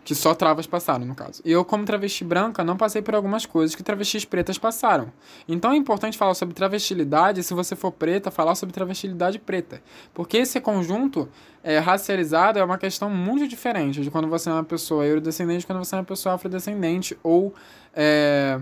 que 0.03 0.13
só 0.13 0.35
travas 0.35 0.67
passaram, 0.67 1.05
no 1.05 1.15
caso. 1.15 1.41
E 1.45 1.51
eu, 1.51 1.63
como 1.63 1.85
travesti 1.85 2.23
branca, 2.23 2.63
não 2.63 2.75
passei 2.75 3.01
por 3.01 3.15
algumas 3.15 3.45
coisas 3.45 3.75
que 3.75 3.81
travestis 3.81 4.25
pretas 4.25 4.57
passaram. 4.57 5.11
Então 5.47 5.71
é 5.71 5.75
importante 5.75 6.17
falar 6.17 6.33
sobre 6.33 6.53
travestilidade, 6.53 7.41
se 7.41 7.53
você 7.53 7.75
for 7.75 7.91
preta, 7.91 8.29
falar 8.29 8.55
sobre 8.55 8.73
travestilidade 8.73 9.39
preta. 9.39 9.81
Porque 10.13 10.37
esse 10.37 10.59
conjunto 10.59 11.29
é, 11.63 11.79
racializado 11.79 12.59
é 12.59 12.63
uma 12.63 12.77
questão 12.77 13.09
muito 13.09 13.47
diferente 13.47 14.01
de 14.01 14.11
quando 14.11 14.27
você 14.27 14.49
é 14.49 14.53
uma 14.53 14.63
pessoa 14.63 15.05
eurodescendente 15.05 15.65
quando 15.65 15.79
você 15.79 15.95
é 15.95 15.97
uma 15.99 16.03
pessoa 16.03 16.35
afrodescendente. 16.35 17.17
Ou. 17.23 17.53
É, 17.95 18.59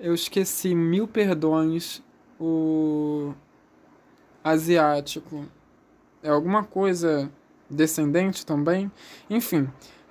eu 0.00 0.14
esqueci, 0.14 0.74
mil 0.74 1.06
perdões, 1.06 2.02
o. 2.40 3.34
asiático. 4.42 5.44
É 6.22 6.30
alguma 6.30 6.64
coisa 6.64 7.30
descendente 7.70 8.46
também? 8.46 8.90
Enfim 9.28 9.68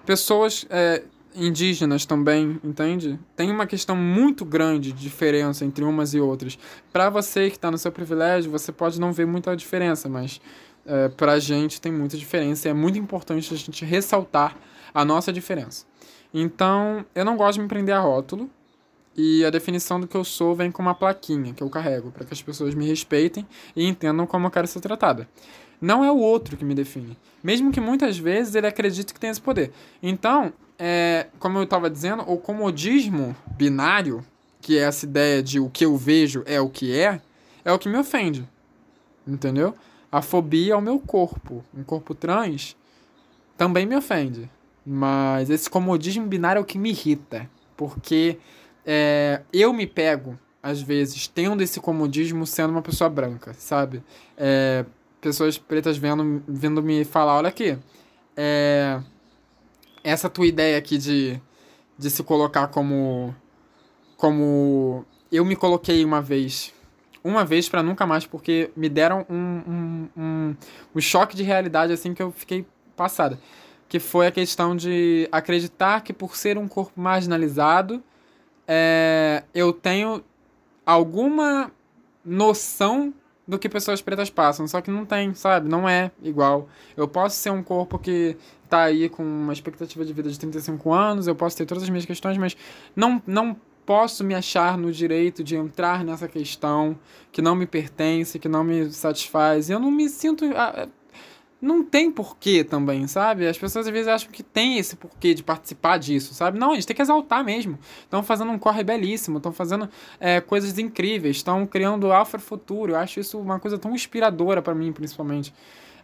pessoas 0.08 0.66
é, 0.70 1.04
indígenas 1.36 2.06
também, 2.06 2.60
entende? 2.64 3.20
Tem 3.36 3.52
uma 3.52 3.68
questão 3.68 3.94
muito 3.94 4.46
grande 4.46 4.94
de 4.94 5.04
diferença 5.04 5.66
entre 5.66 5.84
umas 5.84 6.14
e 6.14 6.20
outras. 6.20 6.58
Para 6.94 7.10
você 7.10 7.50
que 7.50 7.58
está 7.58 7.70
no 7.70 7.78
seu 7.78 7.92
privilégio, 7.92 8.50
você 8.50 8.72
pode 8.72 9.02
não 9.02 9.12
ver 9.12 9.28
muita 9.28 9.54
diferença, 9.54 10.08
mas 10.08 10.40
é, 10.86 11.10
para 11.10 11.34
a 11.34 11.40
gente 11.40 11.82
tem 11.82 11.92
muita 11.92 12.18
diferença 12.18 12.70
e 12.70 12.72
é 12.72 12.74
muito 12.74 12.98
importante 12.98 13.54
a 13.54 13.58
gente 13.58 13.84
ressaltar 13.84 14.56
a 14.94 15.04
nossa 15.04 15.34
diferença. 15.34 15.86
Então, 16.34 17.06
eu 17.14 17.26
não 17.26 17.36
gosto 17.36 17.56
de 17.56 17.64
me 17.64 17.68
prender 17.68 17.94
a 17.94 18.00
rótulo. 18.00 18.50
E 19.20 19.44
a 19.44 19.50
definição 19.50 20.00
do 20.00 20.08
que 20.08 20.16
eu 20.16 20.24
sou 20.24 20.56
vem 20.56 20.72
com 20.72 20.80
uma 20.80 20.94
plaquinha 20.94 21.52
que 21.52 21.64
eu 21.64 21.70
carrego 21.72 22.12
para 22.12 22.24
que 22.24 22.36
as 22.36 22.42
pessoas 22.42 22.76
me 22.76 22.88
respeitem 22.88 23.48
e 23.76 23.84
entendam 23.84 24.28
como 24.28 24.46
eu 24.46 24.52
quero 24.52 24.68
ser 24.68 24.80
tratada. 24.80 25.28
Não 25.80 26.04
é 26.04 26.12
o 26.12 26.18
outro 26.18 26.58
que 26.58 26.66
me 26.66 26.74
define. 26.74 27.18
Mesmo 27.44 27.72
que 27.72 27.80
muitas 27.80 28.18
vezes 28.18 28.56
ele 28.56 28.68
acredite 28.68 29.14
que 29.14 29.20
tem 29.20 29.30
esse 29.30 29.42
poder. 29.42 29.72
Então, 30.02 30.52
é, 30.78 31.28
como 31.40 31.58
eu 31.58 31.64
estava 31.64 31.90
dizendo, 31.90 32.24
o 32.24 32.38
comodismo 32.38 33.36
binário, 33.56 34.24
que 34.62 34.78
é 34.78 34.82
essa 34.82 35.06
ideia 35.06 35.42
de 35.42 35.60
o 35.60 35.70
que 35.70 35.86
eu 35.86 35.96
vejo 35.96 36.44
é 36.46 36.60
o 36.60 36.70
que 36.70 36.98
é, 36.98 37.22
é 37.64 37.72
o 37.72 37.80
que 37.80 37.90
me 37.90 37.98
ofende. 37.98 38.48
Entendeu? 39.26 39.76
A 40.12 40.22
fobia 40.22 40.74
ao 40.74 40.82
meu 40.82 41.00
corpo. 41.00 41.64
Um 41.76 41.84
corpo 41.84 42.16
trans 42.16 42.76
também 43.58 43.86
me 43.86 43.96
ofende. 43.96 44.50
Mas 44.86 45.50
esse 45.50 45.70
comodismo 45.70 46.26
binário 46.26 46.60
é 46.60 46.62
o 46.62 46.66
que 46.66 46.78
me 46.78 46.90
irrita. 46.90 47.50
Porque 47.76 48.38
é, 48.86 49.42
eu 49.52 49.74
me 49.74 49.86
pego, 49.86 50.40
às 50.64 50.82
vezes, 50.82 51.28
tendo 51.28 51.62
esse 51.62 51.80
comodismo 51.80 52.48
sendo 52.48 52.72
uma 52.72 52.82
pessoa 52.82 53.10
branca, 53.10 53.54
sabe? 53.54 54.02
É, 54.38 54.86
pessoas 55.28 55.58
pretas 55.58 55.98
vendo, 55.98 56.42
vindo 56.48 56.82
me 56.82 57.04
falar, 57.04 57.36
olha 57.36 57.50
aqui, 57.50 57.78
é, 58.36 59.02
essa 60.02 60.30
tua 60.30 60.46
ideia 60.48 60.78
aqui 60.78 60.98
de, 60.98 61.42
de 61.98 62.10
se 62.10 62.24
colocar 62.24 62.68
como 62.68 63.36
como 64.16 65.06
eu 65.32 65.44
me 65.44 65.56
coloquei 65.56 66.04
uma 66.04 66.22
vez 66.22 66.74
uma 67.24 67.44
vez 67.44 67.68
para 67.68 67.84
nunca 67.84 68.06
mais 68.06 68.26
porque 68.26 68.72
me 68.76 68.88
deram 68.88 69.26
um, 69.30 69.36
um, 69.68 70.10
um, 70.18 70.56
um 70.96 71.02
choque 71.02 71.36
de 71.36 71.44
realidade 71.44 71.92
assim 71.92 72.14
que 72.14 72.24
eu 72.24 72.32
fiquei 72.32 72.66
passada. 72.96 73.38
Que 73.90 74.00
foi 74.00 74.28
a 74.28 74.32
questão 74.32 74.76
de 74.76 75.28
acreditar 75.30 76.02
que 76.02 76.14
por 76.14 76.38
ser 76.38 76.58
um 76.58 76.68
corpo 76.68 77.00
marginalizado 77.00 78.02
é, 78.66 79.44
eu 79.54 79.74
tenho 79.74 80.24
alguma 80.86 81.70
noção 82.24 83.14
do 83.48 83.58
que 83.58 83.70
pessoas 83.70 84.02
pretas 84.02 84.30
passam, 84.30 84.68
só 84.68 84.82
que 84.82 84.92
não 84.92 85.06
tem, 85.06 85.34
sabe? 85.34 85.70
Não 85.70 85.88
é 85.88 86.12
igual. 86.22 86.68
Eu 86.96 87.08
posso 87.08 87.38
ser 87.38 87.50
um 87.50 87.64
corpo 87.64 87.98
que 87.98 88.36
tá 88.70 88.84
aí 88.84 89.08
com 89.08 89.24
uma 89.24 89.54
expectativa 89.54 90.04
de 90.04 90.12
vida 90.12 90.30
de 90.30 90.38
35 90.38 90.92
anos, 90.92 91.28
eu 91.28 91.36
posso 91.36 91.56
ter 91.56 91.66
todas 91.66 91.84
as 91.84 91.90
minhas 91.90 92.06
questões, 92.06 92.38
mas 92.38 92.58
não, 92.96 93.22
não 93.26 93.56
posso 93.88 94.22
me 94.22 94.36
achar 94.36 94.78
no 94.78 94.92
direito 94.92 95.42
de 95.42 95.56
entrar 95.56 96.04
nessa 96.04 96.28
questão 96.28 97.00
que 97.32 97.42
não 97.42 97.56
me 97.56 97.66
pertence, 97.66 98.38
que 98.38 98.50
não 98.50 98.62
me 98.62 98.92
satisfaz. 98.92 99.70
Eu 99.70 99.80
não 99.80 99.90
me 99.90 100.10
sinto. 100.10 100.44
Não 101.60 101.84
tem 101.84 102.12
porquê 102.12 102.64
também, 102.64 103.08
sabe? 103.08 103.48
As 103.48 103.58
pessoas 103.58 103.88
às 103.88 103.92
vezes 103.92 104.08
acham 104.08 104.32
que 104.32 104.44
tem 104.44 104.78
esse 104.78 104.96
porquê 104.96 105.34
de 105.34 105.44
participar 105.44 105.98
disso, 105.98 106.36
sabe? 106.36 106.60
Não, 106.60 106.72
a 106.72 106.76
gente 106.76 106.86
tem 106.86 106.96
que 106.96 107.02
exaltar 107.02 107.44
mesmo. 107.44 107.80
Estão 108.02 108.22
fazendo 108.22 108.52
um 108.52 108.60
corre 108.60 108.84
belíssimo, 108.84 109.38
estão 109.38 109.52
fazendo 109.52 109.90
é, 110.20 110.40
coisas 110.40 110.78
incríveis, 110.78 111.38
estão 111.38 111.66
criando 111.66 112.12
alfa 112.12 112.38
futuro. 112.38 112.92
Eu 112.92 112.98
acho 112.98 113.20
isso 113.20 113.40
uma 113.40 113.60
coisa 113.60 113.78
tão 113.78 113.94
inspiradora 113.96 114.62
para 114.62 114.76
mim, 114.76 114.92
principalmente. 114.92 115.52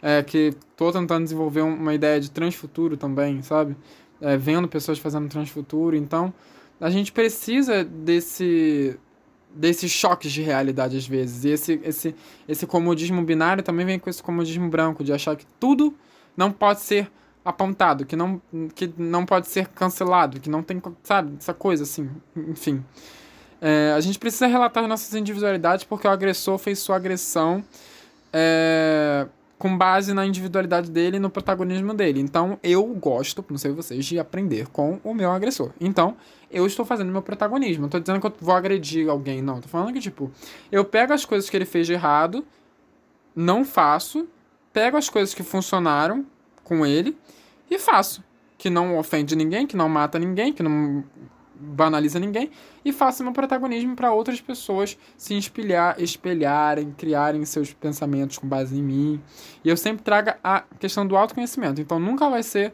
É, 0.02 0.22
que 0.22 0.54
tô 0.76 0.90
tentando 0.90 1.22
desenvolver 1.22 1.62
uma 1.62 1.94
ideia 1.94 2.20
de 2.20 2.30
transfuturo 2.30 2.96
também, 2.96 3.40
sabe? 3.42 3.76
É, 4.20 4.36
vendo 4.36 4.66
pessoas 4.66 4.98
fazendo 4.98 5.28
transfuturo. 5.28 5.94
Então, 5.94 6.34
a 6.80 6.90
gente 6.90 7.12
precisa 7.12 7.84
desse 7.84 8.98
desses 9.54 9.90
choques 9.90 10.32
de 10.32 10.42
realidade 10.42 10.96
às 10.96 11.06
vezes. 11.06 11.44
E 11.44 11.50
esse, 11.50 11.80
esse, 11.84 12.14
esse 12.48 12.66
comodismo 12.66 13.22
binário 13.22 13.62
também 13.62 13.86
vem 13.86 13.98
com 13.98 14.10
esse 14.10 14.22
comodismo 14.22 14.68
branco, 14.68 15.04
de 15.04 15.12
achar 15.12 15.36
que 15.36 15.46
tudo 15.58 15.94
não 16.36 16.50
pode 16.50 16.80
ser 16.80 17.10
apontado, 17.44 18.06
que 18.06 18.16
não, 18.16 18.40
que 18.74 18.92
não 18.96 19.26
pode 19.26 19.48
ser 19.48 19.68
cancelado, 19.68 20.40
que 20.40 20.48
não 20.48 20.62
tem, 20.62 20.82
sabe, 21.02 21.36
essa 21.38 21.52
coisa 21.52 21.82
assim, 21.82 22.10
enfim. 22.36 22.84
É, 23.60 23.92
a 23.96 24.00
gente 24.00 24.18
precisa 24.18 24.46
relatar 24.46 24.86
nossas 24.88 25.14
individualidades 25.14 25.84
porque 25.84 26.06
o 26.06 26.10
agressor 26.10 26.58
fez 26.58 26.78
sua 26.78 26.96
agressão 26.96 27.64
é, 28.32 29.26
com 29.64 29.78
base 29.78 30.12
na 30.12 30.26
individualidade 30.26 30.90
dele 30.90 31.16
e 31.16 31.18
no 31.18 31.30
protagonismo 31.30 31.94
dele. 31.94 32.20
Então, 32.20 32.58
eu 32.62 32.84
gosto, 32.84 33.42
não 33.48 33.56
sei 33.56 33.72
vocês, 33.72 34.04
de 34.04 34.18
aprender 34.18 34.68
com 34.68 35.00
o 35.02 35.14
meu 35.14 35.30
agressor. 35.30 35.70
Então, 35.80 36.18
eu 36.50 36.66
estou 36.66 36.84
fazendo 36.84 37.10
meu 37.10 37.22
protagonismo. 37.22 37.84
Não 37.84 37.88
tô 37.88 37.98
dizendo 37.98 38.20
que 38.20 38.26
eu 38.26 38.34
vou 38.42 38.54
agredir 38.54 39.08
alguém, 39.08 39.40
não. 39.40 39.62
Tô 39.62 39.68
falando 39.70 39.90
que, 39.94 40.00
tipo, 40.00 40.30
eu 40.70 40.84
pego 40.84 41.14
as 41.14 41.24
coisas 41.24 41.48
que 41.48 41.56
ele 41.56 41.64
fez 41.64 41.86
de 41.86 41.94
errado, 41.94 42.44
não 43.34 43.64
faço, 43.64 44.28
pego 44.70 44.98
as 44.98 45.08
coisas 45.08 45.32
que 45.32 45.42
funcionaram 45.42 46.26
com 46.62 46.84
ele 46.84 47.16
e 47.70 47.78
faço. 47.78 48.22
Que 48.58 48.68
não 48.68 48.98
ofende 48.98 49.34
ninguém, 49.34 49.66
que 49.66 49.78
não 49.78 49.88
mata 49.88 50.18
ninguém, 50.18 50.52
que 50.52 50.62
não 50.62 51.02
banaliza 51.58 52.18
ninguém 52.18 52.50
e 52.84 52.92
faça 52.92 53.22
meu 53.22 53.32
protagonismo 53.32 53.94
para 53.94 54.12
outras 54.12 54.40
pessoas 54.40 54.98
se 55.16 55.36
espelhar, 55.36 55.96
espelharem, 55.98 56.92
criarem 56.96 57.44
seus 57.44 57.72
pensamentos 57.72 58.38
com 58.38 58.46
base 58.46 58.78
em 58.78 58.82
mim. 58.82 59.22
E 59.64 59.68
eu 59.68 59.76
sempre 59.76 60.02
traga 60.02 60.38
a 60.42 60.62
questão 60.78 61.06
do 61.06 61.16
autoconhecimento. 61.16 61.80
Então 61.80 61.98
nunca 61.98 62.28
vai 62.28 62.42
ser 62.42 62.72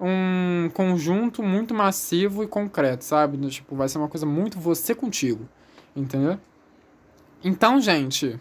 um 0.00 0.70
conjunto 0.72 1.42
muito 1.42 1.74
massivo 1.74 2.42
e 2.42 2.46
concreto, 2.46 3.04
sabe? 3.04 3.36
Tipo, 3.48 3.76
vai 3.76 3.88
ser 3.88 3.98
uma 3.98 4.08
coisa 4.08 4.24
muito 4.24 4.58
você 4.58 4.94
contigo, 4.94 5.46
entendeu? 5.94 6.38
Então, 7.44 7.80
gente, 7.80 8.40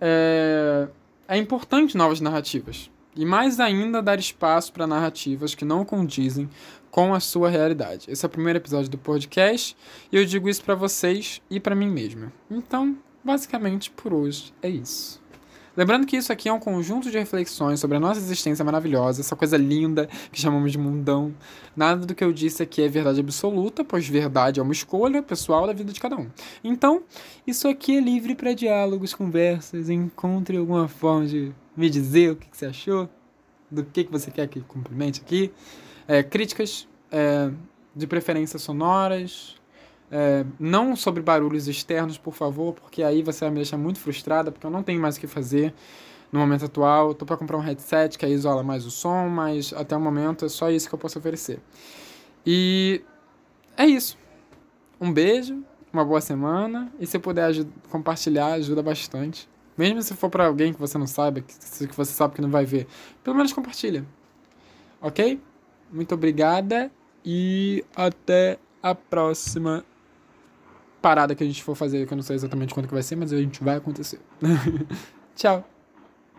é, 0.00 0.88
é 1.28 1.36
importante 1.36 1.96
novas 1.96 2.20
narrativas. 2.20 2.90
E 3.14 3.26
mais 3.26 3.60
ainda 3.60 4.00
dar 4.00 4.18
espaço 4.18 4.72
para 4.72 4.86
narrativas 4.86 5.54
que 5.54 5.66
não 5.66 5.84
condizem 5.84 6.48
com 6.92 7.14
a 7.14 7.20
sua 7.20 7.48
realidade. 7.48 8.04
Esse 8.08 8.24
é 8.24 8.28
o 8.28 8.30
primeiro 8.30 8.58
episódio 8.58 8.90
do 8.90 8.98
podcast 8.98 9.74
e 10.12 10.16
eu 10.16 10.24
digo 10.26 10.48
isso 10.48 10.62
para 10.62 10.74
vocês 10.74 11.40
e 11.50 11.58
para 11.58 11.74
mim 11.74 11.90
mesmo. 11.90 12.30
Então, 12.50 12.96
basicamente 13.24 13.90
por 13.90 14.12
hoje 14.12 14.52
é 14.62 14.68
isso. 14.68 15.20
Lembrando 15.74 16.06
que 16.06 16.18
isso 16.18 16.30
aqui 16.30 16.50
é 16.50 16.52
um 16.52 16.60
conjunto 16.60 17.10
de 17.10 17.18
reflexões 17.18 17.80
sobre 17.80 17.96
a 17.96 18.00
nossa 18.00 18.20
existência 18.20 18.62
maravilhosa, 18.62 19.22
essa 19.22 19.34
coisa 19.34 19.56
linda 19.56 20.06
que 20.30 20.38
chamamos 20.38 20.70
de 20.70 20.76
mundão. 20.76 21.34
Nada 21.74 22.04
do 22.04 22.14
que 22.14 22.22
eu 22.22 22.30
disse 22.30 22.62
aqui 22.62 22.82
é 22.82 22.88
verdade 22.88 23.20
absoluta, 23.20 23.82
pois 23.82 24.06
verdade 24.06 24.60
é 24.60 24.62
uma 24.62 24.74
escolha 24.74 25.22
pessoal 25.22 25.66
da 25.66 25.72
vida 25.72 25.90
de 25.90 25.98
cada 25.98 26.14
um. 26.14 26.28
Então, 26.62 27.04
isso 27.46 27.66
aqui 27.68 27.96
é 27.96 28.00
livre 28.02 28.34
para 28.34 28.52
diálogos, 28.52 29.14
conversas, 29.14 29.88
encontre 29.88 30.58
alguma 30.58 30.88
forma 30.88 31.24
de 31.24 31.54
me 31.74 31.88
dizer 31.88 32.32
o 32.32 32.36
que, 32.36 32.50
que 32.50 32.56
você 32.56 32.66
achou, 32.66 33.08
do 33.70 33.82
que, 33.82 34.04
que 34.04 34.12
você 34.12 34.30
quer 34.30 34.46
que 34.48 34.60
cumprimente 34.60 35.22
aqui. 35.22 35.50
É, 36.06 36.22
críticas 36.22 36.88
é, 37.10 37.50
de 37.94 38.06
preferência 38.06 38.58
sonoras, 38.58 39.56
é, 40.10 40.44
não 40.60 40.94
sobre 40.94 41.22
barulhos 41.22 41.68
externos, 41.68 42.18
por 42.18 42.34
favor, 42.34 42.74
porque 42.74 43.02
aí 43.02 43.22
você 43.22 43.40
vai 43.40 43.50
me 43.50 43.56
deixar 43.56 43.78
muito 43.78 43.98
frustrada, 43.98 44.52
porque 44.52 44.66
eu 44.66 44.70
não 44.70 44.82
tenho 44.82 45.00
mais 45.00 45.16
o 45.16 45.20
que 45.20 45.26
fazer 45.26 45.72
no 46.30 46.38
momento 46.38 46.66
atual. 46.66 47.12
Estou 47.12 47.26
para 47.26 47.36
comprar 47.36 47.56
um 47.56 47.60
headset 47.60 48.18
que 48.18 48.26
aí 48.26 48.32
isola 48.32 48.62
mais 48.62 48.84
o 48.84 48.90
som, 48.90 49.28
mas 49.28 49.72
até 49.72 49.96
o 49.96 50.00
momento 50.00 50.44
é 50.44 50.48
só 50.48 50.70
isso 50.70 50.88
que 50.88 50.94
eu 50.94 50.98
posso 50.98 51.18
oferecer. 51.18 51.60
E 52.44 53.02
é 53.76 53.86
isso. 53.86 54.18
Um 55.00 55.12
beijo, 55.12 55.62
uma 55.92 56.04
boa 56.04 56.20
semana, 56.20 56.92
e 57.00 57.06
se 57.06 57.18
puder 57.18 57.52
compartilhar, 57.90 58.52
ajuda 58.52 58.82
bastante. 58.82 59.48
Mesmo 59.76 60.02
se 60.02 60.14
for 60.14 60.28
para 60.28 60.46
alguém 60.46 60.72
que 60.72 60.80
você 60.80 60.98
não 60.98 61.06
saiba, 61.06 61.40
que, 61.40 61.86
que 61.86 61.96
você 61.96 62.12
sabe 62.12 62.34
que 62.34 62.42
não 62.42 62.50
vai 62.50 62.66
ver, 62.66 62.86
pelo 63.24 63.36
menos 63.36 63.52
compartilha. 63.52 64.04
Ok? 65.00 65.40
Muito 65.92 66.14
obrigada 66.14 66.90
e 67.24 67.84
até 67.94 68.58
a 68.82 68.94
próxima 68.94 69.84
parada 71.00 71.34
que 71.34 71.42
a 71.44 71.46
gente 71.46 71.62
for 71.62 71.74
fazer, 71.74 72.06
que 72.06 72.12
eu 72.12 72.16
não 72.16 72.22
sei 72.22 72.36
exatamente 72.36 72.72
quando 72.72 72.86
que 72.86 72.94
vai 72.94 73.02
ser, 73.02 73.16
mas 73.16 73.32
a 73.32 73.36
gente 73.36 73.62
vai 73.62 73.76
acontecer. 73.76 74.20
Tchau. 75.36 75.71